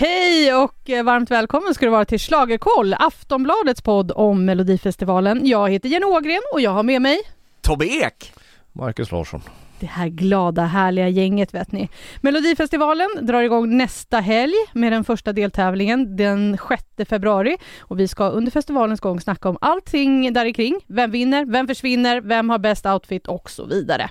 Hej 0.00 0.54
och 0.54 0.90
eh, 0.90 1.04
varmt 1.04 1.30
välkommen 1.30 1.74
ska 1.74 1.84
du 1.84 1.90
vara 1.90 2.04
till 2.04 2.18
Schlagerkoll, 2.18 2.94
Aftonbladets 2.98 3.82
podd 3.82 4.12
om 4.14 4.44
Melodifestivalen. 4.44 5.46
Jag 5.46 5.70
heter 5.70 5.88
Jenny 5.88 6.04
Ågren 6.04 6.40
och 6.52 6.60
jag 6.60 6.70
har 6.70 6.82
med 6.82 7.02
mig 7.02 7.18
Tobbe 7.60 7.86
Ek! 7.86 8.32
Marcus 8.72 9.10
Larsson. 9.10 9.42
Det 9.80 9.86
här 9.86 10.08
glada, 10.08 10.64
härliga 10.64 11.08
gänget 11.08 11.54
vet 11.54 11.72
ni. 11.72 11.88
Melodifestivalen 12.20 13.08
drar 13.20 13.42
igång 13.42 13.76
nästa 13.76 14.20
helg 14.20 14.54
med 14.72 14.92
den 14.92 15.04
första 15.04 15.32
deltävlingen 15.32 16.16
den 16.16 16.58
6 16.68 17.08
februari 17.08 17.56
och 17.80 18.00
vi 18.00 18.08
ska 18.08 18.28
under 18.28 18.50
festivalens 18.52 19.00
gång 19.00 19.20
snacka 19.20 19.48
om 19.48 19.58
allting 19.60 20.32
där 20.32 20.52
kring. 20.52 20.80
Vem 20.86 21.10
vinner? 21.10 21.44
Vem 21.44 21.66
försvinner? 21.66 22.20
Vem 22.20 22.50
har 22.50 22.58
bäst 22.58 22.86
outfit? 22.86 23.26
Och 23.26 23.50
så 23.50 23.64
vidare. 23.64 24.08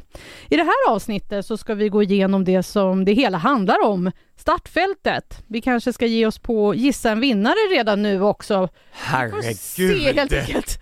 I 0.49 0.55
det 0.55 0.63
här 0.63 0.91
avsnittet 0.93 1.45
så 1.45 1.57
ska 1.57 1.75
vi 1.75 1.89
gå 1.89 2.03
igenom 2.03 2.43
det 2.43 2.63
som 2.63 3.05
det 3.05 3.13
hela 3.13 3.37
handlar 3.37 3.83
om, 3.83 4.11
startfältet. 4.35 5.43
Vi 5.47 5.61
kanske 5.61 5.93
ska 5.93 6.05
ge 6.05 6.25
oss 6.25 6.39
på 6.39 6.75
gissa 6.75 7.11
en 7.11 7.19
vinnare 7.19 7.75
redan 7.75 8.01
nu 8.01 8.21
också. 8.21 8.69
Vi 9.23 9.31
får 9.31 9.53
se 9.53 9.83
helt 9.87 10.17
Herregud! 10.17 10.39
enkelt. 10.39 10.79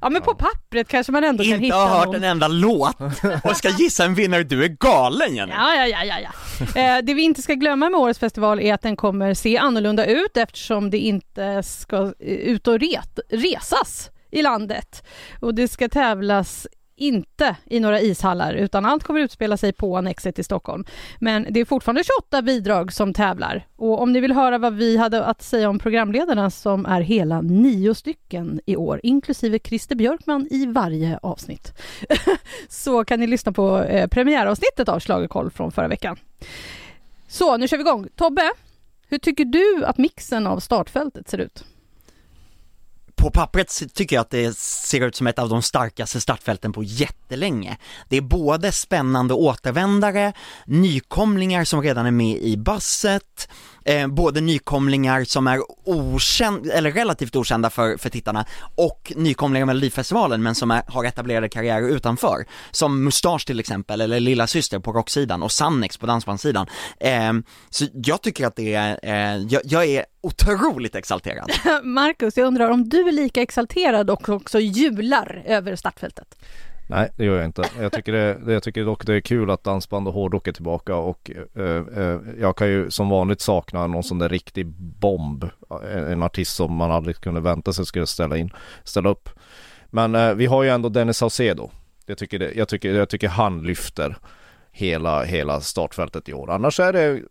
Ja 0.00 0.10
men 0.10 0.22
på 0.22 0.34
pappret 0.34 0.88
kanske 0.88 1.12
man 1.12 1.24
ändå 1.24 1.44
kan 1.44 1.52
Inte 1.52 1.64
hitta 1.64 1.76
har 1.76 1.88
hört 1.98 2.06
någon. 2.06 2.14
en 2.16 2.24
enda 2.24 2.48
låt 2.48 2.96
och 3.44 3.56
ska 3.56 3.68
gissa 3.68 4.04
en 4.04 4.14
vinnare, 4.14 4.42
du 4.42 4.64
är 4.64 4.68
galen 4.68 5.34
Jenny! 5.36 5.52
Ja, 5.56 5.74
ja, 5.74 5.86
ja, 5.86 6.04
ja, 6.04 6.14
ja. 6.20 6.80
Eh, 6.80 7.02
det 7.02 7.14
vi 7.14 7.22
inte 7.22 7.42
ska 7.42 7.54
glömma 7.54 7.90
med 7.90 8.00
årets 8.00 8.18
festival 8.20 8.60
är 8.60 8.74
att 8.74 8.82
den 8.82 8.96
kommer 8.96 9.34
se 9.34 9.58
annorlunda 9.58 10.06
ut 10.06 10.36
eftersom 10.36 10.90
det 10.90 10.98
inte 10.98 11.62
ska 11.62 12.12
ut 12.18 12.68
och 12.68 12.78
ret, 12.80 13.18
resas 13.30 14.10
i 14.30 14.42
landet. 14.42 15.06
Och 15.40 15.54
det 15.54 15.68
ska 15.68 15.88
tävlas 15.88 16.66
inte 16.96 17.56
i 17.64 17.80
några 17.80 18.00
ishallar 18.00 18.54
utan 18.54 18.84
allt 18.84 19.04
kommer 19.04 19.20
utspela 19.20 19.56
sig 19.56 19.72
på 19.72 19.96
Annexet 19.96 20.38
i 20.38 20.42
Stockholm. 20.42 20.84
Men 21.18 21.46
det 21.50 21.60
är 21.60 21.64
fortfarande 21.64 22.04
28 22.04 22.42
bidrag 22.42 22.92
som 22.92 23.14
tävlar. 23.14 23.66
Och 23.76 24.02
om 24.02 24.12
ni 24.12 24.20
vill 24.20 24.32
höra 24.32 24.58
vad 24.58 24.74
vi 24.74 24.96
hade 24.96 25.24
att 25.24 25.42
säga 25.42 25.68
om 25.68 25.78
programledarna 25.78 26.50
som 26.50 26.86
är 26.86 27.00
hela 27.00 27.40
nio 27.40 27.94
stycken 27.94 28.60
i 28.66 28.76
år, 28.76 29.00
inklusive 29.02 29.58
Christer 29.58 29.96
Björkman 29.96 30.48
i 30.50 30.66
varje 30.66 31.18
avsnitt, 31.22 31.72
så 32.68 33.04
kan 33.04 33.20
ni 33.20 33.26
lyssna 33.26 33.52
på 33.52 33.82
eh, 33.82 34.08
premiäravsnittet 34.08 34.88
av 34.88 35.00
Schlagerkoll 35.00 35.50
från 35.50 35.72
förra 35.72 35.88
veckan. 35.88 36.16
Så, 37.28 37.56
nu 37.56 37.68
kör 37.68 37.76
vi 37.76 37.80
igång. 37.80 38.08
Tobbe, 38.16 38.52
hur 39.08 39.18
tycker 39.18 39.44
du 39.44 39.84
att 39.84 39.98
mixen 39.98 40.46
av 40.46 40.60
startfältet 40.60 41.28
ser 41.28 41.38
ut? 41.38 41.64
På 43.16 43.30
pappret 43.30 43.82
tycker 43.94 44.16
jag 44.16 44.20
att 44.20 44.30
det 44.30 44.56
ser 44.58 45.00
ut 45.00 45.16
som 45.16 45.26
ett 45.26 45.38
av 45.38 45.48
de 45.48 45.62
starkaste 45.62 46.20
startfälten 46.20 46.72
på 46.72 46.82
jättelänge. 46.82 47.76
Det 48.08 48.16
är 48.16 48.20
både 48.20 48.72
spännande 48.72 49.34
återvändare, 49.34 50.32
nykomlingar 50.66 51.64
som 51.64 51.82
redan 51.82 52.06
är 52.06 52.10
med 52.10 52.36
i 52.36 52.56
basset, 52.56 53.48
eh, 53.84 54.06
både 54.06 54.40
nykomlingar 54.40 55.24
som 55.24 55.46
är 55.46 55.60
okända, 55.84 56.72
eller 56.72 56.92
relativt 56.92 57.36
okända 57.36 57.70
för, 57.70 57.96
för 57.96 58.10
tittarna 58.10 58.44
och 58.76 59.12
nykomlingar 59.16 59.64
i 59.64 59.66
Melodifestivalen 59.66 60.42
men 60.42 60.54
som 60.54 60.70
är, 60.70 60.82
har 60.88 61.04
etablerade 61.04 61.48
karriärer 61.48 61.88
utanför. 61.88 62.46
Som 62.70 63.04
Mustasch 63.04 63.46
till 63.46 63.60
exempel, 63.60 64.00
eller 64.00 64.20
Lilla 64.20 64.46
Syster 64.46 64.78
på 64.78 64.92
rocksidan 64.92 65.42
och 65.42 65.52
Sannex 65.52 65.96
på 65.96 66.06
dansbandssidan. 66.06 66.66
Eh, 67.00 67.32
så 67.70 67.86
jag 67.92 68.22
tycker 68.22 68.46
att 68.46 68.56
det 68.56 68.74
är, 68.74 68.98
eh, 69.02 69.46
jag, 69.48 69.62
jag 69.64 69.84
är 69.84 70.04
otroligt 70.26 70.94
exalterad. 70.94 71.50
Marcus, 71.82 72.36
jag 72.36 72.46
undrar 72.46 72.70
om 72.70 72.88
du 72.88 73.08
är 73.08 73.12
lika 73.12 73.42
exalterad 73.42 74.10
och 74.10 74.28
också 74.28 74.60
jublar 74.60 75.42
över 75.46 75.76
startfältet? 75.76 76.36
Nej, 76.88 77.10
det 77.16 77.24
gör 77.24 77.36
jag 77.36 77.44
inte. 77.44 77.64
Jag 77.80 77.92
tycker, 77.92 78.12
det, 78.12 78.52
jag 78.52 78.62
tycker 78.62 78.84
dock 78.84 79.06
det 79.06 79.14
är 79.14 79.20
kul 79.20 79.50
att 79.50 79.64
dansband 79.64 80.08
och 80.08 80.14
hårdrock 80.14 80.48
är 80.48 80.52
tillbaka 80.52 80.96
och 80.96 81.30
eh, 81.54 82.02
eh, 82.02 82.20
jag 82.40 82.56
kan 82.56 82.68
ju 82.68 82.90
som 82.90 83.08
vanligt 83.08 83.40
sakna 83.40 83.86
någon 83.86 84.02
sån 84.02 84.18
där 84.18 84.28
riktig 84.28 84.66
bomb. 84.76 85.44
En, 85.92 86.06
en 86.06 86.22
artist 86.22 86.56
som 86.56 86.74
man 86.74 86.90
aldrig 86.90 87.20
kunde 87.20 87.40
vänta 87.40 87.72
sig 87.72 87.86
skulle 87.86 88.06
ställa 88.06 88.36
in, 88.36 88.50
ställa 88.84 89.08
upp. 89.08 89.28
Men 89.86 90.14
eh, 90.14 90.34
vi 90.34 90.46
har 90.46 90.62
ju 90.62 90.70
ändå 90.70 90.88
Dennis 90.88 91.16
Saucedo. 91.16 91.70
Jag 92.06 92.18
tycker, 92.18 92.38
det, 92.38 92.52
jag 92.54 92.68
tycker, 92.68 92.94
jag 92.94 93.08
tycker 93.08 93.28
han 93.28 93.62
lyfter 93.62 94.16
hela, 94.76 95.24
hela 95.24 95.60
startfältet 95.60 96.28
i 96.28 96.32
år. 96.32 96.50
Annars 96.50 96.80
är 96.80 96.92
det, 96.92 97.22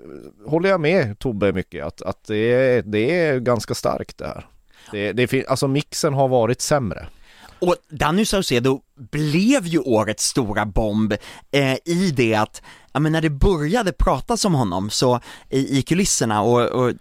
håller 0.46 0.70
jag 0.70 0.82
med 0.82 1.20
Tobbe 1.20 1.54
mycket, 1.54 1.86
att, 1.86 2.02
att 2.02 2.24
det, 2.28 2.54
är, 2.54 2.82
det 2.82 3.20
är 3.20 3.40
ganska 3.40 3.74
starkt 3.74 4.18
det 4.18 4.28
här. 4.28 4.46
Det, 4.92 5.14
det, 5.14 5.48
alltså 5.48 5.68
mixen 5.68 6.14
har 6.14 6.28
varit 6.28 6.62
sämre. 6.62 7.08
Och 7.60 7.76
Danny 7.90 8.26
Saucedo 8.26 8.82
blev 8.96 9.68
ju 9.68 9.80
årets 9.80 10.26
stora 10.26 10.66
bomb 10.66 11.14
eh, 11.52 11.78
i 11.86 12.14
det 12.16 12.36
att, 12.36 12.62
ja 12.92 13.00
men 13.00 13.12
när 13.12 13.22
det 13.22 13.30
började 13.30 13.92
pratas 13.92 14.46
om 14.46 14.54
honom 14.54 14.90
så 14.90 15.20
i, 15.50 15.80
i 15.80 15.82
kulisserna 15.82 16.42
och, 16.42 16.62
och 16.62 16.94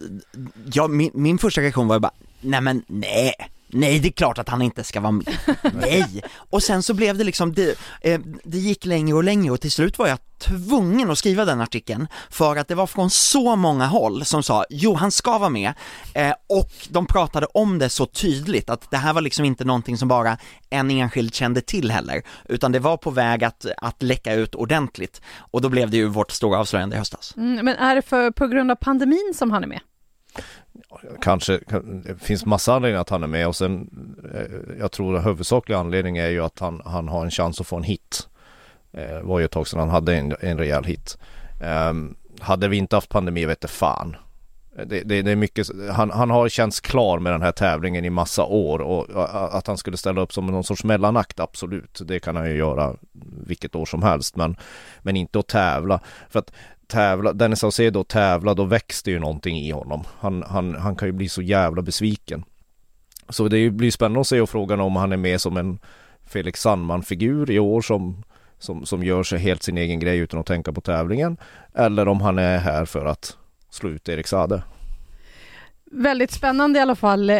ja, 0.72 0.88
min, 0.88 1.10
min 1.14 1.38
första 1.38 1.60
reaktion 1.60 1.88
var 1.88 1.98
bara, 1.98 2.12
nej 2.40 2.60
men 2.60 2.82
nej, 2.86 3.34
nej 3.74 3.98
det 3.98 4.08
är 4.08 4.12
klart 4.12 4.38
att 4.38 4.48
han 4.48 4.62
inte 4.62 4.84
ska 4.84 5.00
vara 5.00 5.12
med, 5.12 5.36
nej! 5.74 6.22
Och 6.50 6.62
sen 6.62 6.82
så 6.82 6.94
blev 6.94 7.18
det 7.18 7.24
liksom, 7.24 7.52
det, 7.52 7.78
eh, 8.00 8.20
det 8.44 8.58
gick 8.58 8.84
längre 8.84 9.16
och 9.16 9.24
längre 9.24 9.52
och 9.52 9.60
till 9.60 9.70
slut 9.70 9.98
var 9.98 10.08
jag 10.08 10.18
tvungen 10.38 11.10
att 11.10 11.18
skriva 11.18 11.44
den 11.44 11.60
artikeln 11.60 12.08
för 12.30 12.56
att 12.56 12.68
det 12.68 12.74
var 12.74 12.86
från 12.86 13.10
så 13.10 13.56
många 13.56 13.86
håll 13.86 14.24
som 14.24 14.42
sa, 14.42 14.64
jo 14.70 14.94
han 14.94 15.10
ska 15.10 15.38
vara 15.38 15.50
med 15.50 15.72
eh, 16.14 16.32
och 16.48 16.70
de 16.88 17.06
pratade 17.06 17.46
om 17.46 17.78
det 17.78 17.88
så 17.88 18.06
tydligt 18.06 18.70
att 18.70 18.90
det 18.90 18.96
här 18.96 19.12
var 19.12 19.20
liksom 19.20 19.44
inte 19.44 19.64
någonting 19.64 19.98
som 19.98 20.08
bara 20.08 20.38
en 20.70 20.90
enskild 20.90 21.34
kände 21.34 21.60
till 21.60 21.90
heller, 21.90 22.22
utan 22.48 22.72
det 22.72 22.78
var 22.78 22.96
på 22.96 23.10
väg 23.10 23.44
att, 23.44 23.66
att 23.76 24.02
läcka 24.02 24.34
ut 24.34 24.54
ordentligt 24.54 25.20
och 25.38 25.60
då 25.60 25.68
blev 25.68 25.90
det 25.90 25.96
ju 25.96 26.06
vårt 26.06 26.30
stora 26.30 26.58
avslöjande 26.58 26.96
i 26.96 26.98
höstas. 26.98 27.34
Mm, 27.36 27.64
men 27.64 27.76
är 27.76 27.94
det 27.94 28.02
för, 28.02 28.30
på 28.30 28.46
grund 28.46 28.70
av 28.70 28.74
pandemin 28.74 29.32
som 29.34 29.50
han 29.50 29.62
är 29.62 29.68
med? 29.68 29.80
Kanske, 31.20 31.60
det 32.04 32.18
finns 32.18 32.46
massa 32.46 32.74
anledningar 32.74 33.00
att 33.00 33.10
han 33.10 33.22
är 33.22 33.26
med 33.26 33.48
och 33.48 33.56
sen 33.56 33.88
eh, 34.34 34.78
jag 34.78 34.92
tror 34.92 35.14
den 35.14 35.24
huvudsakliga 35.24 35.78
anledningen 35.78 36.24
är 36.24 36.28
ju 36.28 36.44
att 36.44 36.58
han, 36.58 36.82
han 36.84 37.08
har 37.08 37.24
en 37.24 37.30
chans 37.30 37.60
att 37.60 37.66
få 37.66 37.76
en 37.76 37.82
hit. 37.82 38.28
Eh, 38.92 39.02
Det 39.02 39.22
var 39.22 39.38
ju 39.38 39.44
ett 39.44 39.50
tag 39.50 39.68
sedan 39.68 39.80
han 39.80 39.88
hade 39.90 40.16
en, 40.16 40.34
en 40.40 40.58
rejäl 40.58 40.84
hit. 40.84 41.18
Ehm, 41.62 42.16
hade 42.40 42.68
vi 42.68 42.76
inte 42.76 42.96
haft 42.96 43.08
pandemi 43.08 43.44
vet 43.44 43.70
fan. 43.70 44.16
Eh, 44.78 44.86
det, 44.86 45.00
det, 45.00 45.22
det 45.22 45.30
är 45.30 45.36
mycket, 45.36 45.66
han, 45.92 46.10
han 46.10 46.30
har 46.30 46.48
känts 46.48 46.80
klar 46.80 47.18
med 47.18 47.32
den 47.32 47.42
här 47.42 47.52
tävlingen 47.52 48.04
i 48.04 48.10
massa 48.10 48.44
år 48.44 48.78
och 48.78 49.06
att 49.56 49.66
han 49.66 49.78
skulle 49.78 49.96
ställa 49.96 50.20
upp 50.20 50.32
som 50.32 50.46
någon 50.46 50.64
sorts 50.64 50.84
mellanakt, 50.84 51.40
absolut. 51.40 52.00
Det 52.04 52.20
kan 52.20 52.36
han 52.36 52.50
ju 52.50 52.56
göra 52.56 52.96
vilket 53.46 53.74
år 53.74 53.86
som 53.86 54.02
helst, 54.02 54.36
men, 54.36 54.56
men 55.02 55.16
inte 55.16 55.38
att 55.38 55.48
tävla. 55.48 56.00
För 56.30 56.38
att 56.38 56.52
tävla, 56.86 57.32
Dennis 57.32 57.58
Saucedo 57.58 58.04
tävla, 58.04 58.54
då 58.54 58.64
växte 58.64 59.10
ju 59.10 59.18
någonting 59.18 59.58
i 59.58 59.70
honom. 59.70 60.04
Han, 60.18 60.42
han, 60.42 60.74
han 60.74 60.96
kan 60.96 61.08
ju 61.08 61.12
bli 61.12 61.28
så 61.28 61.42
jävla 61.42 61.82
besviken. 61.82 62.44
Så 63.28 63.48
det 63.48 63.70
blir 63.70 63.90
spännande 63.90 64.20
att 64.20 64.26
se 64.26 64.40
och 64.40 64.50
frågan 64.50 64.80
om 64.80 64.96
han 64.96 65.12
är 65.12 65.16
med 65.16 65.40
som 65.40 65.56
en 65.56 65.78
Felix 66.26 66.60
Sandman-figur 66.60 67.50
i 67.50 67.58
år 67.58 67.80
som, 67.80 68.24
som, 68.58 68.86
som 68.86 69.04
gör 69.04 69.22
sig 69.22 69.38
helt 69.38 69.62
sin 69.62 69.78
egen 69.78 70.00
grej 70.00 70.18
utan 70.18 70.40
att 70.40 70.46
tänka 70.46 70.72
på 70.72 70.80
tävlingen. 70.80 71.36
Eller 71.74 72.08
om 72.08 72.20
han 72.20 72.38
är 72.38 72.58
här 72.58 72.84
för 72.84 73.06
att 73.06 73.36
slå 73.70 73.90
ut 73.90 74.08
Erik 74.08 74.26
Sade. 74.26 74.62
Väldigt 75.90 76.30
spännande 76.30 76.78
i 76.78 76.82
alla 76.82 76.94
fall. 76.94 77.30
Eh, 77.30 77.36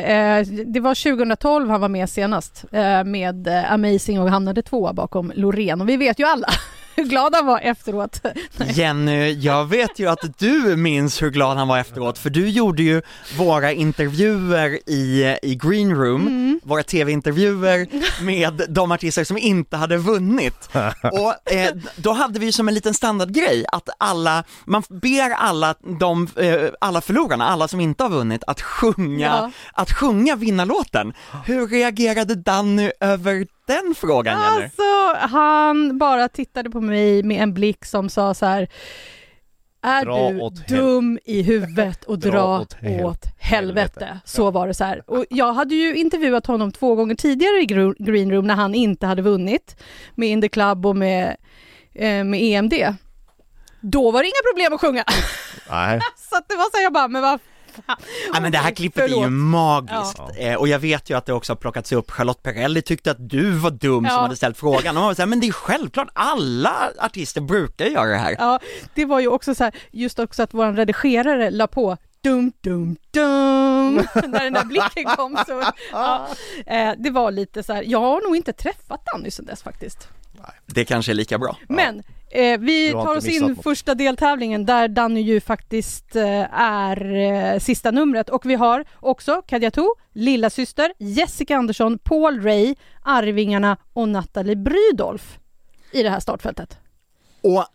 det 0.67 0.81
var 0.81 1.15
2012 1.15 1.71
han 1.71 1.81
var 1.81 1.89
med 1.89 2.11
senast 2.11 2.65
eh, 2.73 3.05
med 3.05 3.47
eh, 3.47 3.73
Amazing 3.73 4.21
och 4.21 4.31
hamnade 4.31 4.63
tvåa 4.63 4.93
bakom 4.93 5.33
Loreen 5.35 5.81
och 5.81 5.89
vi 5.89 5.97
vet 5.97 6.21
ju 6.21 6.25
alla 6.25 6.49
hur 6.97 7.05
glad 7.05 7.35
han 7.35 7.47
var 7.47 7.61
efteråt. 7.61 8.21
Jenny, 8.75 9.33
jag 9.33 9.65
vet 9.65 9.99
ju 9.99 10.09
att 10.09 10.39
du 10.39 10.77
minns 10.77 11.23
hur 11.23 11.31
glad 11.31 11.57
han 11.57 11.69
var 11.69 11.79
efteråt, 11.79 12.19
för 12.19 12.31
du 12.31 12.49
gjorde 12.49 12.83
ju 12.83 13.03
våra 13.39 13.73
intervjuer 13.73 14.79
i, 14.91 15.37
i 15.43 15.55
Green 15.55 15.95
Room, 15.95 16.61
våra 16.65 16.83
tv-intervjuer 16.83 17.87
med 18.25 18.63
de 18.69 18.93
artister 18.93 19.25
som 19.25 19.39
inte 19.39 19.77
hade 19.77 19.97
vunnit. 19.97 20.69
Och 21.13 21.53
eh, 21.53 21.75
då 21.97 22.13
hade 22.13 22.39
vi 22.41 22.47
ju 22.47 22.53
som 22.53 22.69
en 22.69 22.75
liten 22.75 22.95
standardgrej 22.95 23.65
att 23.73 23.89
alla, 23.99 24.45
man 24.65 24.83
ber 24.89 25.31
alla 25.31 25.75
de, 26.01 26.29
eh, 26.37 26.69
alla 26.81 27.01
förlorarna, 27.01 27.49
alla 27.49 27.69
som 27.69 27.81
inte 27.81 28.03
har 28.03 28.11
vunnit, 28.11 28.45
att 28.47 28.61
sjunga, 28.61 29.27
Ja. 29.27 29.51
att 29.73 29.93
sjunga 29.93 30.37
vinnarlåten. 30.37 31.13
Hur 31.47 31.67
reagerade 31.69 32.35
Danny 32.35 32.91
över 33.01 33.47
den 33.67 33.95
frågan 33.97 34.41
Jenny? 34.41 34.65
Alltså, 34.65 35.27
han 35.37 35.99
bara 35.99 36.29
tittade 36.29 36.71
på 36.71 36.81
mig 36.81 37.23
med 37.23 37.43
en 37.43 37.55
blick 37.55 37.85
som 37.85 38.09
sa 38.09 38.35
så 38.35 38.47
här 38.47 38.69
är 39.83 40.05
Dra 40.05 40.51
du 40.51 40.77
dum 40.77 41.19
i 41.25 41.43
huvudet 41.43 42.05
och 42.05 42.19
dra, 42.19 42.31
Dra 42.31 42.45
åt, 42.61 42.61
åt 42.63 42.77
hel- 42.81 42.93
helvete? 42.93 43.29
helvete. 43.39 44.19
Så 44.25 44.51
var 44.51 44.67
det 44.69 44.75
så 44.75 44.85
här. 44.85 45.11
Och 45.11 45.25
jag 45.31 45.53
hade 45.53 45.75
ju 45.75 45.97
intervjuat 45.97 46.47
honom 46.47 46.73
två 46.73 46.95
gånger 46.95 47.15
tidigare 47.15 47.61
i 47.63 47.67
Green 47.99 48.33
Room 48.33 48.47
när 48.47 48.55
han 48.55 48.75
inte 48.75 49.07
hade 49.07 49.23
vunnit 49.23 49.77
med 50.15 50.29
In 50.29 50.41
the 50.41 50.49
Club 50.49 50.87
och 50.87 50.97
med, 50.97 51.37
eh, 51.95 52.25
med 52.25 52.43
EMD. 52.43 52.75
Då 53.81 54.11
var 54.11 54.23
det 54.23 54.27
inga 54.27 54.53
problem 54.53 54.73
att 54.75 54.81
sjunga. 54.81 55.05
Nej, 55.71 56.01
Så 56.31 56.37
att 56.37 56.49
det 56.49 56.57
var 56.57 56.71
så 56.71 56.77
här, 56.77 56.83
jag 56.85 56.93
bara, 56.93 57.09
men 57.09 57.23
vad 57.23 57.41
fan. 57.87 57.97
Ja 58.35 58.41
men 58.41 58.53
det 58.53 58.59
här 58.59 58.71
klippet 58.71 59.03
är 59.05 59.09
ju 59.09 59.15
förlåt. 59.15 59.33
magiskt, 59.33 60.19
Ja. 60.19 60.31
eh, 60.39 60.55
och 60.55 60.69
jag 60.69 60.79
vet 60.79 61.11
ju 61.11 61.17
att 61.17 61.27
det 61.27 61.33
också 61.33 61.53
har 61.53 61.57
plockats 61.57 61.93
upp, 61.93 62.11
Charlotte 62.11 62.43
Perrelli 62.43 62.83
tyckte 62.83 63.11
att 63.11 63.29
du 63.31 63.51
var 63.51 63.71
dum 63.71 64.05
Ja. 64.05 64.11
som 64.11 64.23
hade 64.23 64.37
ställt 64.37 64.57
frågan, 64.59 64.89
och 64.97 65.01
man 65.01 65.05
var 65.05 65.15
såhär, 65.15 65.27
men 65.27 65.41
det 65.41 65.49
är 65.49 65.53
självklart, 65.53 66.09
alla 66.13 66.75
artister 66.99 67.41
brukar 67.41 67.85
göra 67.87 68.09
det 68.09 68.17
här. 68.17 68.37
Ja, 68.39 68.61
det 68.95 69.05
var 69.05 69.21
ju 69.21 69.29
också 69.29 69.55
så 69.55 69.65
här, 69.65 69.73
just 69.93 70.19
också 70.19 70.43
att 70.43 70.55
vår 70.55 70.73
redigerare 70.73 71.51
la 71.51 71.67
på 71.67 71.97
dum, 72.23 72.53
dum, 72.61 72.97
dum. 73.11 73.95
När 74.15 74.45
den 74.45 74.53
där 74.53 74.65
blicken 74.65 75.05
kom 75.17 75.39
så, 75.47 75.63
ja, 75.93 76.29
eh, 76.67 76.93
det 76.99 77.11
var 77.11 77.31
lite 77.31 77.63
så 77.63 77.73
här, 77.73 77.83
jag 77.87 78.01
har 78.01 78.21
nog 78.27 78.37
inte 78.37 78.53
träffat 78.53 79.01
Danny 79.13 79.31
sedan 79.31 79.47
dess 79.47 79.63
faktiskt. 79.63 80.09
Det 80.67 80.85
kanske 80.85 81.13
är 81.13 81.15
lika 81.15 81.39
bra. 81.39 81.57
Men 81.69 82.03
eh, 82.35 82.59
vi 82.59 82.93
tar 82.93 83.17
oss 83.17 83.27
in 83.27 83.43
något. 83.43 83.63
första 83.63 83.95
deltävlingen 83.95 84.67
där 84.67 84.89
Danny 84.89 85.21
ju 85.21 85.41
faktiskt 85.41 86.17
eh, 86.17 86.61
är 86.61 87.15
eh, 87.15 87.59
sista 87.59 87.91
numret 87.91 88.29
och 88.29 88.47
vi 88.47 88.55
har 88.55 88.85
också 89.01 89.43
Kadja 89.47 89.71
To, 89.71 89.95
lilla 90.13 90.51
syster, 90.51 90.93
Jessica 90.99 91.57
Andersson, 91.57 91.99
Paul 91.99 92.43
Ray, 92.43 92.75
Arvingarna 93.03 93.77
och 93.93 94.09
Natalie 94.09 94.57
Brydolf 94.57 95.39
i 95.93 96.03
det 96.03 96.11
här 96.11 96.21
startfältet. 96.21 96.79
Och 97.41 97.67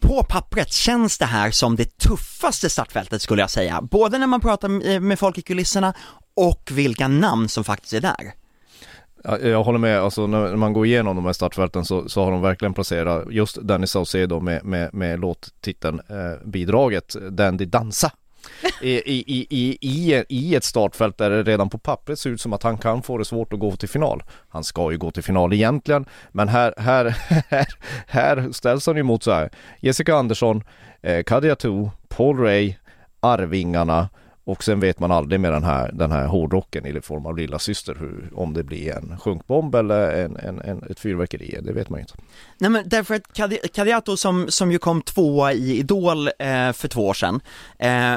på 0.00 0.24
pappret 0.28 0.72
känns 0.72 1.18
det 1.18 1.26
här 1.26 1.50
som 1.50 1.76
det 1.76 1.98
tuffaste 1.98 2.70
startfältet 2.70 3.22
skulle 3.22 3.42
jag 3.42 3.50
säga, 3.50 3.82
både 3.82 4.18
när 4.18 4.26
man 4.26 4.40
pratar 4.40 5.00
med 5.00 5.18
folk 5.18 5.38
i 5.38 5.42
kulisserna 5.42 5.94
och 6.34 6.70
vilka 6.72 7.08
namn 7.08 7.48
som 7.48 7.64
faktiskt 7.64 7.92
är 7.92 8.00
där. 8.00 8.41
Ja, 9.24 9.38
jag 9.38 9.62
håller 9.62 9.78
med, 9.78 10.00
alltså 10.00 10.26
när 10.26 10.56
man 10.56 10.72
går 10.72 10.86
igenom 10.86 11.16
de 11.16 11.24
här 11.24 11.32
startfälten 11.32 11.84
så, 11.84 12.08
så 12.08 12.24
har 12.24 12.30
de 12.30 12.42
verkligen 12.42 12.74
placerat 12.74 13.24
just 13.30 13.56
Danny 13.56 13.86
Saucedo 13.86 14.40
med, 14.40 14.64
med, 14.64 14.94
med 14.94 15.20
låttiteln 15.20 16.00
eh, 16.08 16.46
bidraget 16.48 17.16
Dandy 17.30 17.64
Dansa. 17.64 18.12
I, 18.82 18.90
i, 18.90 19.46
i, 19.50 19.78
i, 19.80 20.24
i, 20.28 20.54
ett 20.54 20.64
startfält 20.64 21.18
där 21.18 21.30
det 21.30 21.42
redan 21.42 21.70
på 21.70 21.78
pappret 21.78 22.18
ser 22.18 22.30
ut 22.30 22.40
som 22.40 22.52
att 22.52 22.62
han 22.62 22.78
kan 22.78 23.02
få 23.02 23.18
det 23.18 23.24
svårt 23.24 23.52
att 23.52 23.58
gå 23.58 23.76
till 23.76 23.88
final. 23.88 24.22
Han 24.48 24.64
ska 24.64 24.92
ju 24.92 24.98
gå 24.98 25.10
till 25.10 25.22
final 25.22 25.52
egentligen, 25.52 26.04
men 26.32 26.48
här, 26.48 26.74
här, 26.76 27.04
här, 27.48 27.66
här 28.06 28.52
ställs 28.52 28.86
han 28.86 28.96
ju 28.96 29.02
mot 29.02 29.22
så 29.22 29.32
här 29.32 29.50
Jessica 29.80 30.14
Andersson, 30.14 30.64
eh, 31.02 31.22
Kadja 31.22 31.56
To, 31.56 31.90
Paul 32.08 32.38
Ray, 32.38 32.74
Arvingarna 33.20 34.08
och 34.44 34.64
sen 34.64 34.80
vet 34.80 34.98
man 35.00 35.12
aldrig 35.12 35.40
med 35.40 35.52
den 35.52 35.64
här, 35.64 35.92
den 35.92 36.12
här 36.12 36.26
hårdrocken 36.26 36.86
i 36.86 37.00
form 37.00 37.26
av 37.26 37.36
lilla 37.36 37.58
syster 37.58 37.96
hur, 38.00 38.30
om 38.34 38.54
det 38.54 38.62
blir 38.62 38.92
en 38.92 39.18
sjunkbomb 39.18 39.74
eller 39.74 40.24
en, 40.24 40.36
en, 40.36 40.60
en, 40.60 40.82
ett 40.90 41.00
fyrverkeri, 41.00 41.58
det 41.62 41.72
vet 41.72 41.88
man 41.88 42.00
inte. 42.00 42.14
Nej 42.58 42.70
men 42.70 42.88
därför 42.88 43.14
att 43.14 43.32
Kadiato 43.32 43.68
Kadiatou 43.72 44.16
som, 44.16 44.46
som 44.48 44.72
ju 44.72 44.78
kom 44.78 45.02
tvåa 45.02 45.52
i 45.52 45.78
Idol 45.78 46.28
eh, 46.28 46.72
för 46.72 46.88
två 46.88 47.06
år 47.06 47.14
sedan, 47.14 47.40
eh, 47.78 48.14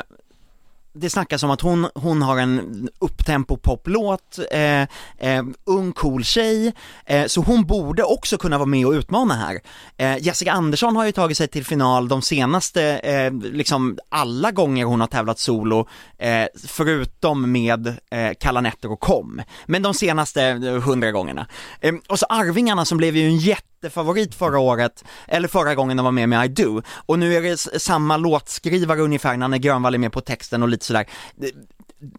det 0.96 1.10
snackas 1.10 1.44
om 1.44 1.52
att 1.52 1.62
hon, 1.62 1.88
hon 1.96 2.22
har 2.22 2.38
en 2.38 2.90
upptempo 3.00 3.58
poplåt, 3.58 4.40
eh, 4.52 4.82
eh, 5.18 5.44
ung 5.66 5.92
cool 5.92 6.24
tjej, 6.24 6.74
eh, 7.06 7.26
så 7.26 7.42
hon 7.42 7.66
borde 7.66 8.04
också 8.04 8.38
kunna 8.38 8.58
vara 8.58 8.66
med 8.66 8.88
och 8.88 8.92
utmana 8.92 9.34
här. 9.34 9.60
Eh, 9.98 10.18
Jessica 10.24 10.52
Andersson 10.52 10.96
har 10.96 11.06
ju 11.06 11.12
tagit 11.12 11.38
sig 11.38 11.48
till 11.48 11.66
final 11.66 12.08
de 12.08 12.22
senaste, 12.22 12.84
eh, 12.84 13.34
liksom 13.34 13.98
alla 14.10 14.52
gånger 14.52 14.86
hon 14.86 15.00
har 15.00 15.08
tävlat 15.08 15.40
solo, 15.40 15.88
eh, 16.18 16.46
förutom 16.68 17.52
med 17.52 17.88
eh, 17.88 18.32
Kalla 18.40 18.62
nätter 18.62 18.92
och 18.92 19.00
kom, 19.00 19.42
men 19.66 19.82
de 19.82 19.94
senaste 19.94 20.44
eh, 20.44 20.82
hundra 20.82 21.12
gångerna. 21.12 21.48
Eh, 21.82 21.94
och 22.08 22.20
så 22.20 22.26
Arvingarna 22.26 22.86
som 22.86 22.98
blev 22.98 23.16
ju 23.16 23.26
en 23.26 23.38
jätte 23.38 23.75
jättefavorit 23.86 24.36
förra 24.36 24.60
året, 24.60 25.04
eller 25.28 25.48
förra 25.48 25.76
gången 25.76 25.98
de 25.98 26.04
var 26.04 26.12
med 26.12 26.30
med 26.30 26.46
I 26.46 26.48
Do, 26.48 26.82
och 27.06 27.20
nu 27.20 27.36
är 27.36 27.42
det 27.42 27.58
samma 27.58 28.18
låtskrivare 28.18 29.02
ungefär, 29.02 29.38
Nanne 29.38 29.60
Grönvall 29.60 29.94
är 29.94 29.98
med 29.98 30.12
på 30.12 30.22
texten 30.22 30.64
och 30.64 30.70
lite 30.70 30.86
sådär. 30.86 31.06
Det, 31.36 31.52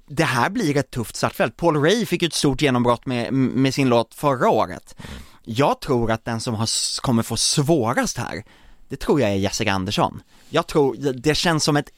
det 0.09 0.25
här 0.25 0.51
blir 0.51 0.77
ett 0.77 0.91
tufft 0.91 1.17
startfält. 1.17 1.57
Paul 1.57 1.77
Ray 1.77 2.07
fick 2.07 2.23
ju 2.23 2.27
ett 2.27 2.35
stort 2.35 2.63
genombrott 2.63 3.07
med, 3.07 3.33
med 3.33 3.75
sin 3.75 3.89
låt 3.89 4.15
förra 4.15 4.49
året. 4.49 4.97
Jag 5.45 5.81
tror 5.81 6.11
att 6.11 6.25
den 6.25 6.41
som 6.41 6.55
har, 6.55 6.69
kommer 7.01 7.23
få 7.23 7.37
svårast 7.37 8.19
här, 8.19 8.45
det 8.89 8.97
tror 8.97 9.21
jag 9.21 9.31
är 9.31 9.35
Jessica 9.35 9.73
Andersson. 9.73 10.23
Jag 10.51 10.67
tror, 10.67 10.97
det 11.13 11.35
känns 11.35 11.65
som 11.65 11.77
ett 11.77 11.91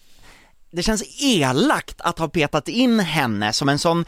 det 0.71 0.83
känns 0.83 1.23
elakt 1.23 2.01
att 2.01 2.19
ha 2.19 2.29
petat 2.29 2.69
in 2.69 3.01
henne 3.01 3.53
som 3.53 3.69
en 3.69 3.79
sån 3.79 4.05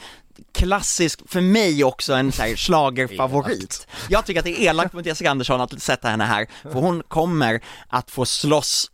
klassisk, 0.52 1.20
för 1.26 1.40
mig 1.40 1.84
också 1.84 2.12
en 2.14 2.32
så 2.32 2.42
här 2.42 2.56
schlagerfavorit. 2.56 3.86
Jag 4.08 4.24
tycker 4.26 4.40
att 4.40 4.44
det 4.44 4.60
är 4.60 4.70
elakt 4.70 4.92
mot 4.92 5.06
Jessica 5.06 5.30
Andersson 5.30 5.60
att 5.60 5.82
sätta 5.82 6.08
henne 6.08 6.24
här, 6.24 6.46
för 6.62 6.80
hon 6.80 7.02
kommer 7.08 7.60
att 7.88 8.10
få 8.10 8.24
slåss 8.24 8.90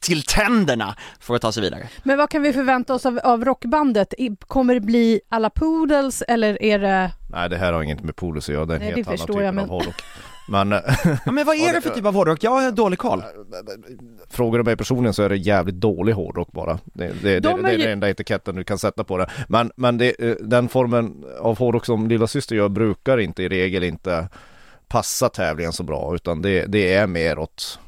till 0.00 0.22
tänderna 0.22 0.96
för 1.20 1.34
att 1.34 1.42
ta 1.42 1.52
sig 1.52 1.62
vidare. 1.62 1.88
Men 2.02 2.18
vad 2.18 2.30
kan 2.30 2.42
vi 2.42 2.52
förvänta 2.52 2.94
oss 2.94 3.06
av, 3.06 3.18
av 3.24 3.44
rockbandet? 3.44 4.14
Kommer 4.46 4.74
det 4.74 4.80
bli 4.80 5.20
alla 5.28 5.50
Poodles 5.50 6.22
eller 6.28 6.62
är 6.62 6.78
det... 6.78 7.12
Nej 7.30 7.48
det 7.48 7.56
här 7.58 7.72
har 7.72 7.82
inget 7.82 8.02
med 8.02 8.16
Polus 8.16 8.48
att 8.48 8.54
göra, 8.54 8.66
det 8.66 8.72
är 8.74 8.76
en 8.76 8.80
Nej, 8.82 8.94
helt 8.94 9.04
det 9.06 9.10
annan 9.10 9.18
förstår 9.18 9.34
typ 9.34 9.40
jag, 9.40 9.48
av 9.48 9.54
men- 9.54 9.68
hårdrock. 9.68 9.94
Men 10.48 10.72
eh, 10.72 10.78
Ja, 11.24 11.32
men 11.32 11.46
vad 11.46 11.56
är 11.60 11.72
det 11.72 11.80
för 11.80 11.90
typ 11.90 12.04
av 12.06 12.14
hårdrock? 12.14 12.44
Jag 12.44 12.50
har 12.50 12.70
dålig 12.70 12.98
koll. 12.98 13.22
frågar 14.30 14.58
du 14.58 14.64
mig 14.64 14.76
personligen 14.76 15.14
så 15.14 15.22
är 15.22 15.28
det 15.28 15.36
jävligt 15.36 15.74
dålig 15.74 16.12
hårdrock 16.12 16.52
bara. 16.52 16.78
Det, 16.84 17.12
det, 17.22 17.40
De 17.40 17.62
det, 17.62 17.68
är 17.68 17.72
ju- 17.72 17.78
den 17.78 17.92
enda 17.92 18.10
etiketten 18.10 18.54
du 18.56 18.64
kan 18.64 18.78
sätta 18.78 19.04
på 19.04 19.18
det. 19.18 19.30
Men, 19.48 19.72
men 19.76 20.00
eh, 20.00 20.12
den 20.40 20.68
formen 20.68 21.24
av 21.40 21.58
hårdrock 21.58 21.86
som 21.86 22.08
lilla 22.08 22.26
syster 22.26 22.56
gör 22.56 22.68
brukar 22.68 23.18
inte 23.18 23.42
i 23.42 23.48
regel 23.48 23.84
inte 23.84 24.28
passa 24.88 25.28
tävlingen 25.28 25.72
så 25.72 25.82
bra 25.82 26.14
utan 26.14 26.42
det, 26.42 26.66
det 26.66 26.94
är 26.94 27.06
mer 27.06 27.38
åt 27.38 27.78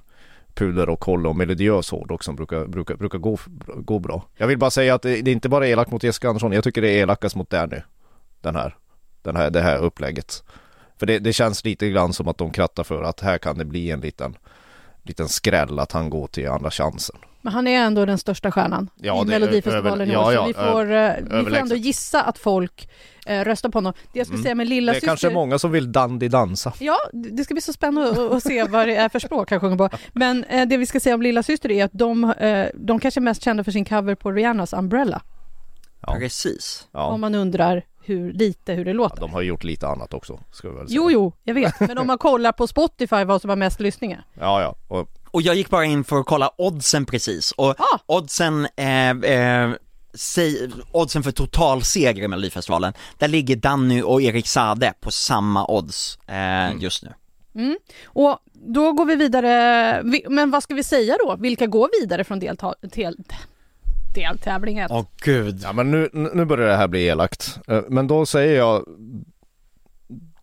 puder 0.54 0.88
och 0.88 1.00
koll 1.00 1.26
och 1.26 1.36
melodiös 1.36 1.90
hårdrock 1.90 2.22
som 2.22 2.36
brukar, 2.36 2.66
brukar, 2.66 2.94
brukar 2.96 3.18
gå, 3.18 3.38
gå 3.76 3.98
bra. 3.98 4.22
Jag 4.36 4.46
vill 4.46 4.58
bara 4.58 4.70
säga 4.70 4.94
att 4.94 5.02
det, 5.02 5.22
det 5.22 5.30
är 5.30 5.32
inte 5.32 5.48
bara 5.48 5.66
elakt 5.68 5.90
mot 5.90 6.02
Jessica 6.02 6.28
Andersson, 6.28 6.52
jag 6.52 6.64
tycker 6.64 6.82
det 6.82 6.88
är 6.88 6.98
elakast 7.02 7.36
mot 7.36 7.50
Danny. 7.50 7.76
Den 8.40 8.56
här, 8.56 8.76
den 9.22 9.36
här, 9.36 9.50
det 9.50 9.60
här 9.60 9.78
upplägget. 9.78 10.44
För 10.98 11.06
det, 11.06 11.18
det 11.18 11.32
känns 11.32 11.64
lite 11.64 11.88
grann 11.88 12.12
som 12.12 12.28
att 12.28 12.38
de 12.38 12.50
krattar 12.50 12.84
för 12.84 13.02
att 13.02 13.20
här 13.20 13.38
kan 13.38 13.58
det 13.58 13.64
bli 13.64 13.90
en 13.90 14.00
liten, 14.00 14.36
liten 15.02 15.28
skräll 15.28 15.78
att 15.78 15.92
han 15.92 16.10
går 16.10 16.26
till 16.26 16.48
andra 16.48 16.70
chansen. 16.70 17.16
Men 17.42 17.52
han 17.52 17.66
är 17.68 17.80
ändå 17.80 18.04
den 18.04 18.18
största 18.18 18.50
stjärnan 18.52 18.90
Ja, 18.96 19.22
i 19.22 19.26
det 19.28 19.34
är 19.34 19.40
Melodifestivalen 19.40 20.10
över- 20.10 20.20
år, 20.26 20.32
ja, 20.32 20.42
så 20.42 20.42
ja, 20.42 20.46
vi 20.46 20.54
får, 20.54 20.92
eh, 20.92 21.12
vi 21.44 21.50
får 21.50 21.56
ändå 21.56 21.74
gissa 21.76 22.22
att 22.22 22.38
folk 22.38 22.88
eh, 23.26 23.44
röstar 23.44 23.68
på 23.68 23.76
honom. 23.78 23.92
Det 24.12 24.18
jag 24.18 24.26
skulle 24.26 24.36
Mm. 24.36 24.44
säga 24.44 24.54
med 24.54 24.68
lilla 24.68 24.92
det 24.92 24.96
är 24.96 25.00
syster... 25.00 25.08
kanske 25.08 25.30
många 25.30 25.58
som 25.58 25.70
vill 25.72 25.92
dandy 25.92 26.28
dansa. 26.28 26.72
Ja, 26.78 26.96
det 27.12 27.44
ska 27.44 27.54
bli 27.54 27.60
så 27.60 27.72
spännande 27.72 28.10
att, 28.10 28.18
att 28.32 28.42
se 28.42 28.64
vad 28.64 28.88
det 28.88 28.96
är 28.96 29.08
för 29.08 29.18
språk 29.18 29.50
han 29.50 29.60
sjunger 29.60 29.76
på. 29.76 29.88
Men 30.12 30.44
eh, 30.44 30.68
det 30.68 30.76
vi 30.76 30.86
ska 30.86 31.00
säga 31.00 31.14
om 31.14 31.22
Lilla 31.22 31.42
Syster 31.42 31.70
är 31.70 31.84
att 31.84 31.92
de, 31.94 32.24
eh, 32.30 32.66
de 32.74 33.00
kanske 33.00 33.20
är 33.20 33.22
mest 33.22 33.42
kända 33.42 33.64
för 33.64 33.70
sin 33.72 33.84
cover 33.84 34.14
på 34.14 34.32
Rihannas 34.32 34.72
Umbrella. 34.72 35.22
Ja. 36.00 36.16
Precis. 36.18 36.88
Ja. 36.92 37.04
Om 37.06 37.20
man 37.20 37.34
undrar 37.34 37.82
hur 38.08 38.32
lite 38.32 38.72
hur 38.72 38.84
det 38.84 38.90
Ja, 38.90 38.94
låter. 38.96 39.20
de 39.20 39.32
har 39.32 39.42
gjort 39.42 39.64
lite 39.64 39.88
annat 39.88 40.14
också, 40.14 40.40
ska 40.52 40.68
vi 40.70 40.76
väl 40.76 40.88
säga. 40.88 40.96
Jo, 40.96 41.10
jo, 41.10 41.32
jag 41.44 41.54
vet. 41.54 41.80
Men 41.88 41.98
om 41.98 42.06
man 42.06 42.18
kollar 42.18 42.52
på 42.52 42.66
Spotify 42.66 43.24
vad 43.24 43.40
som 43.40 43.48
har 43.50 43.56
mest 43.56 43.80
lyssningar. 43.80 44.24
Ja, 44.40 44.62
ja. 44.62 44.74
Och, 44.88 45.08
Och 45.30 45.42
jag 45.42 45.54
gick 45.54 45.70
bara 45.70 45.84
in 45.84 46.04
för 46.04 46.16
att 46.20 46.26
kolla 46.26 46.50
oddsen 46.58 47.06
precis, 47.06 47.52
och 47.52 47.70
Ah. 47.80 47.98
oddsen, 48.06 48.68
eh, 48.76 49.10
eh, 49.10 49.70
säg, 50.14 50.70
oddsen 50.92 51.22
för 51.22 51.30
totalseger 51.32 52.22
i 52.22 52.28
Melodifestivalen, 52.28 52.92
där 53.18 53.28
ligger 53.28 53.56
Danny 53.56 54.02
och 54.02 54.22
Erik 54.22 54.46
Sade 54.46 54.92
på 55.00 55.10
samma 55.10 55.66
odds 55.66 56.18
eh, 56.26 56.76
just 56.82 57.02
nu. 57.02 57.12
Mm. 57.54 57.78
Och 58.06 58.38
då 58.52 58.92
går 58.92 59.04
vi 59.04 59.16
vidare. 59.16 60.02
Vi- 60.04 60.24
Men 60.28 60.50
vad 60.50 60.62
ska 60.62 60.74
vi 60.74 60.82
säga 60.84 61.16
då? 61.24 61.36
Vilka 61.40 61.66
går 61.66 61.88
vidare 62.00 62.24
från 62.24 62.40
delta- 62.40 62.74
del- 62.82 63.16
deltävlingen? 64.14 64.88
Åh 64.92 65.04
gud. 65.24 65.60
ja 65.62 65.72
men 65.72 65.90
nu, 65.90 66.08
nu 66.12 66.44
börjar 66.44 66.68
det 66.68 66.76
här 66.76 66.88
bli 66.88 67.06
elakt. 67.06 67.58
Eh, 67.68 67.82
Men 67.88 68.06
då 68.06 68.26
säger 68.26 68.56
jag 68.58 68.84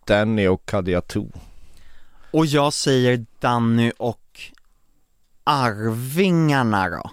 Danny 0.06 0.46
och 0.46 0.66
Kadja 0.66 1.00
To. 1.00 1.26
Och 2.30 2.46
jag 2.46 2.72
säger 2.72 3.26
Danny 3.40 3.92
och 3.98 4.40
Arvingarna 5.44 6.88
då. 6.88 7.10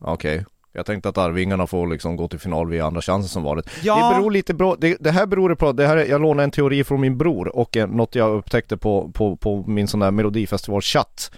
Okej. 0.00 0.44
Jag 0.72 0.86
tänkte 0.86 1.08
att 1.08 1.18
Arvingarna 1.18 1.66
får 1.66 1.86
liksom 1.86 2.16
gå 2.16 2.28
till 2.28 2.38
final 2.38 2.68
via 2.70 2.86
andra 2.86 3.02
chansen 3.02 3.28
som 3.28 3.42
vanligt. 3.42 3.70
Ja. 3.82 4.08
Det 4.08 4.14
beror 4.14 4.30
lite 4.30 4.54
bra, 4.54 4.76
det, 4.78 4.96
det 5.00 5.10
här 5.10 5.26
beror 5.26 5.54
på, 5.54 5.72
det 5.72 5.86
här, 5.86 5.96
är- 5.96 6.04
jag 6.06 6.20
lånade 6.20 6.44
en 6.44 6.50
teori 6.50 6.84
från 6.84 7.00
min 7.00 7.18
bror 7.18 7.56
och 7.56 7.76
eh, 7.76 7.86
något 7.88 8.14
jag 8.14 8.34
upptäckte 8.38 8.76
på, 8.76 9.10
på, 9.14 9.36
på 9.36 9.64
min 9.66 9.88
sån 9.88 10.00
där 10.00 10.10
melodifestival-chatt 10.10 11.30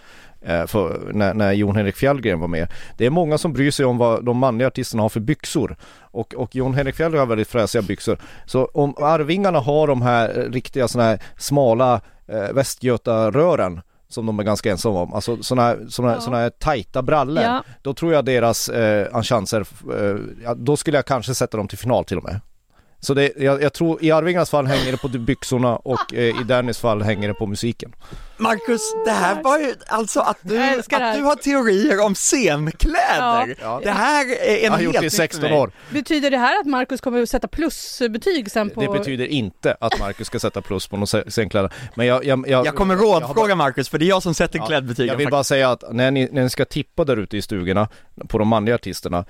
för, 0.67 1.11
när, 1.13 1.35
när 1.35 1.53
Jon 1.53 1.77
Henrik 1.77 1.97
Fjällgren 1.97 2.41
var 2.41 2.49
med. 2.49 2.69
Det 2.97 3.07
är 3.07 3.11
många 3.11 3.39
som 3.39 3.53
bryr 3.53 3.71
sig 3.71 3.87
om 3.87 3.99
vad 3.99 4.25
de 4.25 4.37
manliga 4.39 4.69
artisterna 4.69 5.03
har 5.03 5.09
för 5.09 5.21
byxor 5.21 5.77
och, 6.01 6.35
och 6.35 6.55
Jon 6.57 6.75
Henrik 6.75 6.95
Fjällgren 6.95 7.21
har 7.21 7.27
väldigt 7.27 7.49
fräsiga 7.49 7.83
byxor. 7.83 8.19
Så 8.47 8.65
om 8.65 8.95
Arvingarna 8.99 9.59
har 9.59 9.87
de 9.87 10.03
här 10.03 10.39
eh, 10.39 10.51
riktiga 10.53 10.89
såna 10.89 11.05
här 11.05 11.23
smala 11.37 12.01
eh, 12.29 12.53
Västgötarören 12.53 13.81
som 14.09 14.27
de 14.27 14.39
är 14.39 14.45
ganska 14.45 14.71
ensamma 14.71 15.03
om, 15.03 15.15
alltså 15.15 15.43
såna 15.43 15.63
här, 15.63 15.87
såna, 15.89 16.13
Ja. 16.13 16.21
såna 16.21 16.37
här 16.37 16.51
tajta 16.51 17.03
brallor 17.03 17.45
Ja. 17.45 17.65
då 17.83 17.95
tror 17.95 18.13
jag 18.13 18.25
deras 18.25 18.69
eh, 18.69 19.23
chanser, 19.23 19.61
eh, 20.45 20.53
då 20.55 20.77
skulle 20.77 20.99
jag 20.99 21.07
kanske 21.07 21.35
sätta 21.35 21.57
dem 21.57 21.69
till 21.69 21.79
final 21.79 22.05
till 22.05 22.19
och 22.19 22.25
med. 22.25 22.41
Så 23.01 23.15
det, 23.15 23.33
jag, 23.37 23.63
jag 23.63 23.73
tror 23.73 24.05
i 24.05 24.11
Arvingarnas 24.11 24.51
fall 24.51 24.67
hänger 24.67 24.93
det 24.93 24.99
på 24.99 25.09
byxorna 25.09 25.77
och 25.77 26.15
eh, 26.15 26.41
i 26.41 26.45
Dannys 26.45 26.79
fall 26.79 27.03
hänger 27.03 27.29
det 27.29 27.35
på 27.35 27.47
musiken. 27.47 27.93
Marcus, 28.37 28.81
det 29.05 29.11
här 29.11 29.43
var 29.43 29.59
ju 29.59 29.75
alltså 29.87 30.21
att 30.21 30.39
du, 30.43 30.59
att 30.61 30.89
du 31.15 31.23
har 31.23 31.37
teorier 31.37 32.05
om 32.05 32.15
scenkläder. 32.15 33.57
Ja. 33.61 33.81
Det 33.83 33.91
här 33.91 34.27
är 34.27 34.57
en 34.57 34.63
Jag 34.65 34.71
har 34.71 34.77
helt 34.79 34.83
gjort 34.85 34.93
det 34.95 34.99
i 34.99 35.03
nytt 35.03 35.13
för 35.13 35.17
16 35.17 35.43
mig. 35.43 35.53
år. 35.59 35.71
Betyder 35.91 36.31
det 36.31 36.39
här 36.39 36.61
att 36.61 36.67
Marcus 36.67 37.01
kommer 37.01 37.23
att 37.23 37.29
sätta 37.31 37.49
plusbetyg 37.49 38.51
sen 38.51 38.71
på... 38.71 38.81
Det 38.81 38.99
betyder 38.99 39.27
inte 39.27 39.77
att 39.81 39.99
Marcus 39.99 40.27
ska 40.27 40.41
sätta 40.41 40.61
plus 40.63 40.87
på 40.87 40.97
några 40.97 41.31
scenkläder. 41.31 41.73
Men 41.95 42.07
jag, 42.07 42.25
jag, 42.25 42.49
jag, 42.49 42.67
Jag 42.67 42.75
kommer 42.75 42.97
rådfråga 42.97 43.55
Marcus, 43.55 43.89
för 43.89 43.99
det 43.99 44.05
är 44.05 44.09
jag 44.09 44.23
som 44.23 44.35
sätter 44.35 44.59
Ja, 44.59 44.67
klädbetygen 44.67 45.09
Jag 45.09 45.17
vill 45.17 45.27
faktiskt. 45.27 45.31
bara 45.31 45.45
säga 45.45 45.71
att 45.71 45.85
när 45.93 46.11
ni, 46.11 46.29
när 46.33 46.43
ni 46.43 46.51
ska 46.51 46.65
tippa 46.65 47.05
där 47.05 47.17
ute 47.17 47.37
i 47.37 47.43
stugorna 47.43 47.89
på 48.29 48.39
de 48.39 48.49
manliga 48.49 48.75
artisterna 48.75 49.25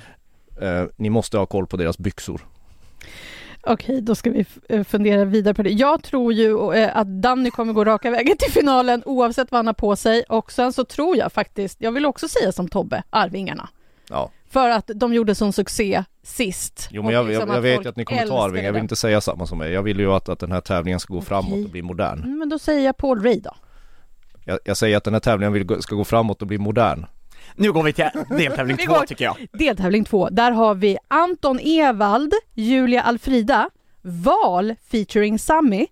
Eh, 0.61 0.85
ni 0.97 1.11
måste 1.11 1.39
ha 1.39 1.47
koll 1.47 1.67
på 1.67 1.77
deras 1.77 1.99
byxor. 1.99 2.41
Okej, 3.69 4.01
då 4.01 4.15
ska 4.15 4.31
vi 4.31 4.47
eh, 4.69 4.85
fundera 4.85 5.25
vidare 5.25 5.55
på 5.55 5.63
det. 5.63 5.71
Jag 5.71 6.03
tror 6.03 6.33
ju 6.33 6.75
eh, 6.75 6.97
att 6.97 7.07
Danny 7.07 7.51
kommer 7.51 7.73
gå 7.73 7.85
raka 7.85 8.11
vägen 8.11 8.37
till 8.37 8.53
finalen 8.53 9.03
oavsett 9.07 9.51
vad 9.51 9.59
han 9.59 9.67
har 9.67 9.75
på 9.75 9.97
sig 9.97 10.23
och 10.29 10.53
sen 10.53 10.73
så 10.73 10.85
tror 10.85 11.17
jag 11.17 11.33
faktiskt, 11.33 11.81
jag 11.81 11.93
vill 11.93 12.07
också 12.07 12.29
säga 12.29 12.53
som 12.53 12.69
Tobbe, 12.69 13.03
Arvingarna. 13.11 13.69
Ja, 14.11 14.31
För 14.51 14.71
att 14.71 14.91
de 14.95 15.15
gjorde 15.15 15.35
sån 15.35 15.53
succé 15.53 16.05
sist. 16.23 16.89
jo 16.91 17.03
men 17.03 17.15
jag, 17.15 17.27
liksom 17.27 17.49
jag, 17.49 17.57
jag 17.57 17.63
vet 17.63 17.87
att 17.87 17.97
ni 17.97 18.05
kommer 18.05 18.19
ta 18.19 18.23
älskade 18.23 18.43
Arving, 18.43 18.65
jag 18.65 18.73
vill 18.73 18.83
inte 18.83 18.97
säga 18.97 19.21
samma 19.21 19.47
som 19.47 19.59
mig. 19.59 19.73
Jag 19.73 19.83
vill 19.83 19.99
ju 20.01 20.13
att, 20.13 20.29
att 20.29 20.39
den 20.39 20.53
här 20.53 20.61
tävlingen 20.61 21.01
ska 21.01 21.15
gå 21.15 21.21
framåt 21.21 21.53
Okej. 21.53 21.65
och 21.65 21.71
bli 21.71 21.83
modern. 21.83 22.19
Mm, 22.19 22.39
Men 22.39 22.49
då 22.49 22.59
säger 22.59 22.87
jag 22.87 22.97
Paul 22.97 23.23
Ray 23.23 23.41
då. 23.41 23.55
Jag, 24.45 24.59
jag 24.65 24.77
säger 24.77 24.97
att 24.97 25.05
den 25.05 25.13
här 25.15 25.21
tävlingen 25.21 25.53
vill, 25.53 25.83
ska 25.83 25.97
gå 25.97 26.05
framåt 26.05 26.43
och 26.43 26.49
bli 26.49 26.59
modern. 26.59 27.07
Nu 27.59 27.73
går 27.73 27.83
vi 27.83 27.93
till 27.93 28.09
deltävling 28.29 28.77
Vi 28.81 28.87
två 28.87 28.93
går- 28.95 29.07
tycker 29.07 29.25
jag. 29.25 29.47
Deltävling 29.53 30.05
två, 30.05 30.29
där 30.29 30.51
har 30.53 30.75
vi 30.75 30.99
Anton 31.09 31.59
Ewald, 31.63 32.33
Julia 32.55 33.03
Alfrida, 33.03 33.71
Val 34.03 34.75
featuring 34.91 35.39
Sammy, 35.39 35.87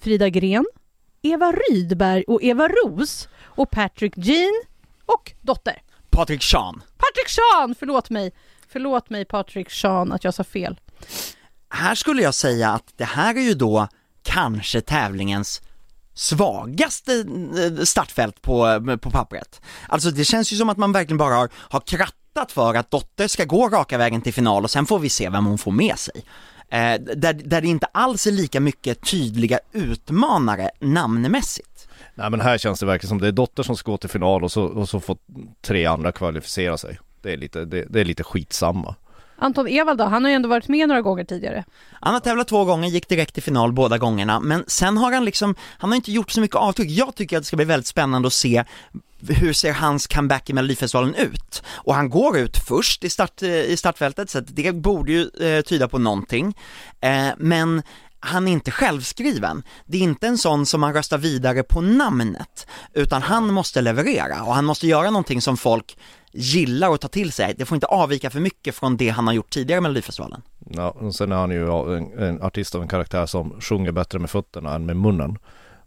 Frida 0.00 0.28
Gren, 0.28 0.66
Eva 1.22 1.52
Rydberg 1.52 2.24
och 2.26 2.42
Eva 2.42 2.68
Ros 2.68 3.28
och 3.44 3.70
Patrick 3.70 4.12
Jean 4.16 4.62
och 5.06 5.32
Dotter. 5.40 5.82
Patrik 6.10 6.42
Sean. 6.42 6.82
Patrick 6.96 7.28
Sean, 7.28 7.74
förlåt 7.78 8.10
mig. 8.10 8.32
Förlåt 8.68 9.10
mig 9.10 9.24
Patrick 9.24 9.70
Sean 9.70 10.12
att 10.12 10.24
jag 10.24 10.34
sa 10.34 10.44
fel. 10.44 10.80
Här 11.70 11.94
skulle 11.94 12.22
jag 12.22 12.34
säga 12.34 12.70
att 12.70 12.92
det 12.96 13.04
här 13.04 13.34
är 13.34 13.40
ju 13.40 13.54
då 13.54 13.88
kanske 14.22 14.80
tävlingens 14.80 15.62
svagaste 16.14 17.24
eh, 17.78 17.84
startfält 17.84 18.42
på, 18.42 18.66
eh, 18.68 18.96
på 18.96 19.10
pappret. 19.10 19.60
Alltså 19.88 20.10
det 20.10 20.24
känns 20.24 20.52
ju 20.52 20.56
som 20.56 20.68
att 20.68 20.76
man 20.76 20.92
verkligen 20.92 21.18
bara 21.18 21.34
har, 21.34 21.50
har 21.54 21.80
krattat 21.80 22.52
för 22.52 22.74
att 22.74 22.90
Dotter 22.90 23.28
ska 23.28 23.44
gå 23.44 23.68
raka 23.68 23.98
vägen 23.98 24.22
till 24.22 24.34
final 24.34 24.64
och 24.64 24.70
sen 24.70 24.86
får 24.86 24.98
vi 24.98 25.08
se 25.08 25.28
vem 25.30 25.46
hon 25.46 25.58
får 25.58 25.72
med 25.72 25.98
sig. 25.98 26.24
Eh, 26.70 27.00
där, 27.16 27.32
där 27.32 27.60
det 27.60 27.68
inte 27.68 27.86
alls 27.86 28.26
är 28.26 28.30
lika 28.30 28.60
mycket 28.60 29.02
tydliga 29.10 29.58
utmanare 29.72 30.70
namnmässigt. 30.80 31.88
Nej 32.14 32.30
men 32.30 32.40
här 32.40 32.58
känns 32.58 32.80
det 32.80 32.86
verkligen 32.86 33.08
som 33.08 33.20
det 33.20 33.28
är 33.28 33.32
Dotter 33.32 33.62
som 33.62 33.76
ska 33.76 33.90
gå 33.90 33.96
till 33.96 34.10
final 34.10 34.44
och 34.44 34.52
så, 34.52 34.64
och 34.64 34.88
så 34.88 35.00
får 35.00 35.16
tre 35.62 35.86
andra 35.86 36.12
kvalificera 36.12 36.78
sig. 36.78 36.98
Det 37.22 37.32
är 37.32 37.36
lite, 37.36 37.64
det, 37.64 37.84
det 37.88 38.00
är 38.00 38.04
lite 38.04 38.24
skitsamma. 38.24 38.94
Anton 39.40 39.68
Ewald 39.68 39.98
då, 39.98 40.04
han 40.04 40.24
har 40.24 40.30
ju 40.30 40.34
ändå 40.34 40.48
varit 40.48 40.68
med 40.68 40.88
några 40.88 41.02
gånger 41.02 41.24
tidigare. 41.24 41.64
Han 41.92 42.14
har 42.14 42.20
tävlat 42.20 42.48
två 42.48 42.64
gånger, 42.64 42.88
gick 42.88 43.08
direkt 43.08 43.34
till 43.34 43.42
final 43.42 43.72
båda 43.72 43.98
gångerna, 43.98 44.40
men 44.40 44.64
sen 44.66 44.96
har 44.96 45.12
han 45.12 45.24
liksom, 45.24 45.54
han 45.78 45.90
har 45.90 45.96
inte 45.96 46.12
gjort 46.12 46.30
så 46.30 46.40
mycket 46.40 46.56
avtryck. 46.56 46.90
Jag 46.90 47.14
tycker 47.14 47.36
att 47.36 47.42
det 47.42 47.46
ska 47.46 47.56
bli 47.56 47.64
väldigt 47.64 47.86
spännande 47.86 48.26
att 48.26 48.32
se 48.32 48.64
hur 49.28 49.52
ser 49.52 49.72
hans 49.72 50.06
comeback 50.06 50.50
i 50.50 50.52
Melodifestivalen 50.52 51.14
ut? 51.14 51.62
Och 51.68 51.94
han 51.94 52.10
går 52.10 52.38
ut 52.38 52.56
först 52.68 53.04
i, 53.04 53.10
start, 53.10 53.42
eh, 53.42 53.48
i 53.48 53.76
startfältet, 53.76 54.30
så 54.30 54.38
att 54.38 54.56
det 54.56 54.72
borde 54.72 55.12
ju 55.12 55.30
eh, 55.40 55.62
tyda 55.62 55.88
på 55.88 55.98
någonting. 55.98 56.56
Eh, 57.00 57.28
men 57.38 57.82
han 58.20 58.48
är 58.48 58.52
inte 58.52 58.70
självskriven. 58.70 59.62
Det 59.86 59.98
är 59.98 60.02
inte 60.02 60.26
en 60.26 60.38
sån 60.38 60.66
som 60.66 60.80
man 60.80 60.94
röstar 60.94 61.18
vidare 61.18 61.62
på 61.62 61.80
namnet, 61.80 62.66
utan 62.92 63.22
han 63.22 63.52
måste 63.52 63.80
leverera 63.80 64.42
och 64.42 64.54
han 64.54 64.64
måste 64.64 64.86
göra 64.86 65.10
någonting 65.10 65.42
som 65.42 65.56
folk 65.56 65.96
gillar 66.32 66.88
och 66.88 67.00
tar 67.00 67.08
till 67.08 67.32
sig. 67.32 67.54
Det 67.58 67.64
får 67.64 67.74
inte 67.74 67.86
avvika 67.86 68.30
för 68.30 68.40
mycket 68.40 68.74
från 68.74 68.96
det 68.96 69.08
han 69.08 69.26
har 69.26 69.34
gjort 69.34 69.50
tidigare 69.50 69.78
i 69.78 69.80
Melodifestivalen. 69.80 70.42
Ja, 70.70 70.90
och 70.90 71.14
sen 71.14 71.32
är 71.32 71.36
han 71.36 71.50
ju 71.50 71.96
en, 71.96 72.18
en 72.18 72.42
artist 72.42 72.74
av 72.74 72.82
en 72.82 72.88
karaktär 72.88 73.26
som 73.26 73.60
sjunger 73.60 73.92
bättre 73.92 74.18
med 74.18 74.30
fötterna 74.30 74.74
än 74.74 74.86
med 74.86 74.96
munnen. 74.96 75.38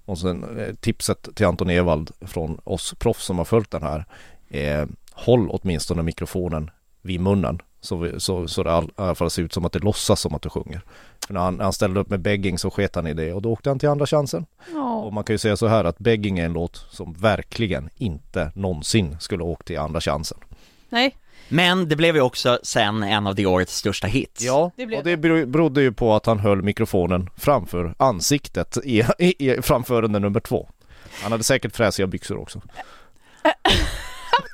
Och 0.05 0.17
sen 0.17 0.59
eh, 0.59 0.75
tipset 0.75 1.35
till 1.35 1.45
Anton 1.45 1.69
Ewald 1.69 2.11
från 2.21 2.59
oss 2.63 2.93
proffs 2.99 3.25
som 3.25 3.37
har 3.37 3.45
följt 3.45 3.71
den 3.71 3.83
här. 3.83 4.05
Eh, 4.49 4.85
håll 5.11 5.49
åtminstone 5.49 6.03
mikrofonen 6.03 6.71
vid 7.01 7.21
munnen. 7.21 7.61
Så, 7.83 7.95
vi, 7.97 8.19
så, 8.19 8.47
så 8.47 8.63
det 8.63 8.71
all, 8.71 8.85
i 8.85 8.89
alla 8.95 9.15
fall 9.15 9.29
ser 9.29 9.41
ut 9.41 9.53
som 9.53 9.65
att 9.65 9.71
det 9.71 9.79
låtsas 9.79 10.19
som 10.21 10.35
att 10.35 10.41
du 10.41 10.49
sjunger. 10.49 10.81
För 11.27 11.33
när 11.33 11.41
han, 11.41 11.55
när 11.55 11.63
han 11.63 11.73
ställde 11.73 11.99
upp 11.99 12.09
med 12.09 12.19
begging 12.19 12.57
så 12.57 12.69
sket 12.71 12.95
han 12.95 13.07
i 13.07 13.13
det 13.13 13.33
och 13.33 13.41
då 13.41 13.51
åkte 13.51 13.69
han 13.69 13.79
till 13.79 13.89
andra 13.89 14.05
chansen. 14.05 14.45
Ja. 14.73 14.93
Och 14.95 15.13
man 15.13 15.23
kan 15.23 15.33
ju 15.33 15.37
säga 15.37 15.57
så 15.57 15.67
här 15.67 15.83
att 15.85 15.99
begging 15.99 16.39
är 16.39 16.45
en 16.45 16.53
låt 16.53 16.85
som 16.91 17.13
verkligen 17.13 17.89
inte 17.97 18.51
någonsin 18.55 19.17
skulle 19.19 19.43
åkt 19.43 19.67
till 19.67 19.79
andra 19.79 20.01
chansen. 20.01 20.37
Nej, 20.89 21.15
Men 21.49 21.89
det 21.89 21.95
blev 21.95 22.15
ju 22.15 22.21
också 22.21 22.59
sen 22.63 23.03
en 23.03 23.27
av 23.27 23.35
det 23.35 23.45
årets 23.45 23.75
största 23.77 24.07
hits. 24.07 24.41
Ja, 24.41 24.71
Det 24.75 24.85
blev 24.85 24.99
och 24.99 25.05
det 25.05 25.15
bero- 25.15 25.45
berodde 25.45 25.81
ju 25.81 25.91
på 25.91 26.13
att 26.13 26.25
han 26.25 26.39
höll 26.39 26.61
mikrofonen 26.61 27.29
framför 27.37 27.95
ansiktet 27.97 28.77
i, 28.83 29.03
i, 29.19 29.51
i 29.51 29.61
framförande 29.61 30.19
nummer 30.19 30.39
två. 30.39 30.69
Han 31.23 31.31
hade 31.31 31.43
säkert 31.43 31.75
fräsiga 31.75 32.07
byxor 32.07 32.37
också. 32.39 32.61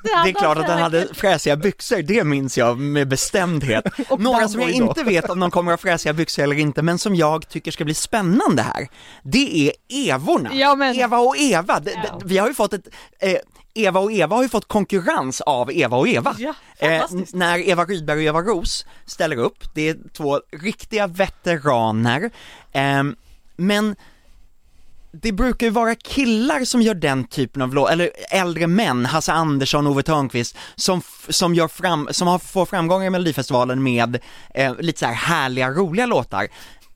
Det 0.24 0.30
är 0.30 0.32
klart 0.32 0.58
att 0.58 0.68
han 0.68 0.82
hade 0.82 1.14
fräsiga 1.14 1.56
byxor, 1.56 2.02
det 2.02 2.24
minns 2.24 2.58
jag 2.58 2.78
med 2.78 3.08
bestämdhet. 3.08 3.84
Några 4.18 4.48
som 4.48 4.60
jag 4.60 4.70
inte 4.70 5.02
vet 5.04 5.30
om 5.30 5.40
de 5.40 5.50
kommer 5.50 5.72
att 5.72 5.80
ha 5.80 5.90
fräsiga 5.90 6.12
byxor 6.12 6.42
eller 6.42 6.58
inte, 6.58 6.82
men 6.82 6.98
som 6.98 7.14
jag 7.14 7.48
tycker 7.48 7.70
ska 7.70 7.84
bli 7.84 7.94
spännande 7.94 8.62
här, 8.62 8.88
det 9.22 9.68
är 9.68 9.72
Evorna. 10.12 10.50
Ja, 10.54 10.74
men- 10.74 10.96
Eva 10.96 11.18
och 11.18 11.36
Eva. 11.38 11.80
Ja. 11.84 12.20
Vi 12.24 12.38
har 12.38 12.48
ju 12.48 12.54
fått 12.54 12.72
ett, 12.72 12.88
eh, 13.18 13.36
Eva 13.74 14.00
och 14.00 14.12
Eva 14.12 14.36
har 14.36 14.42
ju 14.42 14.48
fått 14.48 14.68
konkurrens 14.68 15.40
av 15.40 15.72
Eva 15.72 15.96
och 15.96 16.08
Eva. 16.08 16.34
Ja, 16.38 16.54
Eh, 16.78 17.04
när 17.32 17.68
Eva 17.68 17.84
Rydberg 17.84 18.18
och 18.18 18.24
Eva 18.24 18.40
Ros 18.40 18.86
ställer 19.06 19.36
upp, 19.36 19.74
det 19.74 19.88
är 19.88 19.96
två 20.16 20.40
riktiga 20.52 21.06
veteraner, 21.06 22.30
Ehm, 22.72 23.16
men 23.56 23.96
det 25.12 25.32
brukar 25.32 25.66
ju 25.66 25.70
vara 25.70 25.94
killar 25.94 26.64
som 26.64 26.82
gör 26.82 26.94
den 26.94 27.24
typen 27.24 27.62
av 27.62 27.74
låt, 27.74 27.90
eller 27.90 28.10
äldre 28.30 28.66
män, 28.66 29.06
Hasse 29.06 29.32
Andersson, 29.32 29.86
Ove 29.86 30.02
Thörnqvist, 30.02 30.56
som, 30.76 31.02
som 31.28 31.54
gör 31.54 31.68
fram, 31.68 32.08
som 32.10 32.28
har, 32.28 32.38
får 32.38 32.66
framgångar 32.66 33.06
i 33.06 33.10
Melodifestivalen 33.10 33.82
med 33.82 34.18
eh, 34.54 34.74
lite 34.80 34.98
så 34.98 35.06
här 35.06 35.14
härliga, 35.14 35.70
roliga 35.70 36.06
låtar. 36.06 36.48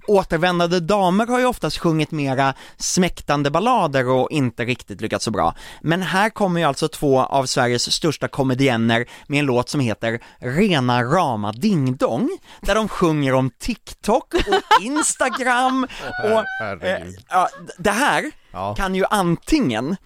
Återvändande 0.06 0.80
damer 0.80 1.26
har 1.26 1.38
ju 1.38 1.46
oftast 1.46 1.78
sjungit 1.78 2.11
mera 2.11 2.54
smäktande 2.76 3.50
ballader 3.50 4.08
och 4.08 4.30
inte 4.30 4.64
riktigt 4.64 5.00
lyckats 5.00 5.25
så 5.25 5.30
bra. 5.30 5.54
Men 5.82 6.02
här 6.02 6.30
kommer 6.30 6.61
ju 6.61 6.66
alltså 6.66 6.88
två 6.88 7.20
av 7.20 7.46
Sveriges 7.46 7.92
största 7.92 8.28
komedienner 8.28 9.06
med 9.26 9.38
en 9.38 9.46
låt 9.46 9.68
som 9.68 9.80
heter 9.80 10.20
Rena 10.38 11.02
rama 11.02 11.52
ding 11.52 11.96
dong, 11.96 12.38
där 12.61 12.75
de 12.75 12.88
sjunger 12.88 13.34
om 13.34 13.50
TikTok 13.50 14.34
och 14.34 14.82
Instagram 14.82 15.87
och 16.25 16.84
eh, 16.84 17.08
ja, 17.28 17.49
det 17.78 17.90
här 17.90 18.30
kan 18.76 18.94
ju 18.94 19.04
antingen 19.11 19.96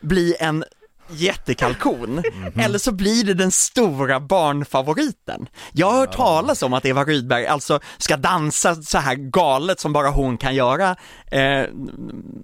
bli 0.00 0.36
en 0.40 0.64
jättekalkon, 1.14 2.10
Mhm. 2.32 2.60
eller 2.60 2.78
så 2.78 2.92
blir 2.92 3.24
det 3.24 3.34
den 3.34 3.50
stora 3.50 4.20
barnfavoriten. 4.20 5.46
Jag 5.72 5.90
har 5.90 5.98
hört 5.98 6.12
talas 6.16 6.62
om 6.62 6.72
att 6.74 6.84
Eva 6.86 7.04
Rydberg 7.04 7.46
alltså 7.46 7.80
ska 7.98 8.16
dansa 8.16 8.74
så 8.74 8.98
här 8.98 9.14
galet 9.14 9.80
som 9.80 9.92
bara 9.92 10.10
hon 10.10 10.36
kan 10.36 10.54
göra. 10.54 10.90
Eh, 11.30 11.64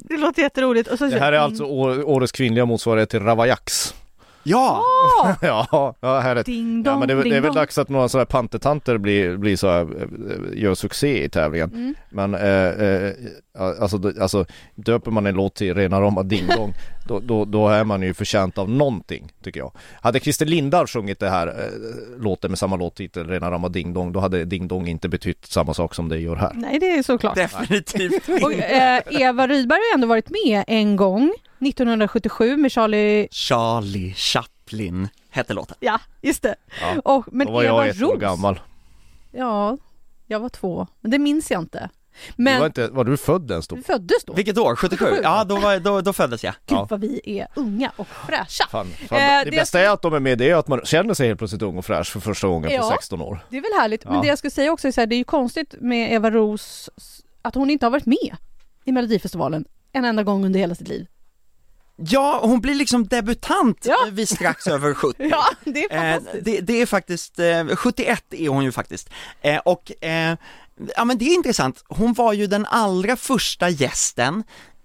Det 0.08 0.16
låter 0.16 0.42
jätteroligt. 0.42 0.88
Och 0.88 0.98
så, 0.98 1.06
Det 1.06 1.20
här 1.20 1.32
är 1.32 1.38
alltså 1.38 1.64
årets 1.64 2.32
kvinnliga 2.32 2.64
motsvarighet 2.66 3.10
till 3.10 3.20
Ravaillax. 3.22 3.94
Ja, 4.42 4.82
Åh! 5.22 5.32
Ja, 5.42 5.94
ja 6.00 6.20
härligt. 6.20 6.46
Ding 6.46 6.82
Ja 6.82 6.90
dong, 6.90 6.98
men 6.98 7.08
det, 7.08 7.14
är 7.14 7.16
väl- 7.16 7.24
det 7.24 7.30
är 7.30 7.32
ding 7.34 7.42
väl 7.42 7.48
dong. 7.48 7.54
dags 7.56 7.78
att 7.78 7.88
några 7.88 8.08
sådana 8.08 8.20
här 8.20 8.26
pantetanter 8.26 8.98
blir, 8.98 9.36
blir 9.36 9.56
så 9.56 9.68
här, 9.70 9.80
eh, 9.82 10.62
gör 10.62 10.74
succé 10.74 11.24
i 11.24 11.28
tävlingen. 11.28 11.70
Mm. 11.74 11.94
Men 12.10 12.34
eh, 12.34 12.66
eh, 12.88 13.12
alltså, 13.80 14.12
alltså 14.20 14.44
döper 14.74 15.10
man 15.10 15.26
en 15.26 15.34
låt 15.34 15.54
till 15.54 15.74
rena 15.74 16.00
rama 16.00 16.22
ding 16.22 16.46
dong 16.56 16.74
då, 17.08 17.20
då, 17.20 17.44
då 17.44 17.68
är 17.68 17.84
man 17.84 18.02
ju 18.02 18.14
förtjänt 18.14 18.58
av 18.58 18.70
någonting 18.70 19.32
tycker 19.42 19.60
jag. 19.60 19.72
Hade 20.00 20.20
Christer 20.20 20.46
Lindar 20.46 20.86
sjungit 20.86 21.20
det 21.20 21.28
här 21.30 21.46
eh, 21.46 22.22
låten 22.22 22.50
med 22.50 22.58
samma 22.58 22.76
låttitel, 22.76 23.26
rena 23.28 23.50
rama 23.50 23.68
ding 23.68 23.92
dong, 23.94 24.12
då 24.12 24.20
hade 24.20 24.44
ding 24.44 24.68
dong 24.68 24.88
inte 24.88 25.08
betytt 25.08 25.46
samma 25.46 25.74
sak 25.74 25.94
som 25.94 26.08
det 26.08 26.18
gör 26.18 26.36
här. 26.36 26.52
Nej, 26.54 26.78
det 26.78 26.90
är 26.90 27.02
såklart. 27.02 27.34
definitivt 27.34 28.28
Och, 28.42 28.52
eh, 28.52 29.02
Eva 29.10 29.46
Rydberg 29.46 29.78
har 29.90 29.94
ändå 29.94 30.06
varit 30.06 30.30
med 30.30 30.64
en 30.66 30.96
gång, 30.96 31.32
1977 31.60 32.56
med 32.56 32.72
Charlie, 32.72 33.28
Charlie 33.30 34.14
Chaplin 34.14 35.08
hette 35.30 35.54
låten. 35.54 35.76
ja 35.80 36.00
just 36.22 36.42
det. 36.42 36.54
Ja. 36.80 37.00
Och, 37.04 37.24
men 37.32 37.46
Då 37.46 37.52
var 37.52 37.62
Eva 37.64 37.86
jag 37.86 37.88
ett 37.88 38.02
år 38.02 38.06
Ros, 38.12 38.20
gammal. 38.20 38.60
ja, 39.32 39.78
jag 40.26 40.40
var 40.40 40.48
två, 40.48 40.86
men 41.00 41.10
det 41.10 41.18
minns 41.18 41.50
jag 41.50 41.60
inte. 41.62 41.90
Du 42.36 42.42
Men 42.42 42.58
var, 42.58 42.66
inte, 42.66 42.88
var 42.88 43.04
du 43.04 43.16
född 43.16 43.50
ens 43.50 43.68
då? 43.68 43.76
du 43.76 43.82
föddes 43.82 44.24
då? 44.24 44.32
Vilket 44.32 44.58
år? 44.58 44.76
77? 44.76 45.04
77. 45.04 45.20
Ja, 45.22 45.44
då, 45.44 45.56
var, 45.56 45.78
då, 45.80 46.00
då 46.00 46.12
föddes 46.12 46.44
jag. 46.44 46.54
Gud 46.66 46.78
Ja. 46.78 46.86
vad 46.90 47.00
vi 47.00 47.20
är 47.24 47.46
unga 47.56 47.92
och 47.96 48.06
fräscha. 48.06 48.66
Fan, 48.70 48.86
fan. 49.08 49.18
Eh, 49.18 49.44
det, 49.44 49.50
det 49.50 49.56
bästa 49.56 49.80
är 49.80 49.90
att 49.90 50.02
de 50.02 50.14
är 50.14 50.20
med, 50.20 50.38
det 50.38 50.50
är 50.50 50.54
att 50.54 50.68
man 50.68 50.80
känner 50.84 51.14
sig 51.14 51.26
helt 51.28 51.38
plötsligt 51.38 51.62
ung 51.62 51.78
och 51.78 51.84
fräsch 51.84 52.12
för 52.12 52.20
första 52.20 52.48
gången 52.48 52.70
Ja. 52.70 52.80
på 52.80 52.88
16 52.88 53.20
år. 53.22 53.40
Det 53.50 53.56
är 53.56 53.60
väl 53.60 53.80
härligt, 53.80 54.04
men 54.04 54.14
Ja. 54.14 54.20
det 54.20 54.26
jag 54.28 54.38
skulle 54.38 54.50
säga 54.50 54.72
också 54.72 54.88
är 54.88 54.92
så 54.92 55.00
här, 55.00 55.06
det 55.06 55.14
är 55.14 55.18
ju 55.18 55.24
konstigt 55.24 55.74
med 55.80 56.12
Eva 56.12 56.30
Ros 56.30 56.90
att 57.42 57.54
hon 57.54 57.70
inte 57.70 57.86
har 57.86 57.90
varit 57.90 58.06
med 58.06 58.36
i 58.84 58.92
Melodifestivalen 58.92 59.64
en 59.92 60.04
enda 60.04 60.22
gång 60.22 60.44
under 60.44 60.60
hela 60.60 60.74
sitt 60.74 60.88
liv. 60.88 61.06
Ja, 62.00 62.40
hon 62.42 62.60
blir 62.60 62.74
liksom 62.74 63.06
debutant 63.06 63.78
Ja. 63.86 63.96
eh, 64.06 64.12
vid 64.12 64.28
strax 64.28 64.66
över 64.66 64.94
70. 64.94 65.26
Ja, 65.30 65.44
det 65.64 65.84
är 65.84 65.96
Eh, 65.96 66.14
fantastiskt. 66.14 66.44
det, 66.44 66.60
det 66.60 66.80
är 66.82 66.86
faktiskt, 66.86 67.38
eh, 67.38 67.66
71 67.76 68.24
är 68.30 68.48
hon 68.48 68.64
ju 68.64 68.72
faktiskt. 68.72 69.10
Eh, 69.40 69.56
och, 69.58 70.04
eh, 70.04 70.36
ja 70.96 71.04
men 71.04 71.18
det 71.18 71.24
är 71.24 71.34
intressant, 71.34 71.84
hon 71.88 72.12
var 72.12 72.32
ju 72.32 72.46
den 72.46 72.66
allra 72.66 73.16
första 73.16 73.68
gästen 73.68 74.42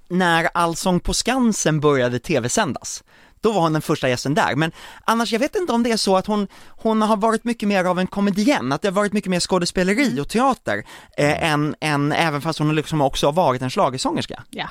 när 0.09 0.49
Allsång 0.53 0.99
på 0.99 1.13
Skansen 1.13 1.79
började 1.79 2.19
tv-sändas. 2.19 3.03
då 3.41 3.51
var 3.51 3.61
hon 3.61 3.73
den 3.73 3.81
första 3.81 4.09
gästen 4.09 4.33
där. 4.33 4.55
Men 4.55 4.71
annars, 5.05 5.31
jag 5.33 5.39
vet 5.39 5.55
inte 5.55 5.73
om 5.73 5.83
det 5.83 5.91
är 5.91 5.97
så 5.97 6.17
att 6.17 6.27
hon, 6.27 6.47
hon 6.69 7.01
har 7.01 7.17
varit 7.17 7.43
mycket 7.43 7.69
mer 7.69 7.85
av 7.85 7.99
en 7.99 8.07
komedienn, 8.07 8.71
att 8.71 8.81
det 8.81 8.87
har 8.87 8.93
varit 8.93 9.13
mycket 9.13 9.29
mer 9.29 9.39
skådespeleri 9.39 10.19
och 10.21 10.29
teater, 10.29 10.83
eh, 11.17 11.51
än, 11.51 11.75
än 11.81 12.11
även 12.11 12.41
fast 12.41 12.59
hon 12.59 12.75
liksom 12.75 13.01
också 13.01 13.27
har 13.27 13.33
varit 13.33 13.61
en 13.61 13.69
schlagersångerska. 13.69 14.43
Ja. 14.49 14.69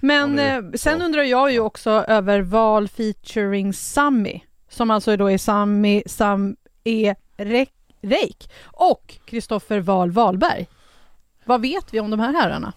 Men 0.00 0.36
det- 0.36 0.42
eh, 0.52 0.62
sen 0.74 1.02
undrar 1.02 1.22
jag 1.22 1.52
ju 1.52 1.60
också 1.60 1.90
över 1.90 2.40
val 2.40 2.88
featuring 2.88 3.72
Sammy, 3.72 4.40
som 4.68 4.90
alltså 4.90 5.16
då 5.16 5.30
är 5.30 5.38
Sammy, 5.38 6.02
Sam 6.06 6.56
E. 6.84 7.14
Reik 8.02 8.50
och 8.64 9.14
Kristoffer 9.24 9.80
Val 9.80 10.10
Wahlberg. 10.10 10.66
Vad 11.44 11.60
vet 11.62 11.94
vi 11.94 12.00
om 12.00 12.10
de 12.10 12.20
här 12.20 12.32
herrarna? 12.32 12.72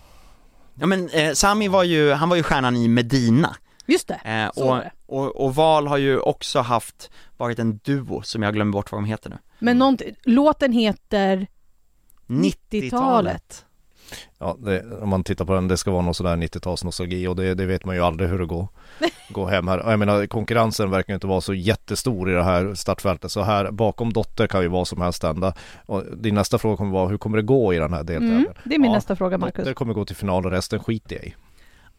Ja 0.76 0.88
men 0.88 1.10
eh, 1.10 1.34
Sami 1.34 1.68
var 1.68 1.84
ju, 1.84 2.12
han 2.12 2.30
var 2.30 2.36
ju 2.36 2.44
stjärnan 2.44 2.76
i 2.76 2.88
Medina, 2.88 3.56
Just 3.86 4.08
det, 4.08 4.20
eh, 4.24 4.52
så 4.54 4.70
och, 4.70 4.78
det. 4.78 4.92
och, 5.06 5.36
och 5.46 5.56
Val 5.56 5.88
har 5.88 5.98
ju 5.98 6.20
också 6.20 6.60
haft, 6.60 7.10
varit 7.38 7.60
en 7.60 7.78
duo 7.78 8.22
som 8.22 8.44
jag 8.44 8.54
glömmer 8.54 8.72
bort 8.72 8.92
vad 8.92 9.02
de 9.02 9.06
heter 9.06 9.30
nu. 9.30 9.38
Men 9.60 9.78
någonting- 9.78 10.16
låten 10.24 10.72
heter 10.74 11.48
90-talet. 12.28 13.66
Ja, 14.40 14.58
det, 14.60 14.86
om 15.02 15.10
man 15.10 15.24
tittar 15.24 15.46
på 15.46 15.54
den, 15.54 15.68
det 15.68 15.78
ska 15.78 15.92
vara 15.92 16.02
någon 16.02 16.14
sådär 16.14 16.36
90-tals 16.36 16.84
nostalgi 16.84 17.28
och 17.28 17.36
det, 17.36 17.54
det 17.54 17.66
vet 17.66 17.86
man 17.86 17.96
ju 17.96 18.02
aldrig 18.02 18.30
hur 18.30 18.40
det 18.40 18.46
går, 18.46 18.68
går 19.30 19.48
hem 19.48 19.68
här. 19.68 19.80
Och 19.80 19.92
jag 19.92 20.00
menar 20.00 20.26
konkurrensen 20.26 20.92
verkar 20.92 21.14
inte 21.14 21.28
vara 21.28 21.42
så 21.42 21.54
jättestor 21.54 22.32
i 22.32 22.34
det 22.34 22.44
här 22.44 22.74
startfältet. 22.74 23.32
Så 23.32 23.42
här 23.42 23.72
bakom 23.72 24.14
Dotter 24.14 24.48
kan 24.48 24.62
ju 24.62 24.68
vad 24.68 24.88
som 24.88 25.02
helst 25.02 25.24
hända. 25.24 25.54
Och 25.86 26.04
din 26.18 26.36
nästa 26.36 26.58
fråga 26.58 26.78
kommer 26.78 26.92
vara, 26.92 27.08
hur 27.08 27.18
kommer 27.18 27.38
det 27.38 27.44
gå 27.44 27.74
i 27.74 27.78
den 27.78 27.94
här 27.94 28.04
deltävlingen? 28.04 28.40
Mm, 28.40 28.54
det 28.64 28.76
är 28.76 28.80
min 28.80 28.92
Ja, 28.92 28.96
nästa 28.98 29.16
fråga 29.16 29.38
Marcus. 29.38 29.58
Dotter 29.58 29.74
kommer 29.74 29.94
gå 29.94 30.06
till 30.06 30.16
final 30.16 30.46
och 30.46 30.52
resten 30.52 30.80
skiter 30.80 31.16
jag 31.16 31.26
i. 31.26 31.36